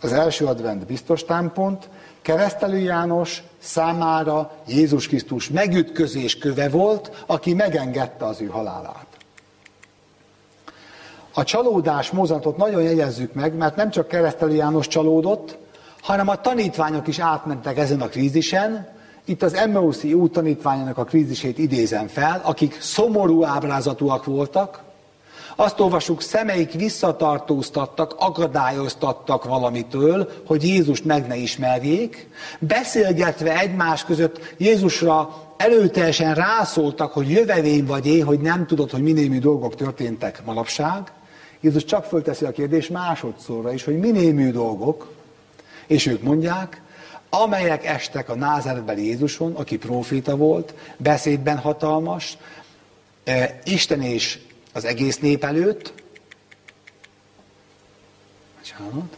Az 0.00 0.12
első 0.12 0.44
advent 0.44 0.86
biztos 0.86 1.24
támpont, 1.24 1.88
keresztelő 2.28 2.78
János 2.78 3.42
számára 3.58 4.50
Jézus 4.66 5.08
Krisztus 5.08 5.48
megütközés 5.48 6.38
köve 6.38 6.68
volt, 6.68 7.24
aki 7.26 7.54
megengedte 7.54 8.24
az 8.24 8.40
ő 8.40 8.46
halálát. 8.46 9.06
A 11.34 11.44
csalódás 11.44 12.10
mozatot 12.10 12.56
nagyon 12.56 12.82
jegyezzük 12.82 13.34
meg, 13.34 13.54
mert 13.54 13.76
nem 13.76 13.90
csak 13.90 14.08
keresztelő 14.08 14.54
János 14.54 14.88
csalódott, 14.88 15.58
hanem 16.02 16.28
a 16.28 16.40
tanítványok 16.40 17.06
is 17.06 17.18
átmentek 17.18 17.78
ezen 17.78 18.00
a 18.00 18.08
krízisen. 18.08 18.88
Itt 19.24 19.42
az 19.42 19.54
Emmauszi 19.54 20.12
út 20.12 20.32
tanítványának 20.32 20.98
a 20.98 21.04
krízisét 21.04 21.58
idézem 21.58 22.06
fel, 22.06 22.40
akik 22.44 22.80
szomorú 22.80 23.44
ábrázatúak 23.44 24.24
voltak, 24.24 24.82
azt 25.60 25.80
olvasjuk, 25.80 26.22
szemeik 26.22 26.72
visszatartóztattak, 26.72 28.14
akadályoztattak 28.18 29.44
valamitől, 29.44 30.30
hogy 30.46 30.64
Jézust 30.64 31.04
meg 31.04 31.26
ne 31.26 31.36
ismerjék, 31.36 32.28
beszélgetve 32.58 33.58
egymás 33.58 34.04
között 34.04 34.54
Jézusra 34.56 35.44
előteljesen 35.56 36.34
rászóltak, 36.34 37.12
hogy 37.12 37.30
jövevény 37.30 37.86
vagy 37.86 38.06
én, 38.06 38.24
hogy 38.24 38.40
nem 38.40 38.66
tudod, 38.66 38.90
hogy 38.90 39.02
minémű 39.02 39.38
dolgok 39.38 39.74
történtek 39.74 40.44
manapság, 40.44 41.12
Jézus 41.60 41.84
csak 41.84 42.04
fölteszi 42.04 42.44
a 42.44 42.50
kérdést 42.50 42.90
másodszorra 42.90 43.72
is, 43.72 43.84
hogy 43.84 43.98
minémű 43.98 44.50
dolgok, 44.50 45.12
és 45.86 46.06
ők 46.06 46.22
mondják, 46.22 46.82
amelyek 47.30 47.86
estek 47.86 48.28
a 48.28 48.34
názáretbeli 48.34 49.06
Jézuson, 49.06 49.54
aki 49.54 49.78
proféta 49.78 50.36
volt, 50.36 50.74
beszédben 50.96 51.58
hatalmas, 51.58 52.38
e, 53.24 53.58
Isten 53.64 54.02
és 54.02 54.38
az 54.78 54.84
egész 54.84 55.18
nép 55.18 55.44
előtt, 55.44 55.92
Bocsánat. 58.56 59.16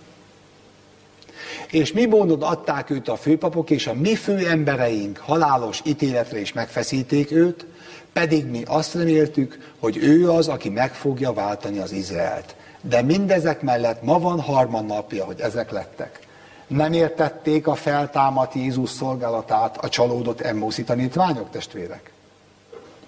És 1.70 1.92
mi 1.92 2.04
módon 2.04 2.42
adták 2.42 2.90
őt 2.90 3.08
a 3.08 3.16
főpapok, 3.16 3.70
és 3.70 3.86
a 3.86 3.94
mi 3.94 4.14
fő 4.14 4.48
embereink 4.48 5.18
halálos 5.18 5.80
ítéletre 5.84 6.40
is 6.40 6.52
megfeszíték 6.52 7.30
őt, 7.30 7.66
pedig 8.12 8.46
mi 8.46 8.62
azt 8.66 8.94
reméltük, 8.94 9.72
hogy 9.78 9.96
ő 9.96 10.30
az, 10.30 10.48
aki 10.48 10.68
meg 10.68 10.94
fogja 10.94 11.32
váltani 11.32 11.78
az 11.78 11.92
Izraelt. 11.92 12.54
De 12.80 13.02
mindezek 13.02 13.62
mellett 13.62 14.02
ma 14.02 14.18
van 14.18 14.40
harmadnapja, 14.40 15.24
hogy 15.24 15.40
ezek 15.40 15.70
lettek. 15.70 16.18
Nem 16.66 16.92
értették 16.92 17.66
a 17.66 17.74
feltámadt 17.74 18.54
Jézus 18.54 18.90
szolgálatát 18.90 19.76
a 19.76 19.88
csalódott 19.88 20.40
Emmószi 20.40 20.84
tanítványok, 20.84 21.50
testvérek? 21.50 22.12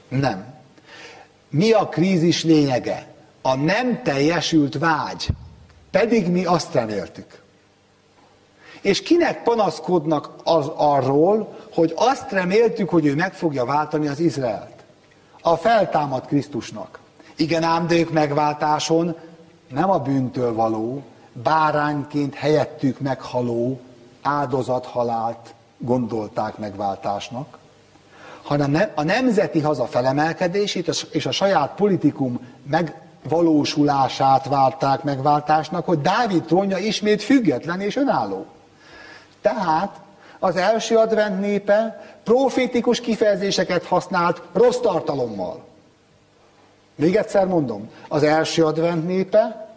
Nem. 0.08 0.61
Mi 1.52 1.72
a 1.72 1.88
krízis 1.88 2.44
lényege? 2.44 3.06
A 3.42 3.54
nem 3.54 4.02
teljesült 4.02 4.78
vágy. 4.78 5.28
Pedig 5.90 6.28
mi 6.28 6.44
azt 6.44 6.72
reméltük. 6.72 7.42
És 8.80 9.02
kinek 9.02 9.42
panaszkodnak 9.42 10.30
az 10.44 10.70
arról, 10.76 11.58
hogy 11.74 11.92
azt 11.96 12.30
reméltük, 12.30 12.88
hogy 12.88 13.06
ő 13.06 13.14
meg 13.14 13.34
fogja 13.34 13.64
váltani 13.64 14.08
az 14.08 14.20
Izraelt? 14.20 14.84
A 15.42 15.56
feltámadt 15.56 16.26
Krisztusnak. 16.26 16.98
Igen 17.36 17.62
ám, 17.62 17.86
de 17.86 17.94
ők 17.94 18.10
megváltáson 18.10 19.16
nem 19.68 19.90
a 19.90 19.98
bűntől 19.98 20.54
való, 20.54 21.02
bárányként 21.32 22.34
helyettük 22.34 23.00
meghaló 23.00 23.80
áldozathalált 24.22 25.54
gondolták 25.78 26.58
megváltásnak, 26.58 27.58
hanem 28.60 28.90
a 28.94 29.02
nemzeti 29.02 29.60
haza 29.60 29.84
felemelkedését 29.84 31.06
és 31.10 31.26
a 31.26 31.30
saját 31.30 31.74
politikum 31.74 32.40
megvalósulását 32.70 34.48
várták 34.48 35.02
megváltásnak, 35.02 35.84
hogy 35.84 36.00
Dávid 36.00 36.42
trónja 36.42 36.78
ismét 36.78 37.22
független 37.22 37.80
és 37.80 37.96
önálló. 37.96 38.46
Tehát 39.40 40.00
az 40.38 40.56
első 40.56 40.96
advent 40.96 41.40
népe 41.40 42.04
profétikus 42.24 43.00
kifejezéseket 43.00 43.84
használt 43.84 44.42
rossz 44.52 44.78
tartalommal. 44.78 45.64
Még 46.94 47.16
egyszer 47.16 47.46
mondom, 47.46 47.90
az 48.08 48.22
első 48.22 48.64
advent 48.64 49.06
népe, 49.06 49.70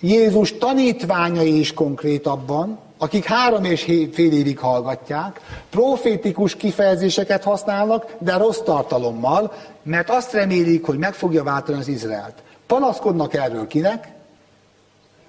Jézus 0.00 0.52
tanítványai 0.52 1.58
is 1.58 1.74
konkrétabban, 1.74 2.78
akik 3.04 3.24
három 3.24 3.64
és 3.64 3.82
fél 4.12 4.32
évig 4.32 4.58
hallgatják, 4.58 5.40
profétikus 5.70 6.56
kifejezéseket 6.56 7.42
használnak, 7.42 8.06
de 8.18 8.36
rossz 8.36 8.60
tartalommal, 8.64 9.52
mert 9.82 10.10
azt 10.10 10.32
remélik, 10.32 10.86
hogy 10.86 10.98
meg 10.98 11.14
fogja 11.14 11.42
váltani 11.42 11.78
az 11.78 11.88
Izraelt. 11.88 12.42
Panaszkodnak 12.66 13.34
erről 13.34 13.66
kinek? 13.66 14.12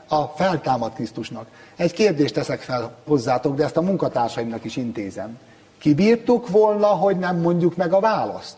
A 0.07 0.23
feltámad 0.23 0.93
Krisztusnak. 0.93 1.47
Egy 1.75 1.93
kérdést 1.93 2.33
teszek 2.33 2.61
fel 2.61 2.95
hozzátok, 3.07 3.55
de 3.55 3.63
ezt 3.63 3.77
a 3.77 3.81
munkatársaimnak 3.81 4.63
is 4.63 4.75
intézem. 4.75 5.37
Kibírtuk 5.77 6.49
volna, 6.49 6.87
hogy 6.87 7.17
nem 7.17 7.37
mondjuk 7.37 7.75
meg 7.75 7.93
a 7.93 7.99
választ? 7.99 8.57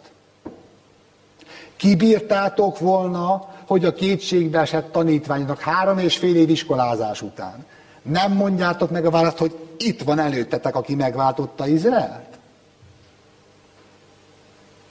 Kibírtátok 1.75 2.79
volna, 2.79 3.49
hogy 3.67 3.85
a 3.85 3.93
kétségbe 3.93 4.59
esett 4.59 4.91
tanítványnak 4.91 5.59
három 5.59 5.97
és 5.97 6.17
fél 6.17 6.35
év 6.35 6.49
iskolázás 6.49 7.21
után 7.21 7.65
nem 8.07 8.31
mondjátok 8.31 8.89
meg 8.89 9.05
a 9.05 9.09
választ, 9.09 9.37
hogy 9.37 9.57
itt 9.77 10.01
van 10.01 10.19
előttetek, 10.19 10.75
aki 10.75 10.95
megváltotta 10.95 11.67
Izraelt? 11.67 12.37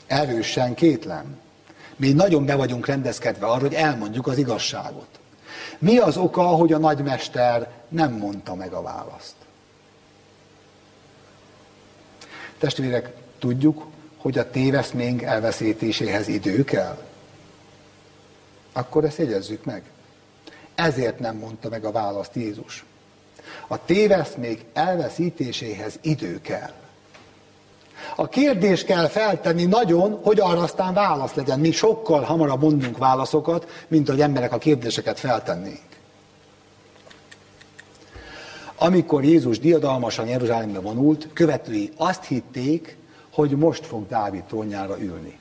Erősen 0.07 0.75
kétlem. 0.75 1.39
Mi 1.97 2.13
nagyon 2.13 2.45
be 2.45 2.55
vagyunk 2.55 2.87
rendezkedve 2.87 3.47
arra, 3.47 3.61
hogy 3.61 3.75
elmondjuk 3.75 4.27
az 4.27 4.39
igazságot. 4.39 5.19
Mi 5.79 5.99
az 5.99 6.17
oka, 6.17 6.43
hogy 6.43 6.73
a 6.73 6.79
nagymester 6.79 7.71
nem 7.89 8.13
mondta 8.13 8.55
meg 8.55 8.73
a 8.73 8.83
választ? 8.83 9.35
Testvérek, 12.59 13.13
tudjuk, 13.39 13.87
hogy 14.17 14.39
a 14.39 14.51
téveszménk 14.51 15.23
elveszítéséhez 15.23 16.29
idő 16.29 16.65
kell? 16.65 16.99
Akkor 18.73 19.05
ezt 19.05 19.19
jegyezzük 19.19 19.65
meg. 19.65 19.83
Ezért 20.75 21.19
nem 21.19 21.37
mondta 21.37 21.69
meg 21.69 21.85
a 21.85 21.91
választ 21.91 22.35
Jézus. 22.35 22.85
A 23.69 23.85
téveszmék 23.85 24.65
elveszítéséhez 24.73 25.99
idő 26.03 26.41
kell. 26.41 26.73
A 28.17 28.29
kérdés 28.29 28.85
kell 28.85 29.09
feltenni 29.09 29.65
nagyon, 29.65 30.21
hogy 30.23 30.41
arra 30.41 30.61
aztán 30.61 30.95
válasz 30.95 31.35
legyen. 31.35 31.61
Mi 31.61 31.71
sokkal 31.71 32.23
hamarabb 32.23 32.63
mondunk 32.63 32.99
válaszokat, 32.99 33.85
mint 33.89 34.09
hogy 34.09 34.21
emberek 34.21 34.53
a 34.53 34.59
kérdéseket 34.59 35.19
feltennénk. 35.19 35.85
Amikor 38.79 39.25
Jézus 39.25 39.59
diadalmasan 39.59 40.27
Jeruzsálembe 40.27 40.81
vonult, 40.81 41.29
követői 41.33 41.93
azt 41.97 42.25
hitték, 42.25 42.97
hogy 43.33 43.51
most 43.51 43.87
fog 43.87 44.09
Dávid 44.09 44.43
trónjára 44.43 45.01
ülni. 45.01 45.39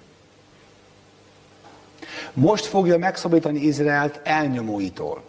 Most 2.34 2.66
fogja 2.66 2.98
megszabadítani 2.98 3.60
Izraelt 3.60 4.20
elnyomóitól. 4.24 5.24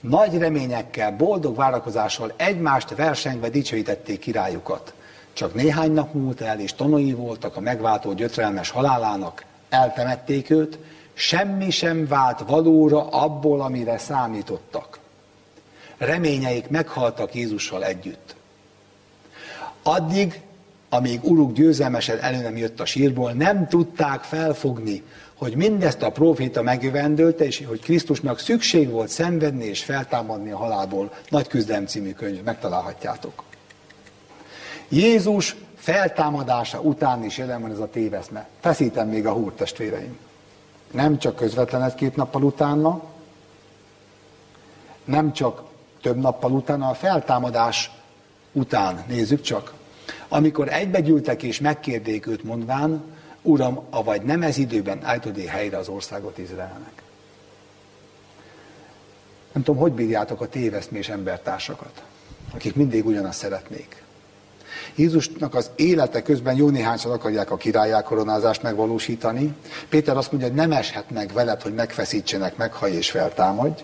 Nagy 0.00 0.38
reményekkel, 0.38 1.16
boldog 1.16 1.56
várakozással 1.56 2.32
egymást 2.36 2.94
versengve 2.94 3.48
dicsőítették 3.48 4.18
királyukat. 4.18 4.94
Csak 5.32 5.54
néhány 5.54 5.92
nap 5.92 6.14
múlt 6.14 6.40
el, 6.40 6.60
és 6.60 6.74
tanúi 6.74 7.12
voltak 7.12 7.56
a 7.56 7.60
megváltó 7.60 8.12
gyötrelmes 8.12 8.70
halálának, 8.70 9.44
eltemették 9.68 10.50
őt, 10.50 10.78
semmi 11.14 11.70
sem 11.70 12.06
vált 12.06 12.40
valóra 12.46 13.08
abból, 13.08 13.60
amire 13.60 13.98
számítottak. 13.98 14.98
Reményeik 15.96 16.68
meghaltak 16.68 17.34
Jézussal 17.34 17.84
együtt. 17.84 18.36
Addig, 19.82 20.40
amíg 20.88 21.24
uruk 21.24 21.52
győzelmesen 21.52 22.18
elő 22.18 22.42
nem 22.42 22.56
jött 22.56 22.80
a 22.80 22.84
sírból, 22.84 23.32
nem 23.32 23.68
tudták 23.68 24.22
felfogni, 24.22 25.02
hogy 25.38 25.54
mindezt 25.54 26.02
a 26.02 26.10
proféta 26.10 26.62
megjövendölte, 26.62 27.44
és 27.44 27.64
hogy 27.66 27.80
Krisztusnak 27.80 28.38
szükség 28.38 28.90
volt 28.90 29.08
szenvedni 29.08 29.64
és 29.64 29.84
feltámadni 29.84 30.50
a 30.50 30.56
halálból. 30.56 31.12
Nagy 31.28 31.48
küzdelem 31.48 31.86
című 31.86 32.12
könyv, 32.12 32.42
megtalálhatjátok. 32.42 33.42
Jézus 34.88 35.56
feltámadása 35.76 36.80
után 36.80 37.24
is 37.24 37.38
jelen 37.38 37.60
van 37.60 37.70
ez 37.70 37.78
a 37.78 37.90
téveszme. 37.90 38.48
Feszítem 38.60 39.08
még 39.08 39.26
a 39.26 39.32
húrt, 39.32 39.56
testvéreim. 39.56 40.18
Nem 40.90 41.18
csak 41.18 41.36
közvetlen 41.36 41.82
egy-két 41.82 42.16
nappal 42.16 42.42
utána, 42.42 43.02
nem 45.04 45.32
csak 45.32 45.62
több 46.02 46.16
nappal 46.16 46.52
utána, 46.52 46.88
a 46.88 46.94
feltámadás 46.94 47.90
után 48.52 49.04
nézzük 49.08 49.40
csak. 49.40 49.72
Amikor 50.28 50.68
egybegyűltek 50.72 51.42
és 51.42 51.60
megkérdék 51.60 52.26
őt 52.26 52.44
mondván, 52.44 53.02
Uram, 53.42 53.86
avagy 53.90 54.22
nem 54.22 54.42
ez 54.42 54.56
időben 54.56 55.04
állítod 55.04 55.38
helyre 55.38 55.76
az 55.76 55.88
országot 55.88 56.38
Izraelnek. 56.38 57.02
Nem 59.52 59.62
tudom, 59.62 59.80
hogy 59.80 59.92
bírjátok 59.92 60.40
a 60.40 60.48
téveszmés 60.48 61.08
embertársakat, 61.08 62.02
akik 62.54 62.74
mindig 62.74 63.06
ugyanazt 63.06 63.38
szeretnék. 63.38 64.02
Jézusnak 64.94 65.54
az 65.54 65.70
élete 65.76 66.22
közben 66.22 66.56
jó 66.56 66.68
néhányszor 66.68 67.12
akarják 67.12 67.50
a 67.50 67.56
királyá 67.56 68.02
koronázást 68.02 68.62
megvalósítani. 68.62 69.54
Péter 69.88 70.16
azt 70.16 70.30
mondja, 70.30 70.48
hogy 70.48 70.58
nem 70.58 70.72
eshet 70.72 71.10
meg 71.10 71.32
veled, 71.32 71.62
hogy 71.62 71.74
megfeszítsenek, 71.74 72.56
meghaj 72.56 72.92
és 72.92 73.10
feltámadj. 73.10 73.82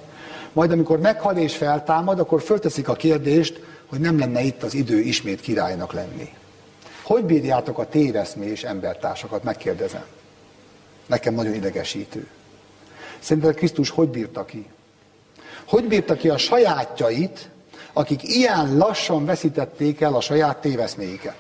Majd 0.53 0.71
amikor 0.71 0.99
meghal 0.99 1.37
és 1.37 1.57
feltámad, 1.57 2.19
akkor 2.19 2.43
fölteszik 2.43 2.89
a 2.89 2.95
kérdést, 2.95 3.61
hogy 3.87 4.01
nem 4.01 4.19
lenne 4.19 4.41
itt 4.43 4.63
az 4.63 4.75
idő 4.75 5.01
ismét 5.01 5.41
királynak 5.41 5.93
lenni. 5.93 6.33
Hogy 7.05 7.25
bírjátok 7.25 7.79
a 7.79 7.89
téveszmés 7.89 8.63
embertársakat, 8.63 9.43
megkérdezem. 9.43 10.05
Nekem 11.07 11.35
nagyon 11.35 11.55
idegesítő. 11.55 12.29
Szerinted 13.19 13.55
Krisztus 13.55 13.91
hogy 13.91 14.09
bírta 14.09 14.45
ki? 14.45 14.67
Hogy 15.65 15.85
bírta 15.85 16.15
ki 16.15 16.29
a 16.29 16.37
sajátjait, 16.37 17.49
akik 17.93 18.23
ilyen 18.23 18.77
lassan 18.77 19.25
veszítették 19.25 20.01
el 20.01 20.15
a 20.15 20.21
saját 20.21 20.61
téveszméiket? 20.61 21.37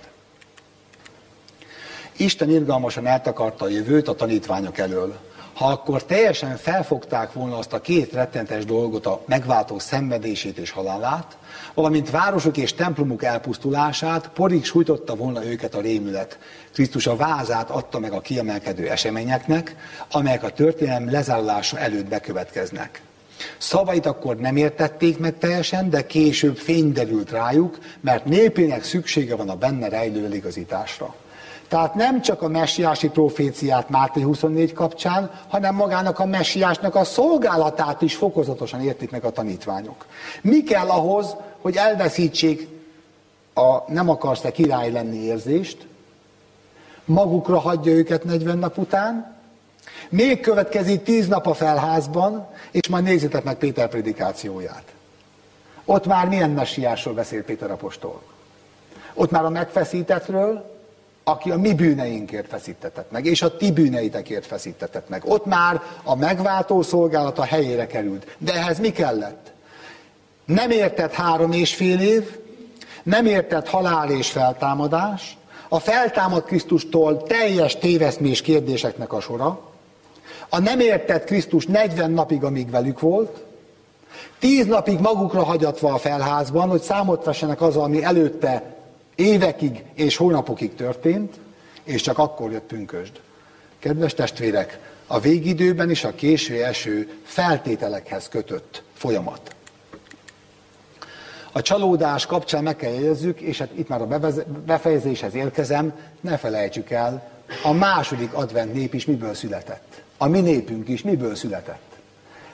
Isten 2.16 2.50
irgalmasan 2.50 3.06
eltakarta 3.06 3.64
a 3.64 3.68
jövőt 3.68 4.08
a 4.08 4.14
tanítványok 4.14 4.78
elől. 4.78 5.18
Ha 5.54 5.66
akkor 5.66 6.04
teljesen 6.04 6.56
felfogták 6.56 7.32
volna 7.32 7.58
azt 7.58 7.72
a 7.72 7.80
két 7.80 8.12
rettentes 8.12 8.64
dolgot, 8.64 9.06
a 9.06 9.22
megváltó 9.26 9.78
szenvedését 9.78 10.58
és 10.58 10.70
halálát, 10.70 11.36
valamint 11.74 12.10
városok 12.10 12.56
és 12.56 12.74
templomuk 12.74 13.22
elpusztulását, 13.22 14.28
porig 14.28 14.64
sújtotta 14.64 15.14
volna 15.14 15.44
őket 15.44 15.74
a 15.74 15.80
rémület. 15.80 16.38
Krisztus 16.72 17.06
a 17.06 17.16
vázát 17.16 17.70
adta 17.70 17.98
meg 17.98 18.12
a 18.12 18.20
kiemelkedő 18.20 18.90
eseményeknek, 18.90 19.76
amelyek 20.10 20.42
a 20.42 20.50
történelem 20.50 21.10
lezárulása 21.10 21.78
előtt 21.78 22.06
bekövetkeznek. 22.08 23.02
Szavait 23.58 24.06
akkor 24.06 24.36
nem 24.36 24.56
értették 24.56 25.18
meg 25.18 25.38
teljesen, 25.38 25.90
de 25.90 26.06
később 26.06 26.56
fény 26.56 26.92
derült 26.92 27.30
rájuk, 27.30 27.78
mert 28.00 28.24
népének 28.24 28.84
szüksége 28.84 29.36
van 29.36 29.48
a 29.48 29.56
benne 29.56 29.88
rejlő 29.88 30.34
igazításra. 30.34 31.14
Tehát 31.68 31.94
nem 31.94 32.22
csak 32.22 32.42
a 32.42 32.48
messiási 32.48 33.08
proféciát 33.08 33.88
Máté 33.88 34.20
24 34.20 34.72
kapcsán, 34.72 35.30
hanem 35.48 35.74
magának 35.74 36.18
a 36.18 36.26
messiásnak 36.26 36.94
a 36.94 37.04
szolgálatát 37.04 38.02
is 38.02 38.14
fokozatosan 38.14 38.80
értik 38.80 39.10
meg 39.10 39.24
a 39.24 39.30
tanítványok. 39.30 40.06
Mi 40.42 40.62
kell 40.62 40.88
ahhoz, 40.88 41.36
hogy 41.60 41.76
elveszítsék 41.76 42.68
a 43.54 43.92
nem 43.92 44.08
akarsz-e 44.08 44.50
király 44.50 44.90
lenni 44.90 45.16
érzést, 45.16 45.86
magukra 47.04 47.58
hagyja 47.58 47.92
őket 47.92 48.24
40 48.24 48.58
nap 48.58 48.78
után, 48.78 49.34
még 50.08 50.40
következik 50.40 51.02
10 51.02 51.28
nap 51.28 51.46
a 51.46 51.54
felházban, 51.54 52.48
és 52.70 52.88
majd 52.88 53.04
nézzétek 53.04 53.44
meg 53.44 53.56
Péter 53.56 53.88
predikációját. 53.88 54.84
Ott 55.84 56.06
már 56.06 56.28
milyen 56.28 56.50
messiásról 56.50 57.14
beszél 57.14 57.44
Péter 57.44 57.70
apostol? 57.70 58.22
Ott 59.14 59.30
már 59.30 59.44
a 59.44 59.50
megfeszítetről, 59.50 60.73
aki 61.24 61.50
a 61.50 61.56
mi 61.56 61.74
bűneinkért 61.74 62.48
feszítetett 62.48 63.10
meg, 63.10 63.26
és 63.26 63.42
a 63.42 63.56
ti 63.56 63.72
bűneitekért 63.72 64.46
feszítetett 64.46 65.08
meg. 65.08 65.22
Ott 65.24 65.46
már 65.46 65.82
a 66.02 66.16
megváltó 66.16 66.82
szolgálata 66.82 67.44
helyére 67.44 67.86
került. 67.86 68.36
De 68.38 68.54
ehhez 68.54 68.78
mi 68.78 68.92
kellett? 68.92 69.52
Nem 70.44 70.70
értett 70.70 71.12
három 71.12 71.52
és 71.52 71.74
fél 71.74 72.00
év, 72.00 72.38
nem 73.02 73.26
értett 73.26 73.68
halál 73.68 74.10
és 74.10 74.30
feltámadás, 74.30 75.36
a 75.68 75.78
feltámad 75.78 76.44
Krisztustól 76.44 77.22
teljes 77.22 77.76
téveszmés 77.76 78.40
kérdéseknek 78.40 79.12
a 79.12 79.20
sora, 79.20 79.60
a 80.48 80.58
nem 80.58 80.80
értett 80.80 81.24
Krisztus 81.24 81.66
40 81.66 82.10
napig, 82.10 82.44
amíg 82.44 82.70
velük 82.70 83.00
volt, 83.00 83.44
tíz 84.38 84.66
napig 84.66 85.00
magukra 85.00 85.42
hagyatva 85.42 85.92
a 85.92 85.98
felházban, 85.98 86.68
hogy 86.68 86.82
számot 86.82 87.24
vessenek 87.24 87.60
az, 87.60 87.76
ami 87.76 88.04
előtte 88.04 88.74
évekig 89.14 89.84
és 89.94 90.16
hónapokig 90.16 90.74
történt, 90.74 91.34
és 91.84 92.02
csak 92.02 92.18
akkor 92.18 92.52
jött 92.52 92.66
pünkösd. 92.66 93.20
Kedves 93.78 94.14
testvérek, 94.14 94.78
a 95.06 95.20
végidőben 95.20 95.90
is 95.90 96.04
a 96.04 96.14
késő 96.14 96.64
eső 96.64 97.18
feltételekhez 97.22 98.28
kötött 98.28 98.82
folyamat. 98.94 99.54
A 101.52 101.62
csalódás 101.62 102.26
kapcsán 102.26 102.62
meg 102.62 102.76
kell 102.76 102.92
jegyezzük, 102.92 103.40
és 103.40 103.58
hát 103.58 103.70
itt 103.74 103.88
már 103.88 104.02
a 104.02 104.32
befejezéshez 104.66 105.34
érkezem, 105.34 105.92
ne 106.20 106.36
felejtsük 106.36 106.90
el, 106.90 107.30
a 107.62 107.72
második 107.72 108.32
advent 108.32 108.74
nép 108.74 108.94
is 108.94 109.06
miből 109.06 109.34
született. 109.34 110.02
A 110.18 110.26
mi 110.26 110.40
népünk 110.40 110.88
is 110.88 111.02
miből 111.02 111.34
született. 111.34 111.98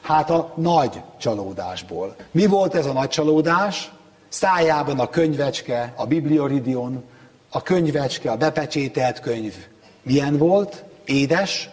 Hát 0.00 0.30
a 0.30 0.52
nagy 0.56 1.00
csalódásból. 1.18 2.16
Mi 2.30 2.46
volt 2.46 2.74
ez 2.74 2.86
a 2.86 2.92
nagy 2.92 3.08
csalódás? 3.08 3.92
Szájában 4.30 4.98
a 4.98 5.08
könyvecske, 5.08 5.92
a 5.96 6.06
biblioridion, 6.06 7.04
a 7.50 7.62
könyvecske, 7.62 8.30
a 8.30 8.36
bepecsételt 8.36 9.20
könyv 9.20 9.54
milyen 10.02 10.36
volt? 10.36 10.84
Édes, 11.04 11.70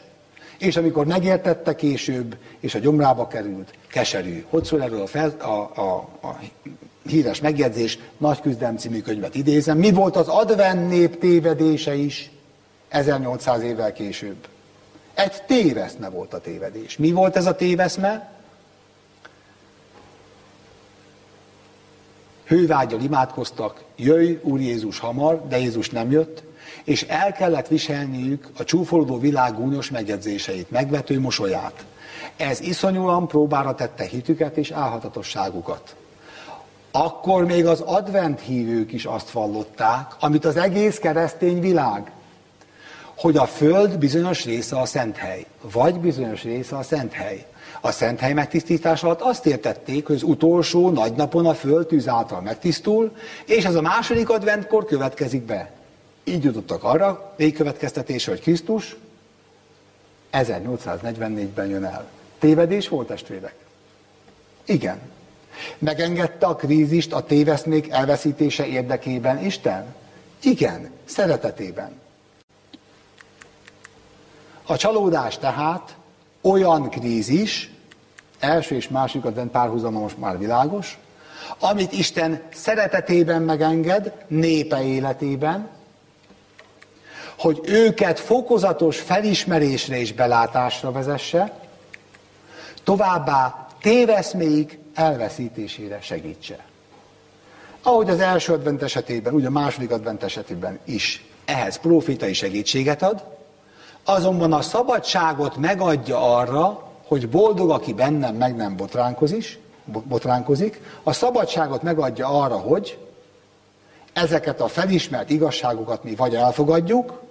és 0.58 0.78
amikor 0.78 1.06
megértette 1.06 1.76
később, 1.76 2.38
és 2.60 2.76
a 2.76 2.80
gyomrába 2.80 3.28
került, 3.28 3.74
keserű. 3.88 4.46
Hogy 4.50 4.64
szól 4.64 4.82
erről 4.82 5.02
a, 5.02 5.08
fel, 5.08 5.30
a, 5.40 5.82
a, 5.82 6.10
a 6.22 6.40
híres 7.08 7.42
megjegyzés, 7.42 8.00
Nagy 8.18 8.42
küzdelem 8.42 8.78
című 8.78 9.02
könyvet 9.02 9.36
idézem. 9.36 9.78
Mi 9.78 9.92
volt 9.92 10.16
az 10.16 10.28
advent 10.28 10.90
nép 10.90 11.20
tévedése 11.20 11.96
is 11.96 12.32
1800 12.90 13.62
évvel 13.62 13.94
később? 13.94 14.48
Egy 15.14 15.44
téveszme 15.48 16.10
volt 16.10 16.34
a 16.34 16.40
tévedés. 16.40 16.98
Mi 16.98 17.12
volt 17.12 17.36
ez 17.36 17.46
a 17.46 17.56
téveszme? 17.56 18.37
Hővágyal 22.48 23.02
imádkoztak, 23.02 23.84
jöjj 23.96 24.40
Úr 24.42 24.60
Jézus 24.60 25.00
hamar, 25.00 25.48
de 25.48 25.60
Jézus 25.60 25.90
nem 25.90 26.12
jött, 26.12 26.44
és 26.84 27.04
el 27.04 27.32
kellett 27.32 27.68
viselniük 27.68 28.50
a 28.58 28.64
csúfolódó 28.64 29.20
világ 29.20 29.56
gúnyos 29.56 29.90
megjegyzéseit, 29.90 30.72
megvető 30.72 31.20
mosolyát. 31.20 31.86
Ez 32.38 32.62
iszonyúan 32.62 33.28
próbára 33.28 33.76
tette 33.76 34.04
hitüket 34.04 34.58
és 34.58 34.72
álhatatosságukat. 34.72 35.96
Akkor 36.92 37.46
még 37.46 37.66
az 37.66 37.80
advent 37.82 38.40
hívők 38.40 38.94
is 38.94 39.06
azt 39.06 39.32
vallották, 39.32 40.16
amit 40.20 40.46
az 40.46 40.58
egész 40.58 40.98
keresztény 40.98 41.60
világ, 41.60 42.12
hogy 43.18 43.38
a 43.38 43.46
föld 43.46 43.98
bizonyos 43.98 44.46
része 44.46 44.80
a 44.80 44.86
szent 44.86 45.18
hely, 45.18 45.46
vagy 45.72 46.00
bizonyos 46.00 46.44
része 46.44 46.78
a 46.78 46.84
szent 46.84 47.14
hely. 47.14 47.46
A 47.82 47.92
szent 47.92 48.20
hely 48.20 48.34
megtisztítás 48.34 49.04
alatt 49.04 49.22
azt 49.22 49.46
értették, 49.46 50.06
hogy 50.06 50.16
az 50.16 50.24
utolsó 50.24 50.90
nagy 50.90 51.14
napon 51.14 51.46
a 51.46 51.54
föld 51.54 51.88
tűz 51.88 52.08
által 52.08 52.42
megtisztul, 52.42 53.16
és 53.46 53.66
ez 53.66 53.76
a 53.76 53.82
második 53.82 54.30
adventkor 54.30 54.86
következik 54.86 55.42
be. 55.42 55.72
Így 56.24 56.44
jutottak 56.44 56.84
arra 56.84 57.34
végkövetkeztetésre, 57.38 58.32
hogy 58.32 58.42
Krisztus 58.42 58.96
1844-ben 60.32 61.68
jön 61.68 61.84
el. 61.84 62.08
Tévedés 62.40 62.90
volt, 62.90 63.08
testvérek? 63.08 63.56
Igen. 64.66 65.00
Megengedte 65.78 66.46
a 66.46 66.56
krízist 66.56 67.14
a 67.14 67.24
téveszmék 67.24 67.90
elveszítése 67.90 68.66
érdekében 68.66 69.46
Isten? 69.46 69.96
Igen, 70.42 70.92
szeretetében. 71.06 71.92
A 74.66 74.78
csalódás 74.78 75.38
tehát 75.38 75.96
olyan 76.42 76.90
krízis, 76.90 77.72
első 78.40 78.76
és 78.76 78.88
második 78.88 79.26
advent 79.26 79.52
párhuzama 79.52 80.00
most 80.00 80.18
már 80.18 80.38
világos, 80.38 80.98
amit 81.60 81.92
Isten 81.92 82.42
szeretetében 82.54 83.42
megenged, 83.42 84.14
népe 84.28 84.84
életében, 84.84 85.70
hogy 87.38 87.62
őket 87.64 88.20
fokozatos 88.20 89.00
felismerésre 89.00 90.00
és 90.00 90.14
belátásra 90.14 90.92
vezesse, 90.92 91.60
továbbá 92.84 93.68
téveszméik 93.82 94.80
elveszítésére 94.94 96.02
segítse. 96.02 96.66
Ahogy 97.82 98.10
az 98.10 98.20
első 98.20 98.54
advent 98.54 98.82
esetében, 98.82 99.34
úgy 99.34 99.46
a 99.46 99.50
második 99.50 99.92
advent 99.92 100.24
esetében 100.24 100.80
is 100.84 101.26
ehhez 101.46 101.78
profétai 101.78 102.34
segítséget 102.34 103.02
ad, 103.02 103.37
azonban 104.10 104.54
a 104.54 104.62
szabadságot 104.62 105.58
megadja 105.58 106.38
arra, 106.38 106.84
hogy 107.08 107.30
boldog, 107.30 107.70
aki 107.70 107.94
bennem 107.94 108.36
meg 108.36 108.56
nem 108.56 108.76
botránkozik, 108.76 109.60
botránkozik, 109.86 110.82
a 111.04 111.14
szabadságot 111.14 111.82
megadja 111.82 112.28
arra, 112.28 112.58
hogy 112.58 112.98
ezeket 114.14 114.62
a 114.62 114.68
felismert 114.68 115.30
igazságokat 115.30 116.04
mi 116.04 116.16
vagy 116.16 116.36
elfogadjuk, 116.36 117.22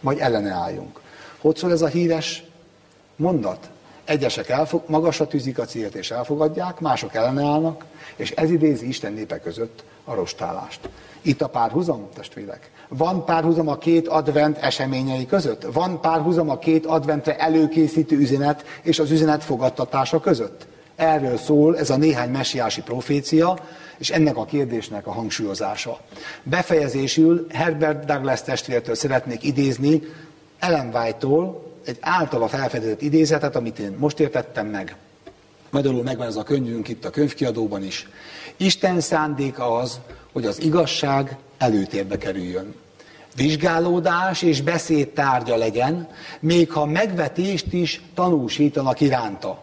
vagy 0.00 0.18
ellene 0.18 0.50
álljunk. 0.50 1.00
Hogy 1.40 1.56
szól 1.56 1.72
ez 1.72 1.82
a 1.82 1.86
híres 1.86 2.44
mondat? 3.16 3.70
Egyesek 4.08 4.48
elfog, 4.48 4.82
magasra 4.86 5.26
tűzik 5.26 5.58
a 5.58 5.64
célt 5.64 5.94
és 5.94 6.10
elfogadják, 6.10 6.80
mások 6.80 7.14
ellene 7.14 7.42
állnak, 7.42 7.84
és 8.16 8.30
ez 8.30 8.50
idézi 8.50 8.88
Isten 8.88 9.12
népe 9.12 9.40
között 9.40 9.84
a 10.04 10.14
rostálást. 10.14 10.88
Itt 11.22 11.42
a 11.42 11.48
párhuzam, 11.48 12.08
testvérek. 12.14 12.70
Van 12.88 13.24
párhuzam 13.24 13.68
a 13.68 13.78
két 13.78 14.08
advent 14.08 14.58
eseményei 14.58 15.26
között? 15.26 15.66
Van 15.72 16.00
párhuzam 16.00 16.50
a 16.50 16.58
két 16.58 16.86
adventre 16.86 17.38
előkészítő 17.38 18.16
üzenet 18.16 18.64
és 18.82 18.98
az 18.98 19.10
üzenet 19.10 19.44
fogadtatása 19.44 20.20
között? 20.20 20.66
Erről 20.96 21.36
szól 21.36 21.78
ez 21.78 21.90
a 21.90 21.96
néhány 21.96 22.30
messiási 22.30 22.82
profécia, 22.82 23.58
és 23.98 24.10
ennek 24.10 24.36
a 24.36 24.44
kérdésnek 24.44 25.06
a 25.06 25.12
hangsúlyozása. 25.12 26.00
Befejezésül 26.42 27.46
Herbert 27.50 28.04
Douglas 28.04 28.42
testvértől 28.42 28.94
szeretnék 28.94 29.42
idézni 29.42 30.02
Ellen 30.58 30.94
White-tól 30.94 31.67
egy 31.88 31.98
általa 32.00 32.48
felfedezett 32.48 33.02
idézetet, 33.02 33.56
amit 33.56 33.78
én 33.78 33.94
most 33.98 34.20
értettem 34.20 34.66
meg. 34.66 34.96
Magyarul 35.70 36.02
megvan 36.02 36.26
ez 36.26 36.36
a 36.36 36.42
könyvünk 36.42 36.88
itt 36.88 37.04
a 37.04 37.10
könyvkiadóban 37.10 37.84
is. 37.84 38.08
Isten 38.56 39.00
szándéka 39.00 39.76
az, 39.76 40.00
hogy 40.32 40.46
az 40.46 40.62
igazság 40.62 41.36
előtérbe 41.58 42.18
kerüljön. 42.18 42.74
Vizsgálódás 43.36 44.42
és 44.42 44.62
beszéd 44.62 45.08
tárgya 45.08 45.56
legyen, 45.56 46.08
még 46.40 46.70
ha 46.70 46.86
megvetést 46.86 47.72
is 47.72 48.02
tanúsítanak 48.14 49.00
iránta. 49.00 49.62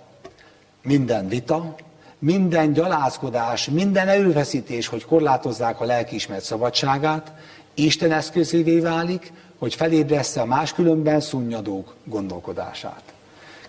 Minden 0.83 1.27
vita, 1.27 1.75
minden 2.19 2.73
gyalázkodás, 2.73 3.69
minden 3.69 4.07
előfeszítés, 4.07 4.87
hogy 4.87 5.05
korlátozzák 5.05 5.81
a 5.81 5.85
lelkiismert 5.85 6.43
szabadságát, 6.43 7.31
Isten 7.73 8.11
eszközévé 8.11 8.79
válik, 8.79 9.31
hogy 9.57 9.75
felébressze 9.75 10.41
a 10.41 10.45
máskülönben 10.45 11.19
szunnyadók 11.19 11.95
gondolkodását. 12.03 13.03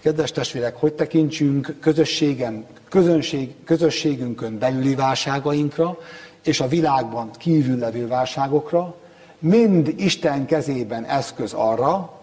Kedves 0.00 0.32
testvérek, 0.32 0.76
hogy 0.76 0.92
tekintsünk 0.92 1.76
közösségen, 1.80 2.66
közönség, 2.88 3.54
közösségünkön 3.64 4.58
belüli 4.58 4.94
válságainkra, 4.94 5.98
és 6.42 6.60
a 6.60 6.68
világban 6.68 7.30
kívül 7.38 7.78
levő 7.78 8.06
válságokra, 8.06 8.94
mind 9.38 9.94
Isten 9.96 10.46
kezében 10.46 11.04
eszköz 11.04 11.52
arra, 11.52 12.20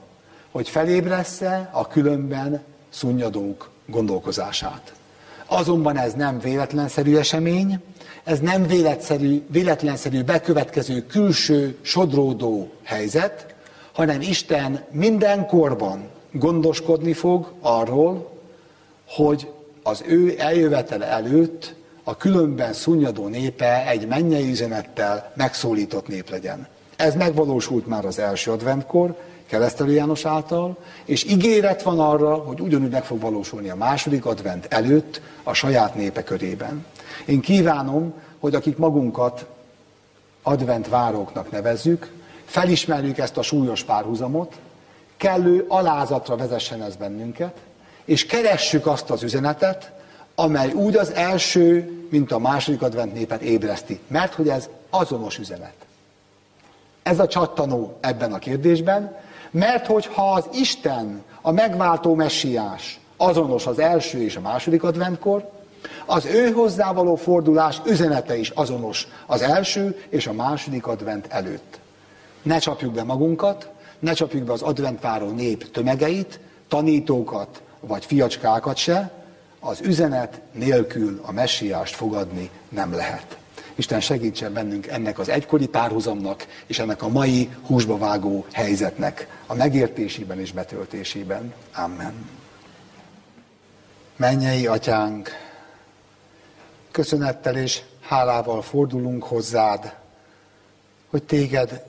hogy 0.51 0.69
felébressze 0.69 1.69
a 1.71 1.87
különben 1.87 2.63
szunnyadók 2.89 3.69
gondolkozását. 3.85 4.93
Azonban 5.45 5.97
ez 5.97 6.13
nem 6.13 6.39
véletlenszerű 6.39 7.17
esemény, 7.17 7.79
ez 8.23 8.39
nem 8.39 8.67
véletlenszerű, 8.67 9.43
véletlenszerű 9.47 10.23
bekövetkező 10.23 11.05
külső 11.05 11.77
sodródó 11.81 12.71
helyzet, 12.83 13.52
hanem 13.93 14.21
Isten 14.21 14.85
minden 14.91 15.47
korban 15.47 16.09
gondoskodni 16.31 17.13
fog 17.13 17.51
arról, 17.61 18.31
hogy 19.07 19.51
az 19.83 20.03
ő 20.07 20.35
eljövetele 20.37 21.05
előtt 21.05 21.75
a 22.03 22.17
különben 22.17 22.73
szunnyadó 22.73 23.27
népe 23.27 23.87
egy 23.87 24.07
mennyei 24.07 24.49
üzenettel 24.49 25.31
megszólított 25.35 26.07
nép 26.07 26.29
legyen. 26.29 26.67
Ez 26.95 27.15
megvalósult 27.15 27.87
már 27.87 28.05
az 28.05 28.19
első 28.19 28.51
adventkor, 28.51 29.15
Keresztelő 29.45 29.91
János 29.91 30.25
által, 30.25 30.77
és 31.05 31.23
ígéret 31.23 31.81
van 31.81 31.99
arra, 31.99 32.33
hogy 32.33 32.59
ugyanúgy 32.59 32.89
meg 32.89 33.03
fog 33.03 33.19
valósulni 33.21 33.69
a 33.69 33.75
második 33.75 34.25
advent 34.25 34.65
előtt 34.69 35.21
a 35.43 35.53
saját 35.53 35.95
népe 35.95 36.23
körében. 36.23 36.85
Én 37.25 37.39
kívánom, 37.39 38.13
hogy 38.39 38.55
akik 38.55 38.77
magunkat 38.77 39.45
advent 40.41 40.87
váróknak 40.87 41.51
nevezzük, 41.51 42.11
felismerjük 42.45 43.17
ezt 43.17 43.37
a 43.37 43.41
súlyos 43.41 43.83
párhuzamot, 43.83 44.55
kellő 45.17 45.65
alázatra 45.67 46.35
vezessen 46.35 46.83
ez 46.83 46.95
bennünket, 46.95 47.57
és 48.05 48.25
keressük 48.25 48.87
azt 48.87 49.09
az 49.09 49.23
üzenetet, 49.23 49.91
amely 50.35 50.71
úgy 50.71 50.95
az 50.95 51.11
első, 51.11 51.91
mint 52.09 52.31
a 52.31 52.39
második 52.39 52.81
advent 52.81 53.13
népet 53.13 53.41
ébreszti. 53.41 53.99
Mert 54.07 54.33
hogy 54.33 54.49
ez 54.49 54.69
azonos 54.89 55.37
üzenet. 55.37 55.73
Ez 57.03 57.19
a 57.19 57.27
csattanó 57.27 57.97
ebben 58.01 58.33
a 58.33 58.39
kérdésben, 58.39 59.17
mert 59.51 59.85
hogyha 59.85 60.31
az 60.31 60.47
Isten, 60.53 61.23
a 61.41 61.51
megváltó 61.51 62.15
messiás 62.15 62.99
azonos 63.17 63.65
az 63.65 63.79
első 63.79 64.23
és 64.23 64.35
a 64.35 64.41
második 64.41 64.83
adventkor, 64.83 65.51
az 66.05 66.25
ő 66.25 66.51
hozzávaló 66.51 67.15
fordulás 67.15 67.81
üzenete 67.85 68.37
is 68.37 68.49
azonos 68.49 69.07
az 69.25 69.41
első 69.41 70.03
és 70.09 70.27
a 70.27 70.33
második 70.33 70.87
advent 70.87 71.27
előtt. 71.29 71.79
Ne 72.43 72.57
csapjuk 72.57 72.93
be 72.93 73.03
magunkat, 73.03 73.69
ne 73.99 74.13
csapjuk 74.13 74.43
be 74.43 74.51
az 74.51 74.61
adventváró 74.61 75.29
nép 75.29 75.71
tömegeit, 75.71 76.39
tanítókat 76.67 77.61
vagy 77.79 78.05
fiacskákat 78.05 78.77
se, 78.77 79.11
az 79.59 79.81
üzenet 79.81 80.41
nélkül 80.51 81.21
a 81.25 81.31
messiást 81.31 81.95
fogadni 81.95 82.49
nem 82.69 82.93
lehet. 82.93 83.37
Isten 83.75 83.99
segítsen 83.99 84.53
bennünk 84.53 84.87
ennek 84.87 85.19
az 85.19 85.29
egykori 85.29 85.67
párhuzamnak 85.67 86.47
és 86.65 86.79
ennek 86.79 87.01
a 87.03 87.07
mai 87.07 87.49
húsba 87.65 87.97
vágó 87.97 88.45
helyzetnek 88.51 89.41
a 89.47 89.55
megértésében 89.55 90.39
és 90.39 90.51
betöltésében. 90.51 91.53
Amen. 91.75 92.29
Mennyei 94.15 94.67
atyánk, 94.67 95.29
köszönettel 96.91 97.55
és 97.55 97.81
hálával 98.01 98.61
fordulunk 98.61 99.23
hozzád, 99.23 99.95
hogy 101.09 101.23
téged 101.23 101.83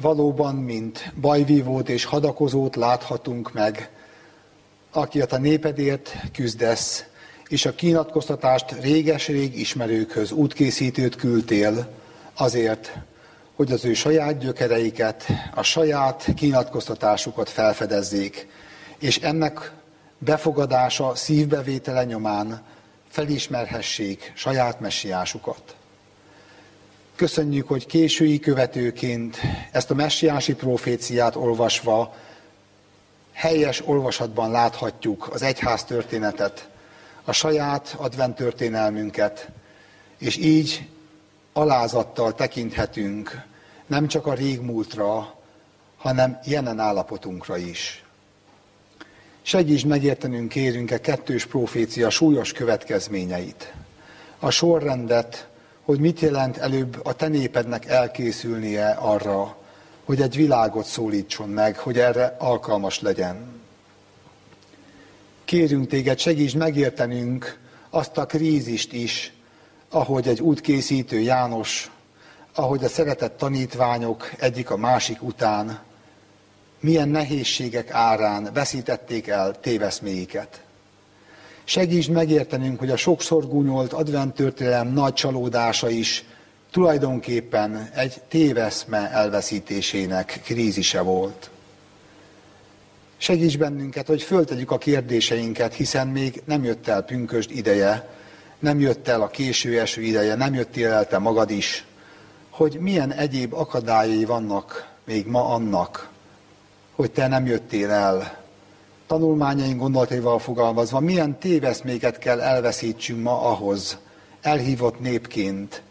valóban, 0.00 0.54
mint 0.54 1.12
bajvívót 1.20 1.88
és 1.88 2.04
hadakozót 2.04 2.76
láthatunk 2.76 3.52
meg, 3.52 3.90
aki 4.90 5.20
a 5.20 5.36
népedért 5.38 6.16
küzdesz, 6.32 7.04
és 7.48 7.66
a 7.66 7.74
kínatkoztatást 7.74 8.72
réges-rég 8.80 9.58
ismerőkhöz 9.58 10.32
útkészítőt 10.32 11.16
küldtél 11.16 11.88
azért, 12.34 12.98
hogy 13.56 13.72
az 13.72 13.84
ő 13.84 13.94
saját 13.94 14.38
gyökereiket, 14.38 15.26
a 15.54 15.62
saját 15.62 16.28
kínatkoztatásukat 16.36 17.48
felfedezzék, 17.48 18.48
és 18.98 19.18
ennek 19.18 19.72
befogadása, 20.18 21.14
szívbevétele 21.14 22.04
nyomán 22.04 22.62
felismerhessék 23.08 24.32
saját 24.34 24.80
messiásukat. 24.80 25.77
Köszönjük, 27.18 27.68
hogy 27.68 27.86
késői 27.86 28.38
követőként 28.38 29.36
ezt 29.72 29.90
a 29.90 29.94
messiási 29.94 30.54
proféciát 30.54 31.36
olvasva 31.36 32.14
helyes 33.32 33.86
olvasatban 33.86 34.50
láthatjuk 34.50 35.28
az 35.32 35.42
egyház 35.42 35.84
történetet, 35.84 36.68
a 37.24 37.32
saját 37.32 37.94
advent 37.96 38.36
történelmünket, 38.36 39.48
és 40.18 40.36
így 40.36 40.88
alázattal 41.52 42.34
tekinthetünk 42.34 43.40
nem 43.86 44.06
csak 44.08 44.26
a 44.26 44.34
régmúltra, 44.34 45.34
hanem 45.96 46.38
jelen 46.44 46.78
állapotunkra 46.78 47.56
is. 47.56 48.04
Segíts 49.42 49.86
megértenünk, 49.86 50.48
kérünk-e 50.48 51.00
kettős 51.00 51.46
profécia 51.46 52.10
súlyos 52.10 52.52
következményeit. 52.52 53.72
A 54.38 54.50
sorrendet, 54.50 55.48
hogy 55.88 56.00
mit 56.00 56.20
jelent 56.20 56.56
előbb 56.56 57.00
a 57.02 57.12
te 57.12 57.28
népednek 57.28 57.86
elkészülnie 57.86 58.88
arra, 58.88 59.56
hogy 60.04 60.20
egy 60.20 60.36
világot 60.36 60.86
szólítson 60.86 61.48
meg, 61.48 61.78
hogy 61.78 61.98
erre 61.98 62.36
alkalmas 62.38 63.00
legyen. 63.00 63.60
Kérünk 65.44 65.88
téged, 65.88 66.18
segíts 66.18 66.56
megértenünk 66.56 67.58
azt 67.90 68.16
a 68.16 68.26
krízist 68.26 68.92
is, 68.92 69.32
ahogy 69.88 70.28
egy 70.28 70.40
útkészítő 70.40 71.20
János, 71.20 71.90
ahogy 72.54 72.84
a 72.84 72.88
szeretett 72.88 73.36
tanítványok 73.36 74.30
egyik 74.38 74.70
a 74.70 74.76
másik 74.76 75.22
után 75.22 75.80
milyen 76.80 77.08
nehézségek 77.08 77.90
árán 77.90 78.50
veszítették 78.52 79.26
el 79.26 79.60
téveszméiket. 79.60 80.62
Segíts 81.68 82.10
megértenünk, 82.10 82.78
hogy 82.78 82.90
a 82.90 82.96
sokszor 82.96 83.48
gúnyolt 83.48 83.92
adventtörténelem 83.92 84.92
nagy 84.92 85.12
csalódása 85.12 85.88
is 85.88 86.24
tulajdonképpen 86.70 87.90
egy 87.94 88.20
téveszme 88.28 89.10
elveszítésének 89.10 90.40
krízise 90.44 91.00
volt. 91.00 91.50
Segíts 93.16 93.58
bennünket, 93.58 94.06
hogy 94.06 94.22
föltegyük 94.22 94.70
a 94.70 94.78
kérdéseinket, 94.78 95.74
hiszen 95.74 96.08
még 96.08 96.42
nem 96.44 96.64
jött 96.64 96.88
el 96.88 97.02
pünkösd 97.02 97.50
ideje, 97.50 98.08
nem 98.58 98.80
jött 98.80 99.08
el 99.08 99.22
a 99.22 99.28
késő 99.28 99.80
eső 99.80 100.02
ideje, 100.02 100.34
nem 100.34 100.54
jöttél 100.54 100.90
el 100.90 101.06
te 101.06 101.18
magad 101.18 101.50
is, 101.50 101.84
hogy 102.50 102.78
milyen 102.80 103.12
egyéb 103.12 103.52
akadályai 103.52 104.24
vannak 104.24 104.92
még 105.04 105.26
ma 105.26 105.44
annak, 105.44 106.10
hogy 106.94 107.10
te 107.10 107.26
nem 107.26 107.46
jöttél 107.46 107.90
el. 107.90 108.37
Tanulmányaink 109.08 109.78
gondolataival 109.78 110.38
fogalmazva, 110.38 111.00
milyen 111.00 111.38
téveszméket 111.38 112.18
kell 112.18 112.40
elveszítsünk 112.40 113.22
ma 113.22 113.42
ahhoz, 113.42 113.98
elhívott 114.40 115.00
népként, 115.00 115.82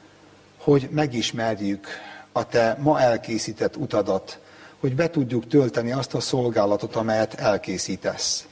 hogy 0.58 0.88
megismerjük 0.92 1.88
a 2.32 2.48
te 2.48 2.78
ma 2.82 3.00
elkészített 3.00 3.76
utadat, 3.76 4.40
hogy 4.80 4.96
be 4.96 5.10
tudjuk 5.10 5.48
tölteni 5.48 5.92
azt 5.92 6.14
a 6.14 6.20
szolgálatot, 6.20 6.96
amelyet 6.96 7.34
elkészítesz. 7.34 8.48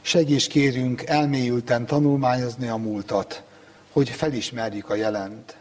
Segíts 0.00 0.48
kérünk 0.48 1.02
elmélyülten 1.02 1.86
tanulmányozni 1.86 2.68
a 2.68 2.76
múltat, 2.76 3.42
hogy 3.92 4.08
felismerjük 4.08 4.90
a 4.90 4.94
jelent. 4.94 5.56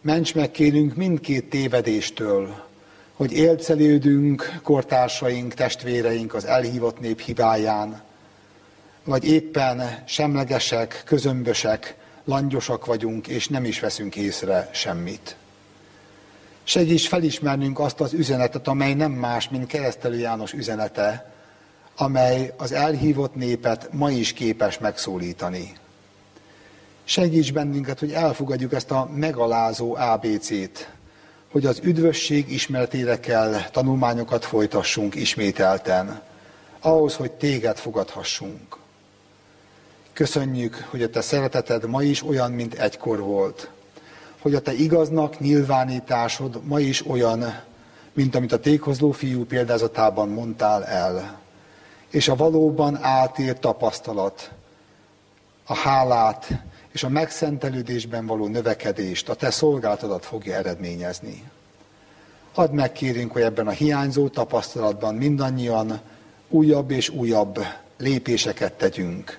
Ments 0.00 0.34
meg 0.34 0.50
kérünk 0.50 0.94
mindkét 0.94 1.50
tévedéstől, 1.50 2.67
hogy 3.18 3.32
élcelődünk 3.32 4.60
kortársaink, 4.62 5.54
testvéreink 5.54 6.34
az 6.34 6.44
elhívott 6.44 7.00
nép 7.00 7.20
hibáján, 7.20 8.02
vagy 9.04 9.24
éppen 9.24 10.02
semlegesek, 10.06 11.02
közömbösek, 11.04 11.96
langyosak 12.24 12.86
vagyunk, 12.86 13.28
és 13.28 13.48
nem 13.48 13.64
is 13.64 13.80
veszünk 13.80 14.16
észre 14.16 14.68
semmit. 14.72 15.36
Segíts 16.64 17.08
felismernünk 17.08 17.78
azt 17.78 18.00
az 18.00 18.12
üzenetet, 18.12 18.68
amely 18.68 18.94
nem 18.94 19.12
más, 19.12 19.48
mint 19.48 19.66
keresztelő 19.66 20.18
János 20.18 20.52
üzenete, 20.52 21.32
amely 21.96 22.54
az 22.56 22.72
elhívott 22.72 23.34
népet 23.34 23.88
ma 23.92 24.10
is 24.10 24.32
képes 24.32 24.78
megszólítani. 24.78 25.72
Segíts 27.04 27.52
bennünket, 27.52 27.98
hogy 27.98 28.12
elfogadjuk 28.12 28.72
ezt 28.72 28.90
a 28.90 29.10
megalázó 29.14 29.94
ABC-t, 29.94 30.97
hogy 31.52 31.66
az 31.66 31.80
üdvösség 31.82 32.52
ismeretére 32.52 33.20
kell 33.20 33.62
tanulmányokat 33.70 34.44
folytassunk 34.44 35.14
ismételten, 35.14 36.22
ahhoz, 36.80 37.16
hogy 37.16 37.32
téged 37.32 37.76
fogadhassunk. 37.76 38.76
Köszönjük, 40.12 40.86
hogy 40.90 41.02
a 41.02 41.10
te 41.10 41.20
szereteted 41.20 41.86
ma 41.86 42.02
is 42.02 42.22
olyan, 42.22 42.52
mint 42.52 42.74
egykor 42.74 43.20
volt. 43.20 43.70
Hogy 44.40 44.54
a 44.54 44.60
te 44.60 44.72
igaznak 44.72 45.38
nyilvánításod 45.38 46.60
ma 46.64 46.80
is 46.80 47.06
olyan, 47.06 47.60
mint 48.12 48.34
amit 48.34 48.52
a 48.52 48.60
tékozló 48.60 49.10
fiú 49.10 49.44
példázatában 49.44 50.28
mondtál 50.28 50.84
el. 50.84 51.40
És 52.10 52.28
a 52.28 52.36
valóban 52.36 52.98
átélt 53.02 53.60
tapasztalat, 53.60 54.50
a 55.66 55.74
hálát 55.74 56.48
és 56.98 57.04
a 57.04 57.08
megszentelődésben 57.08 58.26
való 58.26 58.46
növekedést 58.46 59.28
a 59.28 59.34
te 59.34 59.50
szolgáltadat 59.50 60.24
fogja 60.24 60.54
eredményezni. 60.54 61.42
Add 62.54 62.72
meg, 62.72 62.92
kérünk, 62.92 63.32
hogy 63.32 63.42
ebben 63.42 63.66
a 63.66 63.70
hiányzó 63.70 64.28
tapasztalatban 64.28 65.14
mindannyian 65.14 66.00
újabb 66.48 66.90
és 66.90 67.08
újabb 67.08 67.58
lépéseket 67.96 68.72
tegyünk. 68.72 69.38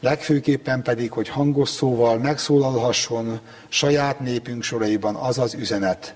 Legfőképpen 0.00 0.82
pedig, 0.82 1.10
hogy 1.10 1.28
hangos 1.28 1.68
szóval 1.68 2.18
megszólalhasson 2.18 3.40
saját 3.68 4.20
népünk 4.20 4.62
soraiban 4.62 5.14
az 5.14 5.38
az 5.38 5.54
üzenet, 5.54 6.14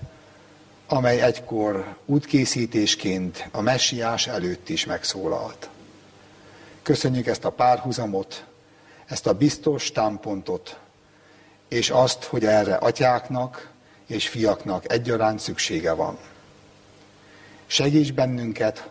amely 0.87 1.21
egykor 1.21 1.95
útkészítésként 2.05 3.47
a 3.51 3.61
messiás 3.61 4.27
előtt 4.27 4.69
is 4.69 4.85
megszólalt. 4.85 5.69
Köszönjük 6.81 7.27
ezt 7.27 7.45
a 7.45 7.49
párhuzamot, 7.49 8.47
ezt 9.09 9.27
a 9.27 9.33
biztos 9.33 9.91
támpontot, 9.91 10.79
és 11.67 11.89
azt, 11.89 12.23
hogy 12.23 12.45
erre 12.45 12.75
atyáknak 12.75 13.71
és 14.07 14.27
fiaknak 14.27 14.91
egyaránt 14.91 15.39
szüksége 15.39 15.93
van. 15.93 16.17
Segíts 17.65 18.13
bennünket, 18.13 18.89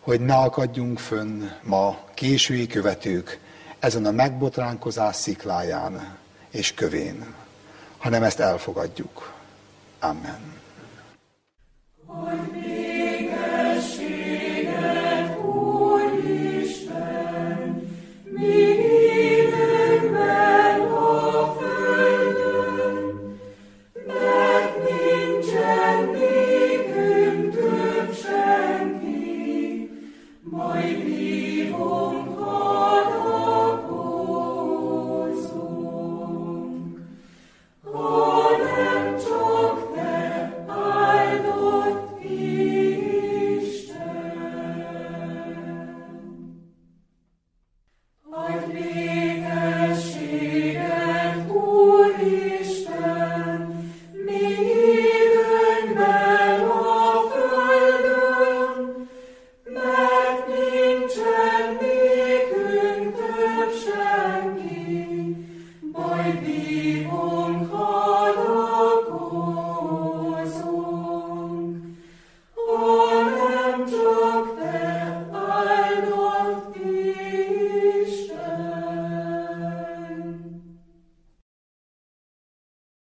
hogy 0.00 0.20
ne 0.20 0.34
akadjunk 0.34 0.98
fönn 0.98 1.48
ma 1.62 1.98
késői 2.14 2.66
követők 2.66 3.40
ezen 3.78 4.06
a 4.06 4.10
megbotránkozás 4.10 5.16
szikláján 5.16 6.18
és 6.50 6.74
kövén, 6.74 7.34
hanem 7.98 8.22
ezt 8.22 8.40
elfogadjuk. 8.40 9.32
Amen. 10.00 10.60
Hogy 12.06 12.52